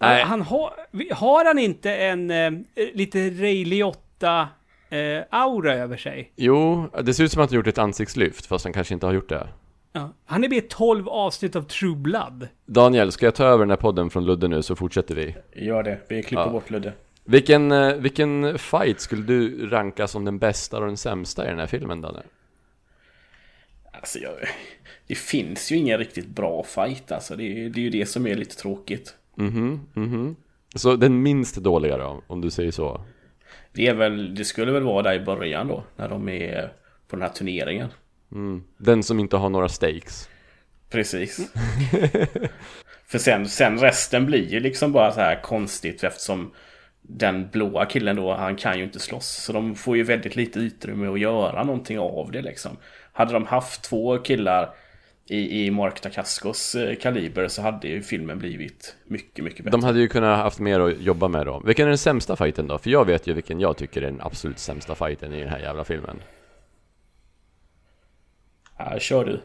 Nej. 0.01 0.23
Han 0.25 0.43
har, 0.43 0.73
har 1.15 1.45
han 1.45 1.59
inte 1.59 1.95
en 1.97 2.31
eh, 2.31 2.51
lite 2.95 3.31
Ray 3.31 3.65
Liotta 3.65 4.49
eh, 4.89 5.23
aura 5.31 5.75
över 5.75 5.97
sig? 5.97 6.33
Jo, 6.37 6.89
det 7.03 7.15
ser 7.15 7.25
ut 7.25 7.33
som 7.33 7.43
att 7.43 7.51
han 7.51 7.57
gjort 7.57 7.67
ett 7.67 7.79
ansiktslyft 7.79 8.47
fast 8.47 8.65
han 8.65 8.73
kanske 8.73 8.95
inte 8.95 9.07
har 9.07 9.13
gjort 9.13 9.29
det. 9.29 9.49
Ja. 9.93 10.11
Han 10.25 10.45
är 10.45 10.49
med 10.49 10.59
i 10.59 10.61
12 10.69 11.09
avsnitt 11.09 11.57
av 11.57 11.63
True 11.63 11.97
Blood. 11.97 12.49
Daniel, 12.67 13.13
ska 13.13 13.27
jag 13.27 13.35
ta 13.35 13.45
över 13.45 13.59
den 13.59 13.71
här 13.71 13.77
podden 13.77 14.11
från 14.11 14.27
Ludde 14.27 14.49
nu 14.49 14.63
så 14.63 14.77
fortsätter 14.77 15.15
vi? 15.15 15.35
Gör 15.67 15.83
det, 15.83 15.99
vi 16.09 16.23
klipper 16.23 16.43
Ja. 16.45 16.51
bort 16.51 16.71
Ludde. 16.71 16.93
Vilken, 17.31 17.73
eh, 17.73 17.95
vilken 17.95 18.59
fight 18.59 19.01
skulle 19.01 19.23
du 19.23 19.67
ranka 19.67 20.09
som 20.09 20.25
den 20.25 20.39
bästa 20.39 20.79
och 20.79 20.87
den 20.87 20.97
sämsta 20.97 21.47
i 21.47 21.51
den 21.51 21.59
här 21.59 21.67
filmen 21.67 22.01
Danne? 22.01 22.23
Alltså, 23.93 24.19
jag, 24.19 24.33
det 25.07 25.15
finns 25.15 25.73
ju 25.73 25.77
ingen 25.77 25.99
riktigt 25.99 26.27
bra 26.27 26.63
fight 26.63 27.13
alltså. 27.13 27.37
Det 27.37 27.45
är, 27.45 27.69
det 27.69 27.81
är 27.81 27.83
ju 27.83 27.91
det 27.91 28.07
som 28.07 28.27
är 28.27 28.35
lite 28.35 28.57
tråkigt. 28.57 29.15
Mhm, 29.35 29.81
mhm. 29.95 30.37
Så 30.75 30.97
den 30.97 31.23
minst 31.23 31.57
dåliga 31.57 31.97
då, 31.97 32.23
om 32.27 32.41
du 32.41 32.51
säger 32.51 32.71
så? 32.71 33.05
Det 33.73 33.87
är 33.87 33.95
väl, 33.95 34.35
det 34.35 34.45
skulle 34.45 34.73
väl 34.73 34.83
vara 34.83 35.03
där 35.03 35.15
i 35.15 35.21
början 35.21 35.69
då, 35.69 35.85
när 35.97 36.09
de 36.09 36.29
är 36.29 36.73
på 37.09 37.17
den 37.17 37.23
här 37.23 37.33
turneringen. 37.33 37.89
Mm. 38.33 38.65
Den 38.77 39.03
som 39.03 39.21
inte 39.21 39.37
har 39.37 39.51
några 39.51 39.69
stakes? 39.69 40.29
Precis. 40.91 41.53
För 43.07 43.19
sen, 43.19 43.49
sen 43.49 43.79
resten 43.79 44.27
blir 44.27 44.49
ju 44.49 44.61
liksom 44.61 44.93
bara 44.93 45.13
så 45.13 45.21
här 45.21 45.43
konstigt 45.43 46.05
eftersom 46.05 46.51
den 47.11 47.49
blåa 47.53 47.87
killen 47.87 48.17
då, 48.17 48.35
han 48.35 48.57
kan 48.57 48.79
ju 48.79 48.85
inte 48.85 48.99
slåss. 48.99 49.29
Så 49.29 49.53
de 49.53 49.75
får 49.75 49.97
ju 49.97 50.03
väldigt 50.03 50.37
lite 50.37 50.59
utrymme 50.59 51.09
att 51.09 51.21
göra 51.21 51.65
någonting 51.65 51.99
av 51.99 52.31
det 52.33 52.43
liksom. 52.43 52.77
Hade 53.13 53.33
de 53.33 53.47
haft 53.47 53.83
två 53.83 54.19
killar 54.19 54.75
i, 55.27 55.67
i 55.67 55.71
Mark 55.71 56.03
Dacascos 56.03 56.75
eh, 56.75 56.97
kaliber 56.97 57.49
så 57.49 57.63
hade 57.63 57.89
ju 57.89 58.03
filmen 58.03 58.39
blivit 58.39 58.97
mycket, 59.05 59.45
mycket 59.45 59.65
bättre. 59.65 59.79
De 59.79 59.85
hade 59.85 60.01
ju 60.01 60.09
kunnat 60.09 60.39
haft 60.39 60.59
mer 60.59 60.81
att 60.81 61.01
jobba 61.01 61.29
med 61.29 61.47
då. 61.47 61.63
Vilken 61.65 61.85
är 61.85 61.89
den 61.89 61.99
sämsta 61.99 62.37
fighten 62.37 62.67
då? 62.67 62.79
För 62.79 62.91
jag 62.91 63.05
vet 63.05 63.27
ju 63.27 63.33
vilken 63.33 63.61
jag 63.61 63.77
tycker 63.77 64.03
är 64.03 64.07
den 64.07 64.21
absolut 64.21 64.59
sämsta 64.59 64.95
fighten 64.95 65.35
i 65.35 65.41
den 65.41 65.49
här 65.49 65.59
jävla 65.59 65.85
filmen. 65.85 66.21
Ja, 68.79 68.99
kör 68.99 69.25
du. 69.25 69.41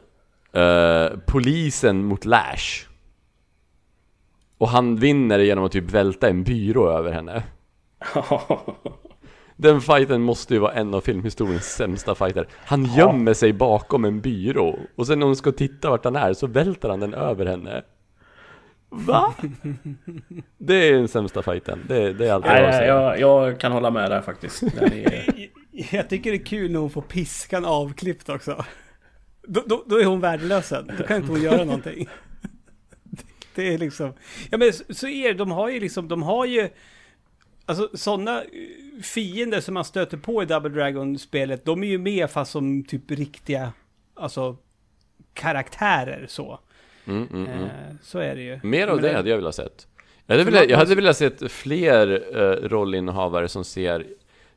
Eh, 0.60 1.20
polisen 1.28 2.06
mot 2.06 2.26
Lash. 2.26 2.88
Och 4.58 4.70
han 4.70 4.96
vinner 4.96 5.40
genom 5.40 5.64
att 5.64 5.72
typ 5.72 5.92
välta 5.92 6.30
en 6.30 6.44
byrå 6.44 6.90
över 6.90 7.12
henne. 7.12 7.44
Den 9.56 9.82
fighten 9.82 10.22
måste 10.22 10.54
ju 10.54 10.60
vara 10.60 10.74
en 10.74 10.94
av 10.94 11.02
filmhistoriens 11.02 11.76
sämsta 11.76 12.16
fighter. 12.16 12.48
Han 12.66 12.86
gömmer 12.86 13.34
sig 13.34 13.54
bakom 13.54 14.06
en 14.06 14.22
byrå. 14.22 14.80
Och 14.96 15.08
sen 15.08 15.20
när 15.20 15.26
hon 15.26 15.36
ska 15.36 15.52
titta 15.52 15.90
vart 15.90 16.06
han 16.06 16.16
är 16.16 16.34
så 16.34 16.48
välter 16.48 16.90
han 16.90 17.00
den 17.00 17.14
över 17.14 17.46
henne. 17.46 17.84
Va? 18.90 19.34
Det 20.58 20.74
är 20.90 20.94
den 20.94 21.08
sämsta 21.08 21.42
fighten. 21.42 21.80
Det, 21.88 22.14
det 22.14 22.28
är 22.28 22.34
allt 22.34 22.46
jag 22.46 22.52
har 22.54 22.60
Nej, 22.60 22.70
att 22.70 22.76
säga. 22.76 22.88
jag, 22.88 23.20
jag 23.20 23.60
kan 23.60 23.72
hålla 23.72 23.92
med 23.92 24.12
där 24.12 24.22
faktiskt. 24.22 24.64
Är, 24.82 25.50
Jag 25.92 26.10
tycker 26.10 26.32
det 26.32 26.38
är 26.38 26.46
kul 26.46 26.72
när 26.72 26.80
hon 26.80 26.90
får 26.90 27.02
piskan 27.02 27.66
avklippt 27.66 28.30
också. 28.30 28.66
Då, 29.48 29.64
då, 29.66 29.84
då 29.88 30.00
är 30.00 30.06
hon 30.06 30.20
värdelös 30.20 30.68
sen. 30.68 30.92
Då 30.98 31.04
kan 31.04 31.18
inte 31.18 31.32
hon 31.32 31.42
göra 31.42 31.64
någonting. 31.64 32.10
Det 33.56 33.74
är 33.74 33.78
liksom... 33.78 34.14
Ja 34.52 34.58
men 34.58 34.74
så 34.74 35.08
är 35.08 35.28
det. 35.28 35.34
De 35.34 35.52
har 35.52 35.70
ju 35.70 35.80
liksom, 35.80 36.08
de 36.08 36.24
har 36.24 36.46
ju... 36.46 36.70
Alltså 37.66 37.90
sådana 37.94 38.44
fiender 39.04 39.62
som 39.62 39.74
man 39.74 39.86
stöter 39.86 40.18
på 40.18 40.44
i 40.44 40.46
Double 40.46 40.70
Dragon-spelet, 40.70 41.66
de 41.66 41.84
är 41.84 41.88
ju 41.88 41.98
med 41.98 42.30
fast 42.30 42.52
som 42.52 42.84
typ 42.84 43.12
riktiga, 43.12 43.74
alltså 44.14 44.58
karaktärer 45.34 46.26
så. 46.30 46.60
Mm, 47.06 47.28
mm, 47.34 47.46
mm. 47.46 47.64
Eh, 47.64 47.70
så 48.02 48.20
är 48.20 48.36
det 48.36 48.42
ju. 48.42 48.60
Mer 48.64 48.88
av 48.88 48.96
Men 48.96 49.04
det 49.04 49.14
hade 49.14 49.30
jag 49.30 49.38
velat 49.38 49.56
sett. 49.56 49.88
Jag 50.26 50.36
hade 50.36 50.52
velat, 50.52 50.70
jag 50.70 50.78
hade 50.78 50.96
velat 50.96 51.18
sett 51.18 51.52
fler 51.52 52.38
uh, 52.38 52.70
rollinnehavare 52.70 53.48
som 53.48 53.64
ser... 53.64 54.08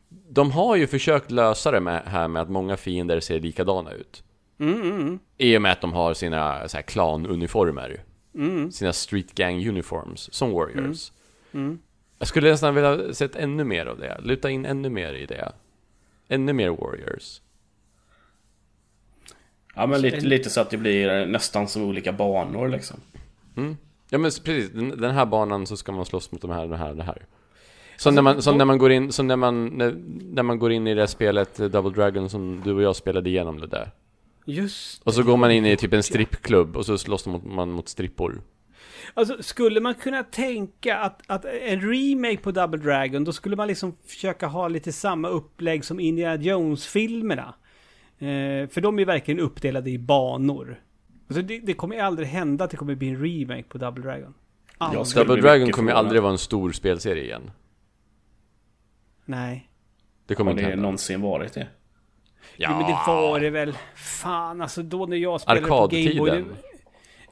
De 0.09 0.50
har 0.50 0.76
ju 0.76 0.86
försökt 0.86 1.30
lösa 1.30 1.70
det 1.70 1.80
med, 1.80 2.02
här 2.07 2.28
med 2.28 2.42
att 2.42 2.50
många 2.50 2.76
fiender 2.76 3.20
ser 3.20 3.40
likadana 3.40 3.92
ut. 3.92 4.22
Mm, 4.59 4.74
mm, 4.74 5.00
mm. 5.00 5.18
I 5.38 5.57
och 5.57 5.62
med 5.62 5.72
att 5.72 5.80
de 5.80 5.92
har 5.92 6.14
sina 6.14 6.68
så 6.68 6.76
här, 6.76 6.82
klanuniformer. 6.82 8.02
Sina 8.70 8.92
street 8.92 9.34
gang 9.34 9.68
uniforms, 9.68 10.28
som 10.32 10.52
warriors. 10.52 11.12
Mm. 11.52 11.78
Jag 12.19 12.29
skulle 12.29 12.51
nästan 12.51 12.75
vilja 12.75 13.14
sett 13.14 13.37
ännu 13.37 13.64
mer 13.64 13.87
av 13.87 13.99
det. 13.99 14.21
Luta 14.23 14.51
in 14.51 14.67
ännu 14.67 14.91
mer 14.91 15.14
i 15.14 15.27
det. 15.27 15.53
Ännu 16.29 16.53
mer 16.53 16.71
warriors. 16.71 17.41
ja 19.75 19.87
men 19.87 20.01
lite, 20.01 20.21
lite 20.21 20.51
så 20.51 20.61
att 20.61 20.71
det 20.71 20.77
blir 20.77 21.27
nästan 21.27 21.69
som 21.69 21.83
olika 21.83 22.12
banor 22.12 22.69
liksom. 22.69 23.01
Ja 24.09 24.19
men 24.19 24.31
precis, 24.45 24.71
den, 24.71 25.01
den 25.01 25.14
här 25.14 25.27
banan 25.27 25.67
så 25.67 25.77
ska 25.77 25.93
man 25.93 26.05
slåss 26.05 26.33
mot 26.33 26.43
de 26.43 26.51
här, 26.51 26.67
det 26.67 26.77
här, 26.77 26.95
det 26.95 27.03
här. 27.03 27.27
Som, 27.97 28.14
när, 28.14 28.23
man, 28.23 28.43
som 28.43 28.59
när 28.59 28.64
man 28.64 28.79
går 28.79 28.93
in, 28.93 29.12
som 29.12 29.27
när 29.27 29.37
man, 29.37 29.67
när, 29.67 29.95
när 30.33 30.43
man 30.43 30.59
går 30.59 30.73
in 30.73 30.87
i 30.87 30.95
det 30.95 31.07
spelet 31.07 31.61
eh, 31.61 31.67
Double 31.67 31.91
Dragon 31.91 32.31
som 32.31 32.62
du 32.64 32.73
och 32.73 32.83
jag 32.83 32.97
spelade 32.97 33.31
igenom 33.31 33.61
det 33.61 33.67
där. 33.67 33.91
Just 34.45 35.03
Och 35.03 35.14
så 35.14 35.23
går 35.23 35.37
man 35.37 35.51
in 35.51 35.67
i 35.67 35.77
typ 35.77 35.93
en 35.93 36.03
strippklubb 36.03 36.77
och 36.77 36.87
så 36.87 36.99
slåss 36.99 37.27
mot, 37.27 37.45
man 37.45 37.71
mot 37.71 37.89
strippor. 37.89 38.41
Alltså 39.14 39.43
skulle 39.43 39.80
man 39.80 39.95
kunna 39.95 40.22
tänka 40.22 40.99
att, 40.99 41.22
att 41.26 41.45
en 41.45 41.80
remake 41.93 42.37
på 42.37 42.51
Double 42.51 42.78
Dragon, 42.80 43.24
då 43.24 43.32
skulle 43.32 43.57
man 43.57 43.68
liksom 43.68 43.97
försöka 44.07 44.47
ha 44.47 44.68
lite 44.68 44.93
samma 44.93 45.28
upplägg 45.28 45.84
som 45.84 46.01
Indiana 46.01 46.43
Jones-filmerna. 46.43 47.55
Eh, 48.18 48.68
för 48.68 48.80
de 48.80 48.99
är 48.99 49.05
verkligen 49.05 49.41
uppdelade 49.41 49.91
i 49.91 49.99
banor. 49.99 50.80
Alltså 51.28 51.43
det, 51.43 51.59
det 51.59 51.74
kommer 51.74 51.95
ju 51.95 52.01
aldrig 52.01 52.28
hända 52.28 52.64
att 52.64 52.70
det 52.70 52.76
kommer 52.76 52.95
bli 52.95 53.09
en 53.09 53.22
remake 53.24 53.62
på 53.62 53.78
Double 53.78 54.03
Dragon. 54.03 54.34
Aldrig. 54.78 55.26
Double 55.26 55.43
Dragon 55.43 55.72
kommer 55.72 55.93
ju 55.93 55.99
aldrig 55.99 56.22
vara 56.22 56.32
en 56.32 56.39
stor 56.39 56.72
spelserie 56.72 57.24
igen. 57.24 57.51
Nej. 59.24 59.70
Det 60.26 60.34
kommer 60.34 60.51
Har 60.51 60.53
inte 60.53 60.64
det 60.64 60.70
hända. 60.70 60.82
någonsin 60.82 61.20
varit 61.20 61.53
det? 61.53 61.68
Ja. 62.57 62.70
men 62.70 62.87
det 62.87 62.99
var 63.07 63.41
det 63.41 63.51
väl. 63.51 63.74
Fan 63.95 64.61
alltså 64.61 64.82
då 64.82 65.07
när 65.07 65.16
jag 65.16 65.41
spelade 65.41 65.66
på 65.66 65.87
Gameboy. 65.87 66.45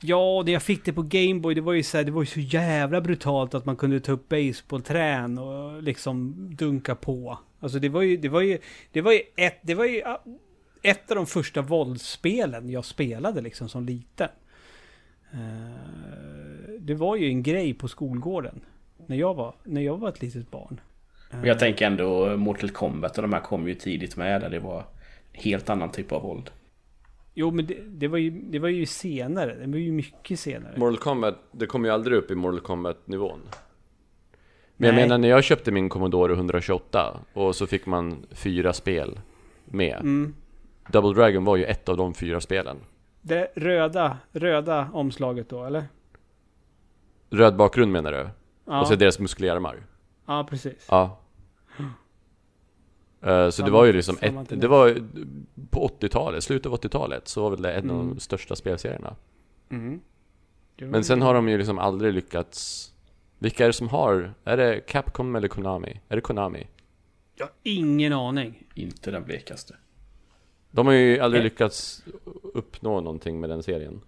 Ja, 0.01 0.43
det 0.47 0.53
jag 0.53 0.63
fick 0.63 0.85
det 0.85 0.93
på 0.93 1.03
Gameboy, 1.03 1.55
det 1.55 1.61
var 1.61 1.73
ju 1.73 1.83
så 1.83 1.97
här, 1.97 2.05
det 2.05 2.11
var 2.11 2.23
ju 2.23 2.27
så 2.27 2.41
jävla 2.41 3.01
brutalt 3.01 3.55
att 3.55 3.65
man 3.65 3.77
kunde 3.77 4.01
ta 4.01 4.13
upp 4.13 4.29
baseballträn 4.29 5.39
och 5.39 5.83
liksom 5.83 6.35
dunka 6.57 6.95
på. 6.95 7.39
Alltså 7.61 7.79
det 7.79 7.89
var 7.89 8.03
ju, 8.03 8.17
det 8.17 8.29
var 8.29 8.41
ju, 8.41 8.59
det 8.93 9.01
var 9.01 9.13
ju 9.13 9.21
ett, 9.37 9.59
det 9.63 9.75
var 9.75 9.85
ju 9.85 10.03
ett 10.83 11.11
av 11.11 11.17
de 11.17 11.27
första 11.27 11.63
våldsspelen 11.63 12.71
jag 12.71 12.85
spelade 12.85 13.41
liksom 13.41 13.69
som 13.69 13.85
liten. 13.85 14.29
Eh, 15.33 16.73
det 16.81 16.95
var 16.95 17.17
ju 17.17 17.29
en 17.29 17.43
grej 17.43 17.75
på 17.75 17.89
skolgården. 17.89 18.61
När 19.07 19.17
jag 19.17 19.35
var, 19.35 19.55
när 19.65 19.81
jag 19.81 19.99
var 19.99 20.09
ett 20.09 20.23
litet 20.23 20.51
barn. 20.51 20.81
Men 21.31 21.45
jag 21.45 21.59
tänker 21.59 21.87
ändå 21.87 22.37
Mortal 22.37 22.71
Kombat 22.71 23.19
och 23.19 23.23
de 23.23 23.33
här 23.33 23.41
kom 23.41 23.69
ju 23.69 23.75
tidigt 23.75 24.17
med 24.17 24.41
där 24.41 24.51
det 24.51 24.59
var 24.59 24.85
helt 25.33 25.71
annan 25.71 25.91
typ 25.91 26.13
av 26.13 26.23
våld. 26.23 26.51
Jo 27.35 27.51
men 27.51 27.67
det, 27.67 27.75
det, 27.89 28.09
var 28.09 28.19
ju, 28.19 28.31
det 28.31 28.59
var 28.59 28.69
ju 28.69 28.87
senare. 28.87 29.55
Det 29.55 29.67
var 29.67 29.79
ju 29.79 29.93
mycket 29.93 30.41
senare. 30.41 30.75
Mortal 30.77 30.97
Kombat, 30.99 31.39
det 31.53 31.67
kom 31.67 31.85
ju 31.85 31.91
aldrig 31.91 32.19
upp 32.19 32.31
i 32.31 32.35
Mortal 32.35 32.61
Kombat 32.61 33.07
nivån. 33.09 33.41
Men 34.77 34.87
jag 34.87 34.95
Nej. 34.95 35.05
menar 35.05 35.19
när 35.19 35.29
jag 35.29 35.45
köpte 35.45 35.71
min 35.73 35.89
Commodore 35.89 36.33
128 36.33 37.21
och 37.33 37.57
så 37.57 37.67
fick 37.67 37.87
man 37.87 38.27
fyra 38.31 38.73
spel 38.73 39.21
med. 39.65 39.97
Mm. 40.01 40.35
Double 40.89 41.13
Dragon 41.15 41.45
var 41.45 41.57
ju 41.57 41.65
ett 41.65 41.89
av 41.89 41.97
de 41.97 42.15
fyra 42.15 42.41
spelen. 42.41 42.77
Det 43.23 43.53
röda, 43.55 44.19
röda 44.33 44.89
omslaget 44.93 45.49
då 45.49 45.65
eller? 45.65 45.85
Röd 47.31 47.57
bakgrund 47.57 47.93
menar 47.93 48.13
du? 48.13 48.29
Ja, 48.67 48.81
Och 48.81 48.87
så 48.87 48.95
deras 48.95 49.19
muskliga 49.19 49.53
armar? 49.53 49.77
ja 50.27 50.47
precis. 50.51 50.87
Ja. 50.91 51.21
Eh, 53.25 53.29
så 53.29 53.33
det 53.45 53.53
Samma- 53.53 53.71
var 53.71 53.85
ju 53.85 53.93
liksom 53.93 54.17
ett, 54.21 54.61
det 54.61 54.69
var 54.69 54.97
på 55.71 55.89
80-talet, 56.01 56.45
slutet 56.45 56.67
av 56.67 56.73
80-talet 56.73 57.29
så 57.29 57.43
var 57.43 57.51
väl 57.51 57.63
det 57.63 57.73
en 57.73 57.91
av 57.91 58.01
Mm. 58.01 58.15
de 58.15 58.21
största 58.21 58.57
spelserierna. 58.57 59.17
Mm. 59.71 60.01
Det 60.77 60.85
Men 60.87 61.05
sen 61.05 61.23
har 61.23 61.35
de 61.35 61.49
ju 61.49 61.59
liksom 61.59 61.79
aldrig 61.79 62.15
lyckats 62.15 62.91
Vilka 63.39 63.65
är 63.65 63.67
det 63.69 63.73
som 63.73 63.89
har? 63.89 64.35
Är 64.45 64.57
det 64.57 64.81
Capcom 64.81 65.37
eller 65.37 65.49
Konami? 65.49 66.01
Är 66.09 66.15
det 66.17 66.21
Konami? 66.21 66.67
Jag 67.35 67.45
har 67.47 67.53
ingen 67.63 68.13
aning. 68.13 68.67
Inte 68.75 69.11
den 69.11 69.25
blekaste. 69.25 69.77
De 70.71 70.87
har 70.87 70.95
ju 70.95 71.19
aldrig 71.19 71.41
Eh. 71.41 71.45
lyckats 71.45 72.05
uppnå 72.55 73.01
någonting 73.01 73.41
med 73.41 73.51
den 73.51 73.63
serien. 73.63 74.01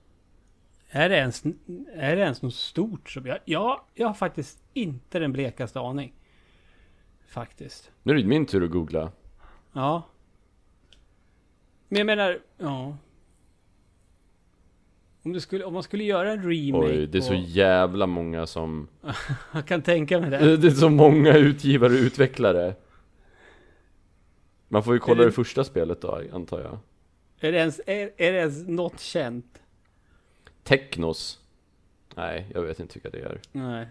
Är 0.91 1.09
det 1.09 1.17
ens, 1.17 1.45
är 1.95 2.17
det 2.17 2.23
ens 2.23 2.43
något 2.43 2.55
stort 2.55 3.11
som 3.11 3.27
jag... 3.27 3.39
Ja, 3.45 3.85
jag 3.95 4.07
har 4.07 4.15
faktiskt 4.15 4.59
inte 4.75 5.19
den 5.19 5.33
blekaste 5.33 5.81
aning. 5.81 6.13
Faktiskt. 7.27 7.91
Nu 8.03 8.13
är 8.13 8.17
det 8.17 8.25
min 8.25 8.47
tur 8.47 8.65
att 8.65 8.71
googla. 8.71 9.13
Ja. 9.73 10.03
Men 11.89 11.99
jag 11.99 12.07
menar, 12.07 12.39
ja. 12.59 12.97
Om, 15.23 15.33
det 15.33 15.41
skulle, 15.41 15.65
om 15.65 15.75
man 15.75 15.83
skulle 15.83 16.05
göra 16.05 16.33
en 16.33 16.43
remake 16.43 16.87
Oj, 16.87 17.07
det 17.07 17.19
är 17.19 17.23
så 17.23 17.35
jävla 17.35 18.07
många 18.07 18.47
som... 18.47 18.89
Jag 19.53 19.67
kan 19.67 19.83
tänka 19.83 20.21
mig 20.21 20.31
det. 20.31 20.57
Det 20.57 20.67
är 20.67 20.71
så 20.71 20.91
många 20.91 21.37
utgivare 21.37 21.93
och 21.93 21.99
utvecklare. 21.99 22.75
Man 24.69 24.83
får 24.83 24.95
ju 24.95 25.01
kolla 25.01 25.21
det, 25.21 25.25
det- 25.29 25.33
första 25.33 25.65
spelet 25.65 26.01
då, 26.01 26.23
antar 26.33 26.61
jag. 26.61 26.79
Är 27.41 27.53
det 27.53 27.59
ens, 27.59 27.81
är, 27.87 28.11
är 28.17 28.33
det 28.33 28.39
ens 28.39 28.67
något 28.69 29.01
känt? 29.01 29.63
Technos. 30.63 31.41
Nej, 32.15 32.51
jag 32.55 32.63
vet 32.63 32.81
inte 32.81 32.95
vilka 32.95 33.11
det 33.11 33.21
är. 33.25 33.41
Nej. 33.53 33.87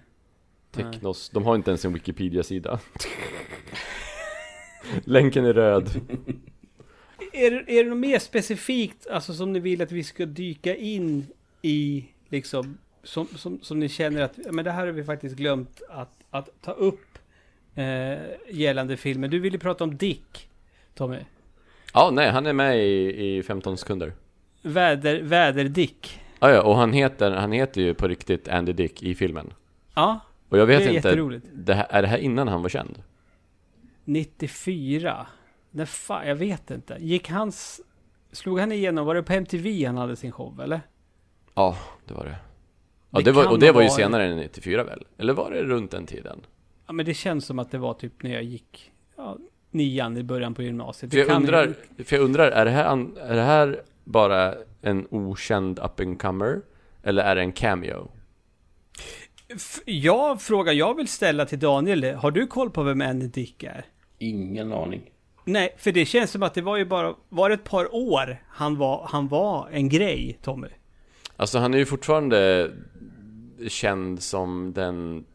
Technos, 0.75 1.29
de 1.29 1.45
har 1.45 1.55
inte 1.55 1.71
ens 1.71 1.85
en 1.85 1.93
Wikipedia-sida. 1.93 2.79
Länken 5.03 5.45
är 5.45 5.53
röd. 5.53 5.89
Är, 7.33 7.69
är 7.69 7.83
det 7.83 7.89
något 7.89 7.99
mer 7.99 8.19
specifikt, 8.19 9.07
alltså 9.07 9.33
som 9.33 9.53
ni 9.53 9.59
vill 9.59 9.81
att 9.81 9.91
vi 9.91 10.03
ska 10.03 10.25
dyka 10.25 10.75
in 10.75 11.27
i, 11.61 12.05
liksom, 12.29 12.77
som, 13.03 13.27
som, 13.27 13.59
som 13.61 13.79
ni 13.79 13.89
känner 13.89 14.21
att, 14.21 14.37
men 14.51 14.65
det 14.65 14.71
här 14.71 14.85
har 14.85 14.93
vi 14.93 15.03
faktiskt 15.03 15.35
glömt 15.35 15.81
att, 15.89 16.23
att 16.29 16.49
ta 16.61 16.71
upp 16.71 17.17
eh, 17.75 18.17
gällande 18.49 18.97
filmer. 18.97 19.27
Du 19.27 19.39
ville 19.39 19.57
prata 19.57 19.83
om 19.83 19.97
Dick, 19.97 20.49
Tommy. 20.93 21.17
Ja, 21.93 22.09
nej, 22.13 22.29
han 22.29 22.45
är 22.45 22.53
med 22.53 22.77
i, 22.77 23.37
i 23.37 23.43
15 23.43 23.77
sekunder. 23.77 24.13
Väder, 24.61 25.21
Väder-Dick. 25.21 26.19
Ja, 26.39 26.51
ja, 26.51 26.61
och 26.61 26.75
han 26.75 26.93
heter, 26.93 27.31
han 27.31 27.51
heter 27.51 27.81
ju 27.81 27.93
på 27.93 28.07
riktigt 28.07 28.47
Andy 28.47 28.73
Dick 28.73 29.03
i 29.03 29.15
filmen. 29.15 29.53
Ja, 29.95 30.19
Och 30.49 30.57
jag 30.57 30.65
vet 30.65 30.79
det 30.79 30.85
är 30.85 30.95
inte, 30.95 31.07
jätteroligt. 31.07 31.45
det 31.53 31.73
här, 31.73 31.87
är 31.89 32.01
det 32.01 32.07
här 32.07 32.17
innan 32.17 32.47
han 32.47 32.61
var 32.61 32.69
känd? 32.69 33.03
94. 34.03 35.27
När 35.71 35.85
fan, 35.85 36.27
jag 36.27 36.35
vet 36.35 36.71
inte. 36.71 36.97
Gick 36.99 37.29
hans... 37.29 37.81
Slog 38.31 38.59
han 38.59 38.71
igenom, 38.71 39.05
var 39.05 39.15
det 39.15 39.23
på 39.23 39.33
MTV 39.33 39.85
han 39.85 39.97
hade 39.97 40.15
sin 40.15 40.31
show 40.31 40.61
eller? 40.61 40.81
Ja, 41.53 41.77
det 42.07 42.13
var 42.13 42.25
det. 42.25 42.35
Ja, 43.09 43.17
Det 43.19 43.23
det 43.25 43.31
var, 43.31 43.51
och 43.51 43.59
det 43.59 43.71
var 43.71 43.81
ju 43.81 43.89
senare 43.89 44.25
än 44.25 44.37
94 44.37 44.83
väl? 44.83 45.05
Eller 45.17 45.33
var 45.33 45.51
det 45.51 45.63
runt 45.63 45.91
den 45.91 46.05
tiden? 46.05 46.39
Ja 46.87 46.93
men 46.93 47.05
det 47.05 47.13
känns 47.13 47.45
som 47.45 47.59
att 47.59 47.71
det 47.71 47.77
var 47.77 47.93
typ 47.93 48.23
när 48.23 48.33
jag 48.33 48.43
gick 48.43 48.91
ja, 49.15 49.37
nian 49.71 50.17
i 50.17 50.23
början 50.23 50.53
på 50.53 50.63
gymnasiet. 50.63 51.11
För 51.11 51.19
jag, 51.19 51.29
undrar, 51.35 51.73
ju- 51.97 52.03
för 52.03 52.15
jag 52.15 52.25
undrar, 52.25 52.51
är 52.51 52.65
det, 52.65 52.71
här, 52.71 52.85
är 53.19 53.35
det 53.35 53.41
här 53.41 53.81
bara 54.03 54.55
en 54.81 55.07
okänd 55.09 55.79
up 55.79 55.99
and 55.99 56.21
comer 56.21 56.61
Eller 57.03 57.23
är 57.23 57.35
det 57.35 57.41
en 57.41 57.51
cameo? 57.51 58.11
F- 59.49 59.79
Ja, 59.85 60.37
frågan 60.39 60.77
jag 60.77 60.95
vill 60.95 61.07
ställa 61.07 61.45
till 61.45 61.59
Daniel 61.59 62.03
har 62.15 62.31
du 62.31 62.47
koll 62.47 62.69
på 62.69 62.83
vem 62.83 63.01
Andy 63.01 63.27
Dick 63.27 63.63
är? 63.63 63.85
Ingen 64.17 64.73
aning. 64.73 65.01
Nej, 65.45 65.75
för 65.77 65.91
det 65.91 66.05
känns 66.05 66.31
som 66.31 66.43
att 66.43 66.53
det 66.53 66.61
var 66.61 66.77
ju 66.77 66.85
bara, 66.85 67.15
var 67.29 67.49
det 67.49 67.55
ett 67.55 67.63
par 67.63 67.95
år 67.95 68.37
han 68.49 68.77
var, 68.77 69.07
han 69.11 69.27
var 69.27 69.69
en 69.71 69.89
grej, 69.89 70.39
Tommy? 70.41 70.67
Alltså 71.37 71.59
han 71.59 71.73
är 71.73 71.77
ju 71.77 71.85
fortfarande 71.85 72.71
känd 73.67 74.23
som 74.23 74.73
den 74.73 75.25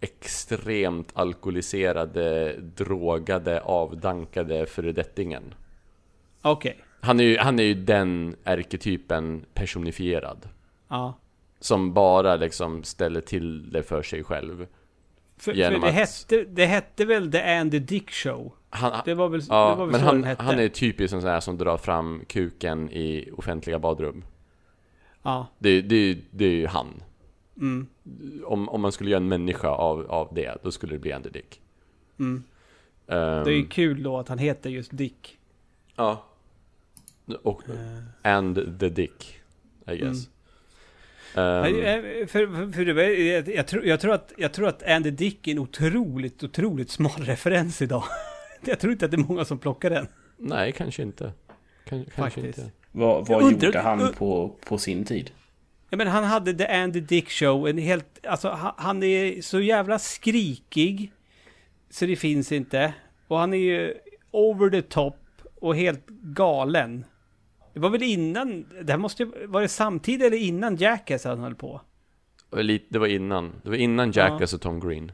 extremt 0.00 1.08
alkoholiserade, 1.14 2.56
drogade, 2.76 3.60
avdankade 3.60 4.66
föredettingen. 4.66 5.54
Okej, 6.42 6.76
Han 7.00 7.20
är 7.20 7.24
ju, 7.24 7.38
han 7.38 7.58
är 7.58 7.62
ju 7.62 7.74
den 7.74 8.36
ärketypen 8.44 9.44
personifierad. 9.54 10.48
ja. 10.88 11.14
Som 11.60 11.92
bara 11.94 12.36
liksom 12.36 12.82
ställer 12.84 13.20
till 13.20 13.70
det 13.70 13.82
för 13.82 14.02
sig 14.02 14.24
själv. 14.24 14.66
För, 15.36 15.52
för 15.52 15.58
det, 15.70 15.76
att- 15.76 15.92
hette, 15.94 16.44
det 16.44 16.66
hette 16.66 17.04
väl 17.04 17.32
The 17.32 17.42
Andy 17.42 17.78
Dick 17.78 18.10
Show? 18.10 18.52
Han, 18.70 19.02
Det 19.04 19.14
var 19.14 19.28
väl, 19.28 19.40
det 19.40 19.46
ja, 19.48 19.74
var 19.74 19.86
väl 19.86 19.92
men 19.92 20.00
så 20.00 20.06
han, 20.06 20.14
den 20.14 20.24
hette? 20.24 20.42
han 20.42 20.58
är 20.58 20.68
typisk 20.68 21.14
en 21.14 21.20
sån 21.20 21.30
här 21.30 21.40
som 21.40 21.58
drar 21.58 21.76
fram 21.76 22.22
kuken 22.28 22.90
i 22.90 23.30
offentliga 23.36 23.78
badrum. 23.78 24.24
Ja, 25.22 25.46
Det, 25.58 25.82
det, 25.82 26.18
det 26.30 26.44
är 26.44 26.50
ju 26.50 26.66
han. 26.66 27.02
mm, 27.56 27.86
Om, 28.44 28.68
om 28.68 28.80
man 28.80 28.92
skulle 28.92 29.10
göra 29.10 29.20
en 29.20 29.28
människa 29.28 29.68
av, 29.68 30.10
av 30.10 30.34
det, 30.34 30.56
då 30.62 30.70
skulle 30.70 30.92
det 30.94 30.98
bli 30.98 31.12
Andy 31.12 31.30
Dick. 31.30 31.60
mm. 32.18 32.42
Ehm, 33.06 33.44
Det 33.44 33.50
är 33.52 33.56
ju 33.56 33.66
kul 33.66 34.02
då 34.02 34.18
att 34.18 34.28
han 34.28 34.38
heter 34.38 34.70
just 34.70 34.96
Dick. 34.96 35.38
Ja. 35.96 36.24
Och, 37.42 37.62
Eh, 37.68 38.32
and 38.34 38.78
the 38.80 38.88
Dick, 38.88 39.40
I 39.86 39.96
guess. 39.96 40.26
Eh, 40.26 40.30
För, 41.34 42.26
för, 42.26 42.72
för 42.72 42.84
det, 42.84 42.92
var- 42.92 43.02
jag, 43.02 43.48
jag, 43.48 43.66
tror, 43.66 43.84
jag, 43.86 44.00
tror 44.00 44.12
att, 44.14 44.32
jag 44.36 44.52
tror 44.52 44.68
att 44.68 44.82
Andy 44.82 45.10
Dick 45.10 45.48
är 45.48 45.52
en 45.52 45.58
otroligt, 45.58 46.42
otroligt 46.44 46.90
smal 46.90 47.12
referens 47.24 47.82
idag. 47.82 48.04
Jag 48.64 48.80
tror 48.80 48.92
inte 48.92 49.04
att 49.04 49.10
det 49.10 49.16
är 49.16 49.28
många 49.28 49.44
som 49.44 49.58
plockar 49.58 49.90
den. 49.90 50.06
nej, 50.36 50.72
kanske 50.72 51.02
inte. 51.02 51.32
Kan, 51.88 52.04
kanske 52.14 52.40
inte. 52.40 52.70
Vad, 52.92 53.26
vad 53.28 53.42
undrar- 53.42 53.66
gjorde 53.66 53.80
han 53.80 54.12
på, 54.12 54.56
på 54.66 54.78
sin 54.78 55.04
tid? 55.04 55.30
Ja, 55.90 55.96
men 55.96 56.06
han 56.06 56.24
hade 56.24 56.54
The 56.54 56.66
Andy 56.66 57.00
Dick 57.00 57.30
Show, 57.30 57.68
en 57.68 57.78
helt, 57.78 58.26
alltså 58.26 58.48
han, 58.48 58.72
han 58.76 59.02
är 59.02 59.42
så 59.42 59.60
jävla 59.60 59.98
skrikig. 59.98 61.12
Så 61.90 62.06
det 62.06 62.16
finns 62.16 62.52
inte. 62.52 62.94
Och 63.28 63.38
han 63.38 63.54
är 63.54 63.58
ju 63.58 63.94
over 64.30 64.70
the 64.70 64.82
top 64.82 65.16
och 65.60 65.76
helt 65.76 66.06
galen. 66.08 67.04
Det 67.72 67.80
var 67.80 67.90
väl 67.90 68.02
innan, 68.02 68.66
det 68.82 68.92
här 68.92 68.98
måste 68.98 69.22
ju, 69.22 69.46
var 69.46 69.60
det 69.60 69.68
samtidigt 69.68 70.26
eller 70.26 70.36
innan 70.36 70.76
Jackass 70.76 71.24
han 71.24 71.38
höll 71.38 71.54
på? 71.54 71.80
Det 72.88 72.98
var 72.98 73.06
innan. 73.06 73.52
Det 73.62 73.70
var 73.70 73.76
innan 73.76 74.12
Jackass 74.12 74.52
och 74.52 74.60
Tom 74.60 74.80
Green. 74.80 75.12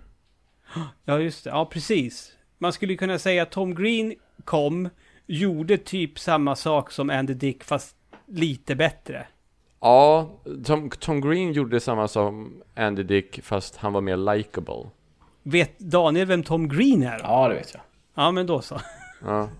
Ja, 1.05 1.19
just 1.19 1.45
det. 1.45 1.51
Ja, 1.51 1.67
precis. 1.67 2.33
Man 2.59 2.73
skulle 2.73 2.97
kunna 2.97 3.19
säga 3.19 3.43
att 3.43 3.51
Tom 3.51 3.75
Green 3.75 4.15
kom, 4.45 4.89
gjorde 5.27 5.79
typ 5.79 6.19
samma 6.19 6.57
sak 6.57 6.91
som 6.91 7.11
Andy 7.11 7.35
Dick, 7.35 7.65
fast 7.65 7.97
lite 8.27 8.77
bättre. 8.77 9.27
Ja, 9.81 10.31
Tom, 10.65 10.91
Tom 10.91 11.21
Green 11.21 11.53
gjorde 11.53 11.81
samma 11.81 12.09
som 12.09 12.63
Andy 12.75 13.03
Dick, 13.03 13.41
fast 13.43 13.77
han 13.77 13.93
var 13.93 14.01
mer 14.01 14.35
likable. 14.35 14.91
Vet 15.43 15.79
Daniel 15.79 16.27
vem 16.27 16.43
Tom 16.43 16.69
Green 16.69 17.03
är 17.03 17.19
då? 17.19 17.25
Ja, 17.25 17.49
det 17.49 17.55
vet 17.55 17.75
jag. 17.75 17.83
Ja, 18.15 18.31
men 18.31 18.47
då 18.47 18.61
så. 18.61 18.81
Ja. 19.25 19.49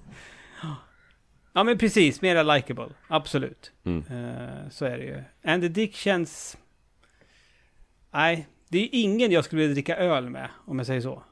Ja, 1.57 1.65
men 1.65 1.79
precis. 1.79 2.23
Mera 2.23 2.43
likable. 2.43 2.89
Absolut. 3.09 3.73
Mm. 3.85 3.99
Eh, 3.99 4.69
så 4.71 4.85
är 4.85 4.99
det 4.99 5.05
ju. 5.05 5.23
Andy 5.45 5.69
Dick 5.69 5.95
känns... 5.95 6.57
Nej, 8.11 8.47
det 8.69 8.79
är 8.79 8.89
ingen 8.93 9.31
jag 9.31 9.45
skulle 9.45 9.61
vilja 9.61 9.75
dricka 9.75 9.97
öl 9.97 10.31
med, 10.31 10.49
om 10.65 10.79
jag 10.79 10.87
säger 10.87 11.01
så. 11.01 11.23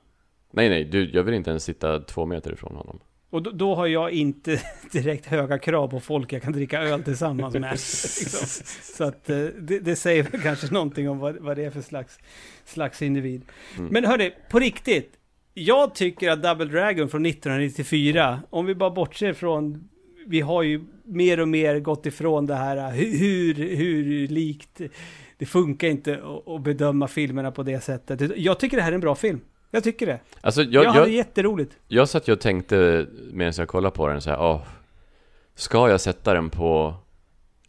Nej, 0.50 0.68
nej, 0.68 0.84
du, 0.84 1.10
jag 1.10 1.22
vill 1.22 1.34
inte 1.34 1.50
ens 1.50 1.64
sitta 1.64 2.00
två 2.00 2.26
meter 2.26 2.52
ifrån 2.52 2.76
honom. 2.76 3.00
Och 3.30 3.42
då, 3.42 3.50
då 3.50 3.74
har 3.74 3.86
jag 3.86 4.10
inte 4.10 4.60
direkt 4.92 5.26
höga 5.26 5.58
krav 5.58 5.88
på 5.88 6.00
folk 6.00 6.32
jag 6.32 6.42
kan 6.42 6.52
dricka 6.52 6.82
öl 6.82 7.02
tillsammans 7.02 7.54
med. 7.54 7.70
liksom. 7.70 8.64
Så 8.82 9.04
att 9.04 9.30
eh, 9.30 9.36
det, 9.38 9.78
det 9.78 9.96
säger 9.96 10.24
kanske 10.42 10.72
någonting 10.72 11.08
om 11.08 11.18
vad, 11.18 11.36
vad 11.36 11.56
det 11.56 11.64
är 11.64 11.70
för 11.70 11.82
slags, 11.82 12.18
slags 12.64 13.02
individ. 13.02 13.42
Mm. 13.78 13.88
Men 13.92 14.04
hörni, 14.04 14.32
på 14.50 14.58
riktigt. 14.58 15.12
Jag 15.54 15.94
tycker 15.94 16.30
att 16.30 16.42
Double 16.42 16.66
Dragon 16.66 17.08
från 17.08 17.26
1994, 17.26 18.42
om 18.50 18.66
vi 18.66 18.74
bara 18.74 18.90
bortser 18.90 19.32
från, 19.32 19.88
vi 20.26 20.40
har 20.40 20.62
ju 20.62 20.84
mer 21.04 21.40
och 21.40 21.48
mer 21.48 21.80
gått 21.80 22.06
ifrån 22.06 22.46
det 22.46 22.54
här 22.54 22.90
hur, 22.92 23.54
hur, 23.54 24.04
hur 24.04 24.28
likt 24.28 24.80
det 25.38 25.46
funkar 25.46 25.88
inte 25.88 26.20
att, 26.46 26.62
bedöma 26.62 27.08
filmerna 27.08 27.50
på 27.50 27.62
det 27.62 27.80
sättet. 27.80 28.36
Jag 28.36 28.60
tycker 28.60 28.76
det 28.76 28.82
här 28.82 28.90
är 28.92 28.94
en 28.94 29.00
bra 29.00 29.14
film. 29.14 29.40
Jag 29.70 29.84
tycker 29.84 30.06
det. 30.06 30.20
Alltså, 30.40 30.62
jag, 30.62 30.84
Jag, 30.84 30.90
hade 30.90 31.06
jag, 31.06 31.16
jätteroligt. 31.16 31.78
jag 31.88 32.08
satt 32.08 32.28
ju 32.28 32.32
och 32.32 32.40
tänkte 32.40 33.06
medan 33.32 33.52
jag 33.56 33.68
kollade 33.68 33.96
på 33.96 34.08
den 34.08 34.20
så 34.20 34.30
här, 34.30 34.40
åh, 34.40 34.62
ska 35.54 35.88
jag 35.88 36.00
sätta 36.00 36.34
den 36.34 36.50
på 36.50 36.94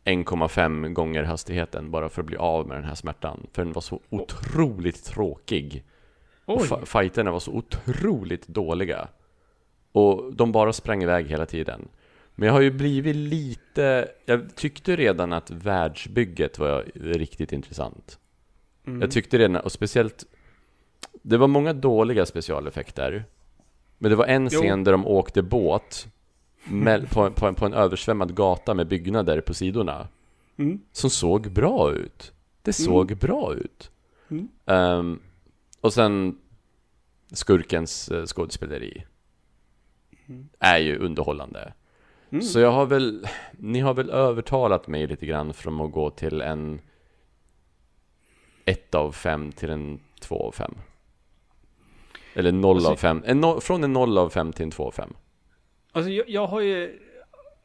1,5 0.06 0.93
gånger 0.93 1.24
hastigheten 1.24 1.91
bara 1.91 2.10
för 2.10 2.22
att 2.22 2.26
bli 2.28 2.38
av 2.38 2.68
med 2.68 2.78
den 2.78 2.84
här 2.84 2.95
smärtan? 2.95 3.47
För 3.53 3.64
den 3.64 3.74
var 3.74 3.82
så 3.82 3.99
otroligt 4.10 5.03
tråkig. 5.06 5.84
Och 6.45 6.62
Oj. 6.62 6.86
fighterna 6.86 7.32
var 7.32 7.39
så 7.39 7.51
otroligt 7.51 8.47
dåliga. 8.47 9.08
Och 9.91 10.34
de 10.36 10.51
bara 10.51 10.74
sprang 10.74 11.03
iväg 11.03 11.28
hela 11.28 11.45
tiden. 11.45 11.88
Men 12.36 12.48
jag 12.48 12.54
har 12.54 12.62
ju 12.62 12.72
blivit 12.72 13.16
lite, 13.16 14.12
jag 14.26 14.56
tyckte 14.56 14.96
redan 14.96 15.34
att 15.34 15.52
världsbygget 15.52 16.60
var 16.60 16.86
riktigt 16.96 17.52
intressant. 17.52 18.20
Mm. 18.88 19.02
Jag 19.02 19.12
tyckte 19.12 19.38
redan, 19.38 19.56
och 19.62 19.72
speciellt 19.72 20.26
Det 21.22 21.38
var 21.38 21.48
många 21.48 21.74
dåliga 21.74 22.26
specialeffekter 22.26 23.26
Men 23.98 24.10
det 24.10 24.16
var 24.16 24.26
en 24.26 24.50
Jo. 24.52 24.60
scen 24.62 24.84
där 24.84 24.92
de 24.92 25.08
åkte 25.08 25.42
båt 25.42 26.08
mell- 26.66 27.08
på, 27.14 27.32
på, 27.32 27.54
på 27.54 27.66
en 27.66 27.74
översvämmad 27.74 28.36
gata 28.36 28.74
med 28.74 28.88
byggnader 28.88 29.42
på 29.42 29.54
sidorna 29.54 30.08
Mm. 30.58 30.80
Som 30.92 31.10
såg 31.10 31.52
bra 31.52 31.92
ut 31.92 32.34
Det 32.62 32.74
såg 32.74 33.18
bra 33.18 33.54
ut 33.54 33.92
Mm. 34.30 34.48
Ehm, 34.66 35.20
Och 35.82 35.94
sen 35.94 36.38
Skurkens 37.32 38.10
eh, 38.10 38.26
skådespeleri 38.26 39.06
Är 40.60 40.78
ju 40.78 40.98
underhållande 40.98 41.74
Mm. 42.30 42.41
Så 42.41 42.59
jag 42.59 42.71
har 42.71 42.86
väl 42.86 43.28
Ni 43.51 43.80
har 43.80 43.93
väl 43.93 44.09
övertalat 44.09 44.88
mig 44.88 45.07
lite 45.07 45.26
grann 45.26 45.53
från 45.53 45.82
att 45.82 45.91
gå 45.91 46.09
till 46.09 46.41
en 46.41 46.82
1 48.65 48.95
av 48.95 49.11
5 49.11 49.51
till 49.51 49.69
en 49.69 49.99
2 50.21 50.47
av 50.47 50.51
5 50.51 50.73
Eller 52.34 52.51
0 52.51 52.76
Alltså- 52.76 52.91
av 52.91 52.95
5 52.95 53.23
en 53.26 53.41
no, 53.41 53.59
Från 53.59 53.84
en 53.84 53.93
0 53.93 54.17
av 54.17 54.30
5 54.30 54.53
till 54.53 54.63
en 54.63 54.71
2 54.71 54.88
av 54.88 54.91
5 54.91 55.13
Alltså 55.91 56.11
jag, 56.11 56.30
jag 56.30 56.47
har 56.47 56.61
ju... 56.61 56.99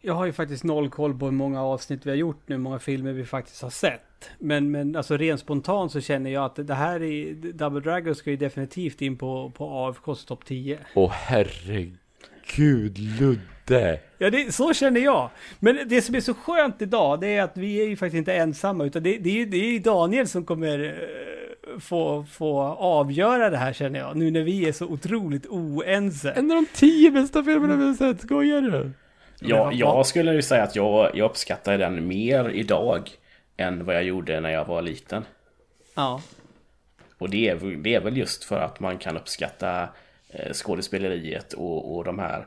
Jag 0.03 0.15
har 0.15 0.27
ju 0.27 0.33
faktiskt 0.33 0.65
noll 0.65 0.91
koll 0.91 1.19
på 1.19 1.25
hur 1.25 1.33
många 1.33 1.63
avsnitt 1.63 2.07
vi 2.07 2.11
har 2.11 2.17
gjort 2.17 2.43
nu, 2.47 2.55
hur 2.55 2.63
många 2.63 2.79
filmer 2.79 3.13
vi 3.13 3.25
faktiskt 3.25 3.63
har 3.63 3.71
sett. 3.71 4.31
Men, 4.39 4.71
men 4.71 4.97
alltså 4.97 5.17
rent 5.17 5.41
spontant 5.41 5.93
så 5.93 6.01
känner 6.01 6.31
jag 6.31 6.45
att 6.45 6.67
det 6.67 6.75
här 6.75 7.03
är... 7.03 7.35
Double 7.53 7.81
Dragon 7.81 8.15
ska 8.15 8.31
ju 8.31 8.37
definitivt 8.37 9.03
in 9.03 9.19
på, 9.19 9.53
på 9.57 9.71
AFKs 9.71 10.25
topp 10.25 10.45
10. 10.45 10.79
Åh 10.95 11.11
herregud 11.11 12.99
Ludde 12.99 13.41
Ja, 14.19 14.31
det, 14.31 14.55
så 14.55 14.73
känner 14.75 15.01
jag. 15.01 15.31
Men 15.59 15.79
det 15.89 16.03
som 16.03 16.15
är 16.15 16.21
så 16.21 16.35
skönt 16.35 16.83
idag, 16.83 17.21
det 17.21 17.27
är 17.37 17.43
att 17.43 17.57
vi 17.57 17.81
är 17.81 17.85
ju 17.89 17.97
faktiskt 17.97 18.19
inte 18.19 18.35
ensamma, 18.35 18.85
utan 18.85 19.03
det, 19.03 19.19
det, 19.19 19.31
är, 19.31 19.35
ju- 19.35 19.47
det 19.47 19.57
är 19.57 19.81
Daniel 19.81 20.29
som 20.29 20.45
kommer 20.45 20.85
eh, 20.85 21.79
få, 21.81 22.25
få 22.33 22.61
avgöra 22.79 23.51
det 23.51 23.57
här 23.57 23.73
känner 23.73 23.99
jag. 23.99 24.17
Nu 24.17 24.31
när 24.31 24.43
vi 24.43 24.69
är 24.69 24.73
så 24.73 24.87
otroligt 24.87 25.47
oense. 25.47 26.31
En 26.31 26.51
av 26.51 26.57
de 26.57 26.67
10 26.75 27.11
bästa 27.11 27.43
filmerna 27.45 27.77
vi 27.77 27.87
har 27.87 27.95
sett, 27.95 28.21
skojar 28.21 28.61
du? 28.61 28.91
Ja, 29.41 29.73
jag 29.73 30.07
skulle 30.07 30.33
ju 30.33 30.43
säga 30.43 30.63
att 30.63 30.77
jag, 30.77 31.11
jag 31.17 31.31
uppskattar 31.31 31.79
den 31.79 32.09
mer 32.09 32.49
idag 32.51 33.11
än 33.57 33.85
vad 33.85 33.95
jag 33.95 34.05
gjorde 34.05 34.41
när 34.41 34.51
jag 34.51 34.65
var 34.65 34.83
liten. 34.83 35.25
Ja. 35.95 36.23
Och 37.19 37.31
det 37.31 37.49
är, 37.49 37.55
väl- 37.55 37.83
det 37.83 37.95
är 37.95 38.01
väl 38.01 38.17
just 38.17 38.45
för 38.45 38.61
att 38.61 38.81
man 38.81 38.99
kan 38.99 39.17
uppskatta 39.17 39.89
eh, 40.29 40.53
skådespeleriet 40.53 41.53
och, 41.53 41.97
och 41.97 42.05
de 42.05 42.19
här 42.19 42.47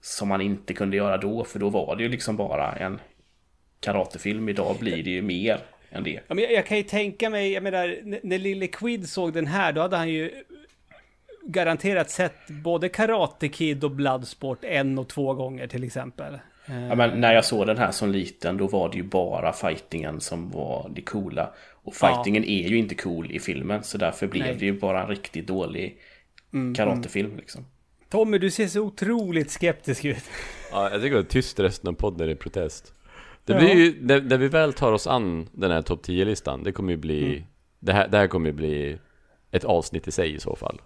som 0.00 0.28
man 0.28 0.40
inte 0.40 0.74
kunde 0.74 0.96
göra 0.96 1.16
då. 1.16 1.44
För 1.44 1.58
då 1.58 1.70
var 1.70 1.96
det 1.96 2.02
ju 2.02 2.08
liksom 2.08 2.36
bara 2.36 2.72
en 2.72 3.00
karatefilm. 3.80 4.48
Idag 4.48 4.76
blir 4.80 5.02
det 5.02 5.10
ju 5.10 5.22
mer 5.22 5.60
än 5.90 6.04
det. 6.04 6.20
Ja, 6.28 6.34
men 6.34 6.44
jag, 6.44 6.52
jag 6.52 6.66
kan 6.66 6.76
ju 6.76 6.82
tänka 6.82 7.30
mig, 7.30 7.52
jag 7.52 7.62
menar, 7.62 7.98
när 8.22 8.38
Lille 8.38 8.66
Quid 8.66 9.08
såg 9.08 9.32
den 9.32 9.46
här, 9.46 9.72
då 9.72 9.80
hade 9.80 9.96
han 9.96 10.08
ju 10.08 10.30
garanterat 11.46 12.10
sett 12.10 12.48
både 12.48 12.88
Karate 12.88 13.48
Kid 13.48 13.84
och 13.84 13.90
Bloodsport 13.90 14.64
en 14.64 14.98
och 14.98 15.08
två 15.08 15.34
gånger 15.34 15.66
till 15.66 15.84
exempel. 15.84 16.34
Eh, 16.66 16.86
Ja, 16.86 16.94
men 16.94 17.20
när 17.20 17.34
jag 17.34 17.44
såg 17.44 17.66
den 17.66 17.78
här 17.78 17.90
som 17.90 18.10
liten 18.10 18.56
då 18.56 18.66
var 18.66 18.88
det 18.88 18.96
ju 18.96 19.02
bara 19.02 19.52
fightingen 19.52 20.20
som 20.20 20.50
var 20.50 20.90
det 20.94 21.02
coola. 21.02 21.54
Och 21.72 21.94
fightingen 21.94 22.44
är 22.44 22.68
ju 22.68 22.76
inte 22.78 22.94
cool 22.94 23.30
i 23.30 23.38
filmen 23.38 23.82
så 23.82 23.98
därför 23.98 24.26
blev 24.26 24.42
Nej. 24.42 24.50
Mm, 24.50 24.60
det 24.60 24.66
ju 24.66 24.80
bara 24.80 25.02
en 25.02 25.08
riktigt 25.08 25.46
dålig 25.46 25.98
karatefilm 26.76 27.36
liksom. 27.36 27.64
Tommy, 28.16 28.38
du 28.38 28.50
ser 28.50 28.66
så 28.66 28.80
otroligt 28.80 29.50
skeptisk 29.50 30.04
ut. 30.04 30.24
Ja, 30.72 30.90
jag 30.90 31.02
tycker 31.02 31.16
är 31.16 31.22
tyst 31.22 31.60
resten 31.60 31.88
av 31.88 31.92
podden 31.92 32.30
i 32.30 32.34
protest 32.34 32.94
Det 33.44 33.54
blir 33.54 33.74
ju, 33.74 33.96
när, 34.00 34.20
när 34.20 34.38
vi 34.38 34.48
väl 34.48 34.72
tar 34.72 34.92
oss 34.92 35.06
an 35.06 35.48
den 35.52 35.70
här 35.70 35.82
topp 35.82 36.06
10-listan 36.06 36.62
Det 36.62 36.72
kommer 36.72 36.92
ju 36.92 36.96
bli 36.96 37.24
Mm. 37.24 37.44
det, 37.80 37.92
här, 37.92 38.08
det 38.08 38.18
här 38.18 38.26
kommer 38.26 38.46
ju 38.46 38.52
bli 38.52 38.98
ett 39.50 39.64
avsnitt 39.64 40.08
i 40.08 40.10
sig 40.10 40.34
i 40.34 40.40
så 40.40 40.56
fall 40.56 40.80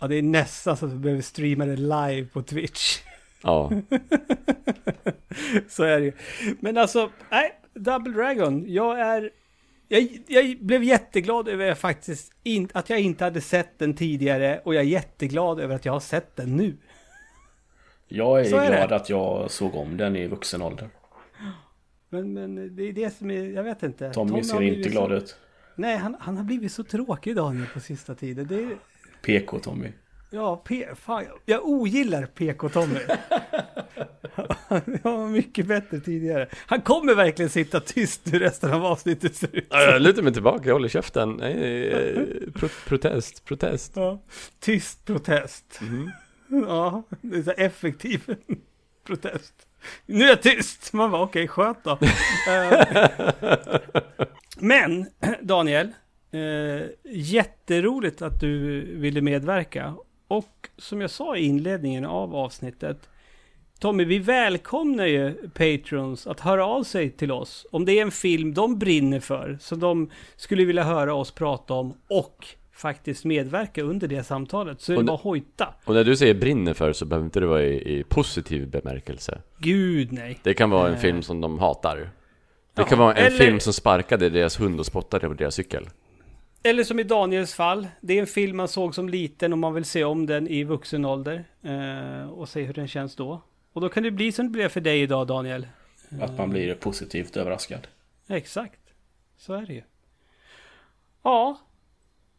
Ja, 0.00 0.06
det 0.06 0.16
är 0.16 0.22
nästan 0.22 0.76
så 0.76 0.86
att 0.86 0.92
vi 0.92 0.96
behöver 0.96 1.22
streama 1.22 1.66
det 1.66 1.76
live 1.76 2.26
på 2.32 2.42
Twitch. 2.42 2.98
Ja, 3.42 3.70
så 5.68 5.84
är 5.84 6.00
det 6.00 6.04
ju. 6.04 6.12
Men 6.60 6.76
alltså, 6.76 7.10
nej, 7.30 7.60
Double 7.74 8.12
Dragon, 8.12 8.64
jag 8.66 9.00
är... 9.00 9.30
Jag, 9.88 10.08
jag 10.28 10.58
blev 10.60 10.84
jätteglad 10.84 11.48
över 11.48 11.70
att, 11.70 11.78
faktiskt 11.78 12.32
in, 12.42 12.68
att 12.74 12.90
jag 12.90 13.00
inte 13.00 13.24
hade 13.24 13.40
sett 13.40 13.78
den 13.78 13.94
tidigare 13.94 14.60
och 14.64 14.74
jag 14.74 14.80
är 14.82 14.86
jätteglad 14.88 15.60
över 15.60 15.74
att 15.74 15.84
jag 15.84 15.92
har 15.92 16.00
sett 16.00 16.36
den 16.36 16.56
nu. 16.56 16.76
Jag 18.08 18.40
är, 18.40 18.44
Så 18.44 18.56
är 18.56 18.70
det. 18.70 18.76
glad 18.76 18.92
att 18.92 19.10
jag 19.10 19.50
såg 19.50 19.74
om 19.74 19.96
den 19.96 20.16
i 20.16 20.26
vuxen 20.26 20.62
ålder. 20.62 20.88
Men, 22.08 22.32
men 22.32 22.76
det 22.76 22.82
är 22.82 22.92
det 22.92 23.10
som 23.16 23.30
är, 23.30 23.44
jag 23.44 23.62
vet 23.62 23.82
inte. 23.82 24.10
Tommy 24.12 24.32
har 24.32 24.42
ser 24.42 24.62
inte 24.62 24.82
så- 24.84 24.90
glad 24.90 25.12
ut. 25.12 25.36
Nej, 25.76 25.96
han, 25.96 26.16
han 26.20 26.36
har 26.36 26.44
blivit 26.44 26.72
så 26.72 26.84
tråkig 26.84 27.36
Daniel 27.36 27.66
på 27.74 27.80
sista 27.80 28.14
tiden. 28.14 28.46
Det 28.46 28.54
är, 28.62 28.76
PK 29.22 29.58
Tommy. 29.58 29.88
Ja, 30.30 30.56
P, 30.64 30.86
fan, 31.00 31.24
jag- 31.46 31.64
ogillar 31.68 32.26
PK-Tommy. 32.26 32.98
Han 34.68 34.80
var 35.02 35.28
mycket 35.28 35.66
bättre 35.66 36.00
tidigare. 36.00 36.48
Han 36.66 36.80
kommer 36.80 37.14
verkligen 37.14 37.50
sitta 37.50 37.80
tyst 37.80 38.20
nu 38.32 38.38
resten 38.38 38.72
av 38.72 38.84
avsnittet 38.86 39.36
ser 39.36 39.56
ut 39.56 39.66
som. 39.70 39.80
jag 39.80 40.02
lutar 40.02 40.22
mig 40.22 40.32
tillbaka, 40.32 40.68
jag 40.68 40.74
håller 40.74 40.88
käften 40.88 41.32
Nej, 41.32 41.88
eh, 41.88 42.22
pro, 42.54 42.68
Protest, 42.86 43.44
protest 43.44 43.92
Ja. 43.96 44.22
Tyst 44.60 45.04
protest. 45.06 45.78
Mhm. 45.80 46.10
Ja, 46.68 47.02
det 47.20 47.36
är 47.38 47.42
så 47.42 47.50
effektiv 47.50 48.34
protest. 49.06 49.54
Nu 50.06 50.24
är 50.24 50.28
jag 50.28 50.42
tyst! 50.42 50.92
Man 50.92 51.10
bara 51.10 51.22
okej, 51.22 51.48
skönt 51.48 51.84
då. 51.84 51.98
Eh, 52.50 53.08
Men 54.58 55.06
Daniel, 55.42 55.88
eh, 56.32 56.86
jätteroligt 57.12 58.22
att 58.22 58.40
du 58.40 58.80
ville 58.96 59.20
medverka. 59.20 59.94
Och 60.28 60.68
som 60.76 61.00
jag 61.00 61.10
sa 61.10 61.36
i 61.36 61.44
inledningen 61.44 62.04
av 62.04 62.34
avsnittet, 62.36 63.08
Tommy, 63.80 64.04
vi 64.04 64.18
välkomnar 64.18 65.06
ju 65.06 65.34
Patrons 65.54 66.26
att 66.26 66.40
höra 66.40 66.66
av 66.66 66.82
sig 66.82 67.10
till 67.10 67.32
oss. 67.32 67.66
Om 67.70 67.84
det 67.84 67.92
är 67.98 68.02
en 68.02 68.10
film 68.10 68.54
de 68.54 68.78
brinner 68.78 69.20
för, 69.20 69.58
som 69.60 69.80
de 69.80 70.10
skulle 70.36 70.64
vilja 70.64 70.82
höra 70.82 71.14
oss 71.14 71.30
prata 71.30 71.74
om 71.74 71.94
och 72.08 72.46
faktiskt 72.72 73.24
medverka 73.24 73.82
under 73.82 74.08
det 74.08 74.22
samtalet. 74.24 74.80
Så 74.80 74.92
är 74.92 74.96
det 74.96 75.00
Och 75.00 75.06
bara 75.06 75.16
hojta. 75.16 75.74
Och 75.84 75.94
när 75.94 76.04
du 76.04 76.16
säger 76.16 76.34
brinner 76.34 76.74
för 76.74 76.92
så 76.92 77.04
behöver 77.04 77.24
inte 77.24 77.40
det 77.40 77.46
vara 77.46 77.62
i, 77.62 77.98
i 77.98 78.04
positiv 78.04 78.70
bemärkelse 78.70 79.42
Gud 79.58 80.12
nej. 80.12 80.38
Det 80.42 80.54
kan 80.54 80.70
vara 80.70 80.88
en 80.88 80.98
film 80.98 81.22
som 81.22 81.40
de 81.40 81.58
hatar 81.58 81.96
Det 81.96 82.08
Ja, 82.74 82.84
kan 82.84 82.98
vara 82.98 83.14
en 83.14 83.26
eller- 83.26 83.36
film 83.38 83.60
som 83.60 83.72
sparkade 83.72 84.28
deras 84.30 84.60
hund 84.60 84.80
och 84.80 84.86
spottade 84.86 85.28
på 85.28 85.34
deras 85.34 85.54
cykel 85.54 85.86
Eller 86.62 86.84
som 86.84 86.98
i 86.98 87.02
Daniels 87.02 87.54
fall, 87.54 87.88
det 88.00 88.14
är 88.14 88.20
en 88.20 88.26
film 88.26 88.56
man 88.56 88.68
såg 88.68 88.94
som 88.94 89.08
liten 89.08 89.52
och 89.52 89.58
man 89.58 89.74
vill 89.74 89.84
se 89.84 90.04
om 90.04 90.26
den 90.26 90.48
i 90.48 90.64
vuxen 90.64 91.04
ålder. 91.04 91.44
Eh, 91.62 92.30
och 92.30 92.48
se 92.48 92.62
hur 92.62 92.74
den 92.74 92.88
känns 92.88 93.16
då. 93.16 93.42
Och 93.72 93.80
då 93.80 93.88
kan 93.88 94.02
det 94.02 94.10
bli 94.10 94.32
som 94.32 94.46
det 94.46 94.50
blev 94.50 94.68
för 94.68 94.80
dig 94.80 95.00
idag 95.00 95.26
Daniel. 95.26 95.66
Att 96.20 96.38
man 96.38 96.50
blir 96.50 96.74
positivt 96.74 97.36
överraskad. 97.36 97.88
Exakt. 98.28 98.80
Så 99.36 99.52
är 99.52 99.66
det 99.66 99.72
ju. 99.72 99.82
Ja. 101.22 101.58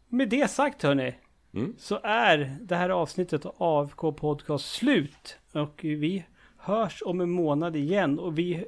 Med 0.07 0.29
det 0.29 0.51
sagt 0.51 0.83
hörni. 0.83 1.15
Mm. 1.53 1.75
Så 1.77 1.99
är 2.03 2.57
det 2.61 2.75
här 2.75 2.89
avsnittet 2.89 3.45
av 3.45 3.55
AFK 3.57 4.11
Podcast 4.11 4.71
slut. 4.71 5.37
Och 5.51 5.79
vi 5.83 6.25
hörs 6.57 7.03
om 7.05 7.21
en 7.21 7.29
månad 7.29 7.75
igen. 7.75 8.19
Och 8.19 8.37
vi... 8.37 8.65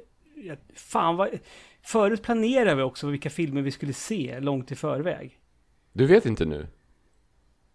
Fan 0.74 1.16
vad... 1.16 1.28
Förut 1.82 2.22
planerade 2.22 2.74
vi 2.74 2.82
också 2.82 3.06
vilka 3.06 3.30
filmer 3.30 3.62
vi 3.62 3.70
skulle 3.70 3.92
se 3.92 4.40
långt 4.40 4.72
i 4.72 4.76
förväg. 4.76 5.38
Du 5.92 6.06
vet 6.06 6.26
inte 6.26 6.44
nu? 6.44 6.66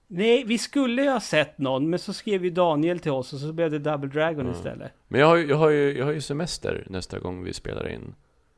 Nej, 0.07 0.43
vi 0.43 0.57
skulle 0.57 1.03
ju 1.03 1.09
ha 1.09 1.19
sett 1.19 1.57
någon, 1.57 1.89
men 1.89 1.99
så 1.99 2.13
skrev 2.13 2.43
ju 2.43 2.49
Daniel 2.49 2.99
till 2.99 3.11
oss 3.11 3.33
och 3.33 3.39
så 3.39 3.53
blev 3.53 3.71
det 3.71 3.79
Double 3.79 4.09
Dragon 4.09 4.39
Mm. 4.45 4.51
istället. 4.51 4.91
Men 5.07 5.19
jag 5.21 5.27
har, 5.27 5.35
ju- 5.35 5.47
jag, 5.47 5.57
har 5.57 5.69
ju, 5.69 5.97
jag 5.97 6.05
har 6.05 6.11
ju 6.11 6.21
semester 6.21 6.87
nästa 6.89 7.19
gång 7.19 7.43
vi 7.43 7.53
spelar 7.53 7.87
in 7.89 8.15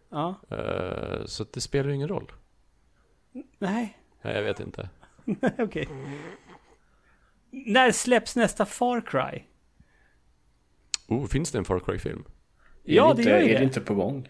Ja, 0.10 0.36
Eh, 0.49 1.26
Så 1.26 1.43
att 1.43 1.53
det 1.53 1.62
spelar 1.62 1.89
ingen 1.89 2.07
roll 2.07 2.32
nej, 3.60 3.97
Nej, 4.22 4.36
jag 4.36 4.43
vet 4.43 4.60
inte 4.60 4.89
okej. 5.57 5.88
När 7.51 7.91
släpps 7.91 8.36
nästa 8.36 8.66
Far 8.66 9.01
Cry? 9.01 9.43
Oh, 11.07 11.26
finns 11.28 11.51
det 11.51 11.57
en 11.57 11.66
Far 11.66 11.80
Cry-film? 11.80 12.24
Ja, 12.84 13.12
är 13.12 13.16
det 13.16 13.22
inte, 13.22 13.32
gör 13.32 13.39
ju 13.39 13.45
Är 13.45 13.49
det. 13.53 13.57
det 13.60 13.64
inte 13.64 13.82
på 13.82 13.93
gång? 13.95 14.30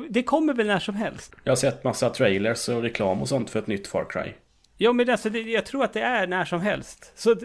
Det 0.00 0.22
kommer 0.22 0.54
väl 0.54 0.66
när 0.66 0.78
som 0.78 0.94
helst? 0.94 1.34
Jag 1.44 1.50
har 1.50 1.56
sett 1.56 1.84
massa 1.84 2.10
trailers 2.10 2.68
och 2.68 2.82
reklam 2.82 3.22
och 3.22 3.28
sånt 3.28 3.50
för 3.50 3.58
ett 3.58 3.66
nytt 3.66 3.86
Far 3.86 4.06
Cry. 4.10 4.32
Ja, 4.76 4.92
men 4.92 5.10
alltså, 5.10 5.30
det, 5.30 5.40
jag 5.40 5.66
tror 5.66 5.84
att 5.84 5.92
det 5.92 6.00
är 6.00 6.26
när 6.26 6.44
som 6.44 6.60
helst. 6.60 7.12
Så 7.14 7.36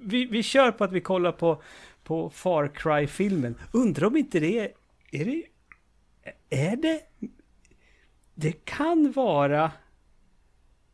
vi, 0.00 0.24
vi 0.24 0.42
kör 0.42 0.70
på 0.70 0.84
att 0.84 0.92
vi 0.92 1.00
kollar 1.00 1.32
på, 1.32 1.62
på 2.04 2.30
Far 2.30 2.70
Cry-filmen. 2.74 3.54
Undrar 3.72 4.06
om 4.06 4.16
inte 4.16 4.40
det 4.40 4.58
är... 4.58 4.70
Är 5.12 5.24
det... 5.24 5.42
Är 6.50 6.76
det... 6.76 7.00
Det 8.34 8.64
kan 8.64 9.12
vara... 9.12 9.70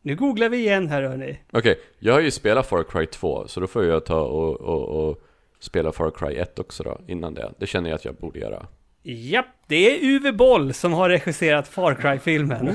Nu 0.01 0.15
googlar 0.15 0.49
vi 0.49 0.57
igen 0.57 0.87
här 0.87 1.01
hörni. 1.01 1.39
Okej, 1.51 1.79
jag 1.99 2.13
har 2.13 2.19
ju 2.19 2.31
spelat 2.31 2.67
Far 2.67 2.83
Cry 2.83 3.05
2, 3.05 3.47
så 3.47 3.59
då 3.59 3.67
får 3.67 3.85
jag 3.85 4.05
ta 4.05 4.21
och, 4.21 4.61
och, 4.61 5.09
och 5.09 5.23
spela 5.59 5.91
Far 5.91 6.11
Cry 6.11 6.35
1 6.35 6.59
också 6.59 6.83
då, 6.83 6.99
innan 7.07 7.33
det. 7.33 7.53
Det 7.59 7.67
känner 7.67 7.89
jag 7.89 7.95
att 7.95 8.05
jag 8.05 8.15
borde 8.15 8.39
göra. 8.39 8.67
Japp, 9.03 9.45
det 9.67 9.75
är 9.75 10.09
Uwe 10.15 10.33
Boll 10.33 10.73
som 10.73 10.93
har 10.93 11.09
regisserat 11.09 11.67
Far 11.67 11.93
Cry-filmen. 11.95 12.69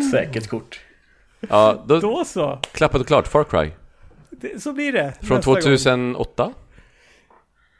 Säkert 0.12 0.48
kort. 0.48 0.80
Ja, 1.40 1.84
då, 1.88 2.00
Då 2.00 2.24
så. 2.24 2.58
klappat 2.72 3.00
och 3.00 3.06
klart, 3.06 3.28
Far 3.28 3.44
Cry. 3.44 3.70
Det, 4.30 4.62
så 4.62 4.72
blir 4.72 4.92
det. 4.92 5.14
Från 5.22 5.36
nästa 5.36 5.52
gång. 5.52 5.60
2008? 5.62 6.52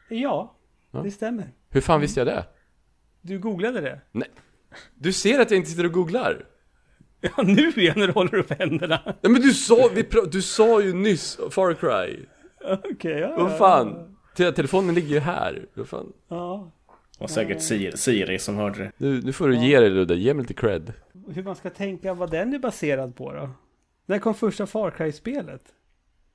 Ja, 0.09 0.55
Ja. 0.93 1.01
det 1.03 1.11
stämmer. 1.11 1.49
Hur 1.71 1.81
fan 1.81 2.01
visste 2.01 2.21
jag 2.21 2.27
det? 2.27 2.45
Du 3.23 3.39
googlade 3.39 3.81
det? 3.81 4.01
Nej. 4.13 4.29
Du 4.95 5.13
ser 5.13 5.39
att 5.41 5.51
jag 5.51 5.59
inte 5.59 5.71
sitter 5.71 5.85
och 5.87 5.93
googlar. 5.93 6.45
Ja, 7.21 7.43
nu 7.43 7.69
igen 7.77 7.95
när 7.97 8.07
du 8.07 8.13
håller 8.13 8.35
upp 8.35 8.51
händerna. 8.59 9.01
Nej 9.05 9.33
men 9.33 9.43
du 9.43 9.55
sa, 9.55 9.89
vi 9.95 10.03
pra- 10.03 10.29
du 10.31 10.43
sa 10.43 10.81
ju 10.81 10.93
nyss 10.95 11.39
Far 11.51 11.75
Cry. 11.75 12.27
Okej, 12.95 13.19
ja. 13.19 13.35
Vad 13.37 13.59
fan? 13.59 14.17
Te- 14.37 14.53
Telefonen 14.53 14.95
ligger 14.95 15.09
ju 15.09 15.21
här. 15.21 15.67
Vad 15.75 15.89
fan? 15.89 16.13
Ja. 16.29 16.73
Var 17.19 17.29
säkert 17.29 17.63
Siri, 17.63 17.97
Siri 17.97 18.39
som 18.39 18.57
hörde 18.57 18.79
det. 18.79 18.93
Nu, 18.97 19.21
nu 19.21 19.33
får 19.33 19.49
du 19.49 19.57
ge 19.57 19.81
dig 19.81 19.91
Ludde, 19.91 20.15
ge 20.15 20.35
mig 20.35 20.43
lite 20.43 20.55
cred. 20.55 20.93
Hur 21.35 21.43
man 21.43 21.57
ska 21.57 21.71
tänka 21.71 22.15
vad 22.15 22.31
den 22.31 22.55
är 22.55 22.59
baserad 22.59 23.17
på 23.17 23.33
då? 23.33 23.51
När 24.07 24.19
kom 24.19 24.35
första 24.35 24.67
Far 24.67 24.91
Cry-spelet? 24.91 25.63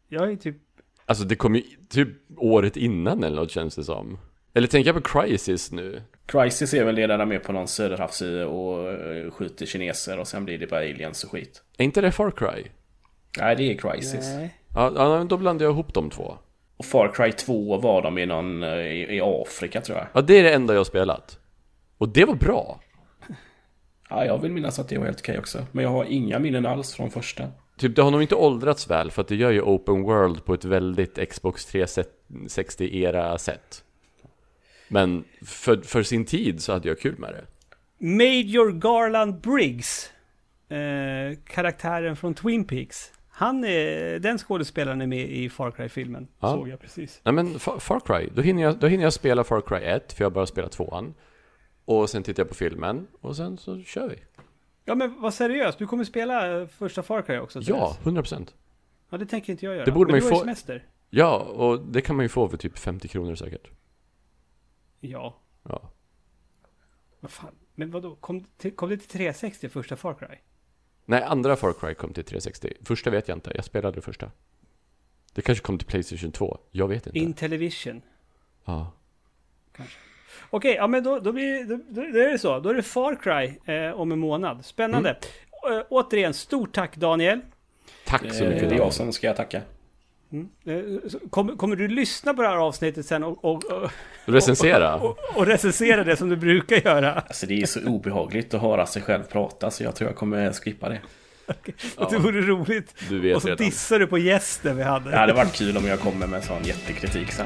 Jag 0.07 0.31
är 0.31 0.35
typ... 0.35 0.57
Alltså 1.05 1.23
det 1.23 1.35
kom 1.35 1.55
ju 1.55 1.61
typ 1.89 2.09
året 2.37 2.77
innan 2.77 3.23
eller 3.23 3.35
något 3.35 3.51
känns 3.51 3.75
det 3.75 3.83
som. 3.83 4.17
Eller 4.53 4.67
tänker 4.67 4.93
jag 4.93 5.03
på 5.03 5.09
Crisis 5.09 5.71
nu? 5.71 6.01
Crisis 6.25 6.73
är 6.73 6.85
väl 6.85 6.95
det 6.95 7.07
där 7.07 7.17
de 7.17 7.31
är 7.31 7.39
på 7.39 7.51
någon 7.51 7.67
söderhavsö 7.67 8.45
och 8.45 8.91
eh, 8.91 9.31
skjuter 9.31 9.65
kineser 9.65 10.19
och 10.19 10.27
sen 10.27 10.45
blir 10.45 10.57
det 10.57 10.67
bara 10.67 10.79
aliens 10.79 11.23
och 11.23 11.31
skit. 11.31 11.63
Är 11.77 11.83
inte 11.83 12.01
det 12.01 12.11
Far 12.11 12.31
Cry? 12.31 12.63
Nej, 13.39 13.55
det 13.55 13.63
är 13.63 13.77
Crisis. 13.77 14.25
Nej. 14.25 14.57
Ja 14.75 15.25
då 15.29 15.37
blandar 15.37 15.65
jag 15.65 15.73
ihop 15.73 15.93
de 15.93 16.09
två. 16.09 16.37
Och 16.77 16.85
Far 16.85 17.13
Cry 17.13 17.31
2 17.31 17.77
var 17.77 18.01
de 18.01 18.17
i 18.17 18.25
någon, 18.25 18.63
eh, 18.63 18.69
i, 18.69 19.15
i 19.17 19.21
Afrika 19.23 19.81
tror 19.81 19.97
jag. 19.97 20.07
Ja, 20.13 20.21
det 20.21 20.39
är 20.39 20.43
det 20.43 20.53
enda 20.53 20.73
jag 20.73 20.79
har 20.79 20.85
spelat. 20.85 21.39
Och 21.97 22.09
det 22.09 22.25
var 22.25 22.35
bra. 22.35 22.79
Ja, 24.09 24.25
jag 24.25 24.37
vill 24.41 24.51
minnas 24.51 24.79
att 24.79 24.89
det 24.89 24.97
var 24.97 25.05
helt 25.05 25.19
okej 25.19 25.39
också. 25.39 25.65
Men 25.71 25.83
jag 25.83 25.91
har 25.91 26.05
inga 26.05 26.39
minnen 26.39 26.65
alls 26.65 26.95
från 26.95 27.11
första. 27.11 27.47
Typ 27.77 27.95
det 27.95 28.01
har 28.01 28.11
nog 28.11 28.21
inte 28.21 28.35
åldrats 28.35 28.89
väl 28.89 29.11
för 29.11 29.21
att 29.21 29.27
det 29.27 29.35
gör 29.35 29.51
ju 29.51 29.61
Open 29.61 30.03
World 30.03 30.45
på 30.45 30.53
ett 30.53 30.65
väldigt 30.65 31.29
Xbox 31.29 31.73
360-era 31.73 33.37
sätt. 33.37 33.83
Men 34.87 35.23
för, 35.45 35.81
för 35.81 36.03
sin 36.03 36.25
tid 36.25 36.61
så 36.61 36.73
hade 36.73 36.87
jag 36.87 36.99
kul 36.99 37.19
med 37.19 37.33
det. 37.33 37.45
Major 37.97 38.71
Garland 38.71 39.41
Briggs. 39.41 40.11
Eh, 40.69 41.37
karaktären 41.45 42.15
från 42.15 42.33
Twin 42.33 42.65
Peaks. 42.65 43.11
Han 43.35 43.63
är, 43.63 44.19
den 44.19 44.37
skådespelaren 44.37 45.01
är 45.01 45.07
med 45.07 45.29
i 45.29 45.49
Far 45.49 45.71
Cry-filmen. 45.71 46.27
Ja. 46.39 46.51
Såg 46.53 46.67
jag 46.69 46.79
precis. 46.79 47.21
Nej 47.23 47.33
men 47.33 47.47
Fa- 47.47 47.79
Far 47.79 47.99
Cry, 47.99 48.29
då 48.35 48.41
hinner, 48.41 48.63
jag, 48.63 48.77
då 48.79 48.87
hinner 48.87 49.03
jag 49.03 49.13
spela 49.13 49.43
Far 49.43 49.61
Cry 49.61 49.77
1 49.77 50.13
för 50.13 50.23
jag 50.23 50.33
bara 50.33 50.45
spelat 50.45 50.71
tvåan. 50.71 51.13
Och 51.85 52.09
sen 52.09 52.23
tittar 52.23 52.43
jag 52.43 52.49
på 52.49 52.55
filmen 52.55 53.07
och 53.21 53.35
sen 53.35 53.57
så 53.57 53.81
kör 53.83 54.09
vi. 54.09 54.15
Ja 54.85 54.95
men 54.95 55.21
vad 55.21 55.33
seriöst, 55.33 55.77
du 55.79 55.87
kommer 55.87 56.03
spela 56.03 56.59
eh, 56.61 56.67
första 56.67 57.03
Far 57.03 57.21
Cry 57.21 57.37
också? 57.37 57.59
Ja, 57.61 57.97
Therese? 58.03 58.17
100%. 58.31 58.53
Ja 59.09 59.17
det 59.17 59.25
tänker 59.25 59.51
inte 59.51 59.65
jag 59.65 59.75
göra. 59.75 59.85
Det 59.85 59.91
borde 59.91 60.11
men 60.13 60.21
man 60.23 60.29
ju 60.29 60.35
få- 60.35 60.39
semester. 60.41 60.87
Ja, 61.09 61.37
och 61.39 61.79
det 61.79 62.01
kan 62.01 62.15
man 62.15 62.25
ju 62.25 62.29
få 62.29 62.49
för 62.49 62.57
typ 62.57 62.77
50 62.77 63.07
kronor 63.07 63.35
säkert. 63.35 63.67
Ja. 64.99 65.37
Ja. 65.63 65.91
Vad 67.19 67.31
fan. 67.31 67.55
Men 67.75 67.91
vadå, 67.91 68.15
kom, 68.15 68.45
kom 68.75 68.89
det 68.89 68.97
till 68.97 69.07
360 69.09 69.69
första 69.69 69.95
Far 69.95 70.13
Cry? 70.13 70.37
Nej, 71.05 71.23
andra 71.23 71.55
Far 71.55 71.73
Cry 71.73 71.93
kom 71.93 72.13
till 72.13 72.23
360. 72.23 72.73
Första 72.85 73.09
vet 73.09 73.27
jag 73.27 73.37
inte, 73.37 73.51
jag 73.55 73.65
spelade 73.65 73.95
det 73.95 74.01
första. 74.01 74.31
Det 75.33 75.41
kanske 75.41 75.63
kom 75.63 75.77
till 75.77 75.87
Playstation 75.87 76.31
2, 76.31 76.57
jag 76.71 76.87
vet 76.87 77.07
inte. 77.07 77.19
In 77.19 77.33
Television. 77.33 78.01
Ja. 78.65 78.91
Okej, 80.49 80.75
ja 80.75 80.87
men 80.87 81.03
då, 81.03 81.19
då, 81.19 81.31
blir, 81.31 81.65
då, 81.65 81.75
då, 81.89 82.01
då 82.01 82.19
är 82.19 82.31
det 82.31 82.39
så. 82.39 82.59
Då 82.59 82.69
är 82.69 82.73
det 82.73 82.83
Far 82.83 83.15
Cry 83.15 83.73
eh, 83.73 83.91
om 83.91 84.11
en 84.11 84.19
månad. 84.19 84.65
Spännande. 84.65 85.09
Mm. 85.09 85.83
Återigen, 85.89 86.33
stort 86.33 86.73
tack 86.75 86.95
Daniel. 86.95 87.41
Tack 88.05 88.33
så 88.33 88.43
Eh, 88.43 88.49
mycket 88.49 88.69
Det 88.69 88.75
är 88.75 88.79
jag 88.79 88.93
som 88.93 89.13
ska 89.13 89.33
tacka. 89.33 89.61
Eh, 90.33 91.09
så 91.09 91.19
Kommer, 91.29 91.55
kommer 91.55 91.75
du 91.75 91.87
lyssna 91.87 92.33
på 92.33 92.41
det 92.41 92.47
här 92.47 92.55
avsnittet 92.57 93.05
sen 93.05 93.23
och, 93.23 93.45
och, 93.45 93.63
och, 93.65 93.91
Recensera. 94.25 94.95
och, 94.95 95.17
och 95.35 95.45
recensera 95.45 96.03
det 96.03 96.15
som 96.15 96.29
du 96.29 96.35
brukar 96.35 96.75
göra? 96.75 97.13
Alltså 97.13 97.45
det 97.45 97.61
är 97.61 97.65
så 97.65 97.85
obehagligt 97.85 98.53
att 98.53 98.61
höra 98.61 98.85
sig 98.85 99.01
själv 99.01 99.23
prata 99.23 99.71
så 99.71 99.83
jag 99.83 99.95
tror 99.95 100.09
jag 100.09 100.17
kommer 100.17 100.53
skippa 100.53 100.89
det. 100.89 101.01
Att 101.97 102.09
det 102.09 102.17
vore 102.17 102.41
roligt. 102.41 102.95
Du 103.09 103.19
vet 103.19 103.35
och 103.35 103.41
så 103.41 103.47
redan. 103.47 103.65
dissar 103.65 103.99
du 103.99 104.07
på 104.07 104.17
gästen 104.17 104.77
vi 104.77 104.83
hade. 104.83 105.09
Det 105.09 105.17
hade 105.17 105.33
varit 105.33 105.53
kul 105.53 105.77
om 105.77 105.85
jag 105.85 105.99
kommer 105.99 106.27
med 106.27 106.37
en 106.37 106.45
sån 106.45 106.63
jättekritik 106.63 107.31
sen. 107.31 107.45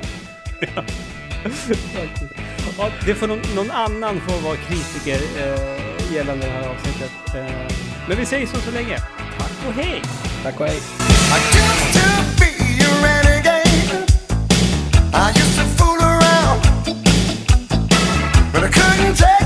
Ja, 2.77 2.89
det 3.05 3.15
får 3.15 3.27
någon, 3.27 3.39
någon 3.55 3.71
annan 3.71 4.19
få 4.19 4.37
vara 4.47 4.55
kritiker 4.55 5.19
eh, 5.37 6.13
gällande 6.13 6.45
det 6.45 6.51
här 6.51 6.69
avsnittet. 6.69 7.11
Eh, 7.35 7.75
men 8.07 8.17
vi 8.17 8.25
säger 8.25 8.47
så 8.47 8.57
så 8.57 8.71
länge. 8.71 8.97
Tack 9.37 9.67
och 9.67 9.73
hej! 9.73 10.01
Tack 10.43 10.59
och 10.59 10.65
hej! 10.67 10.79
I 15.13 15.29
used 15.29 15.57
to 15.57 15.65
fool 15.77 15.95
around, 15.95 16.61
but 18.51 18.63
I 18.63 18.69
couldn't 18.69 19.15
tell. 19.15 19.36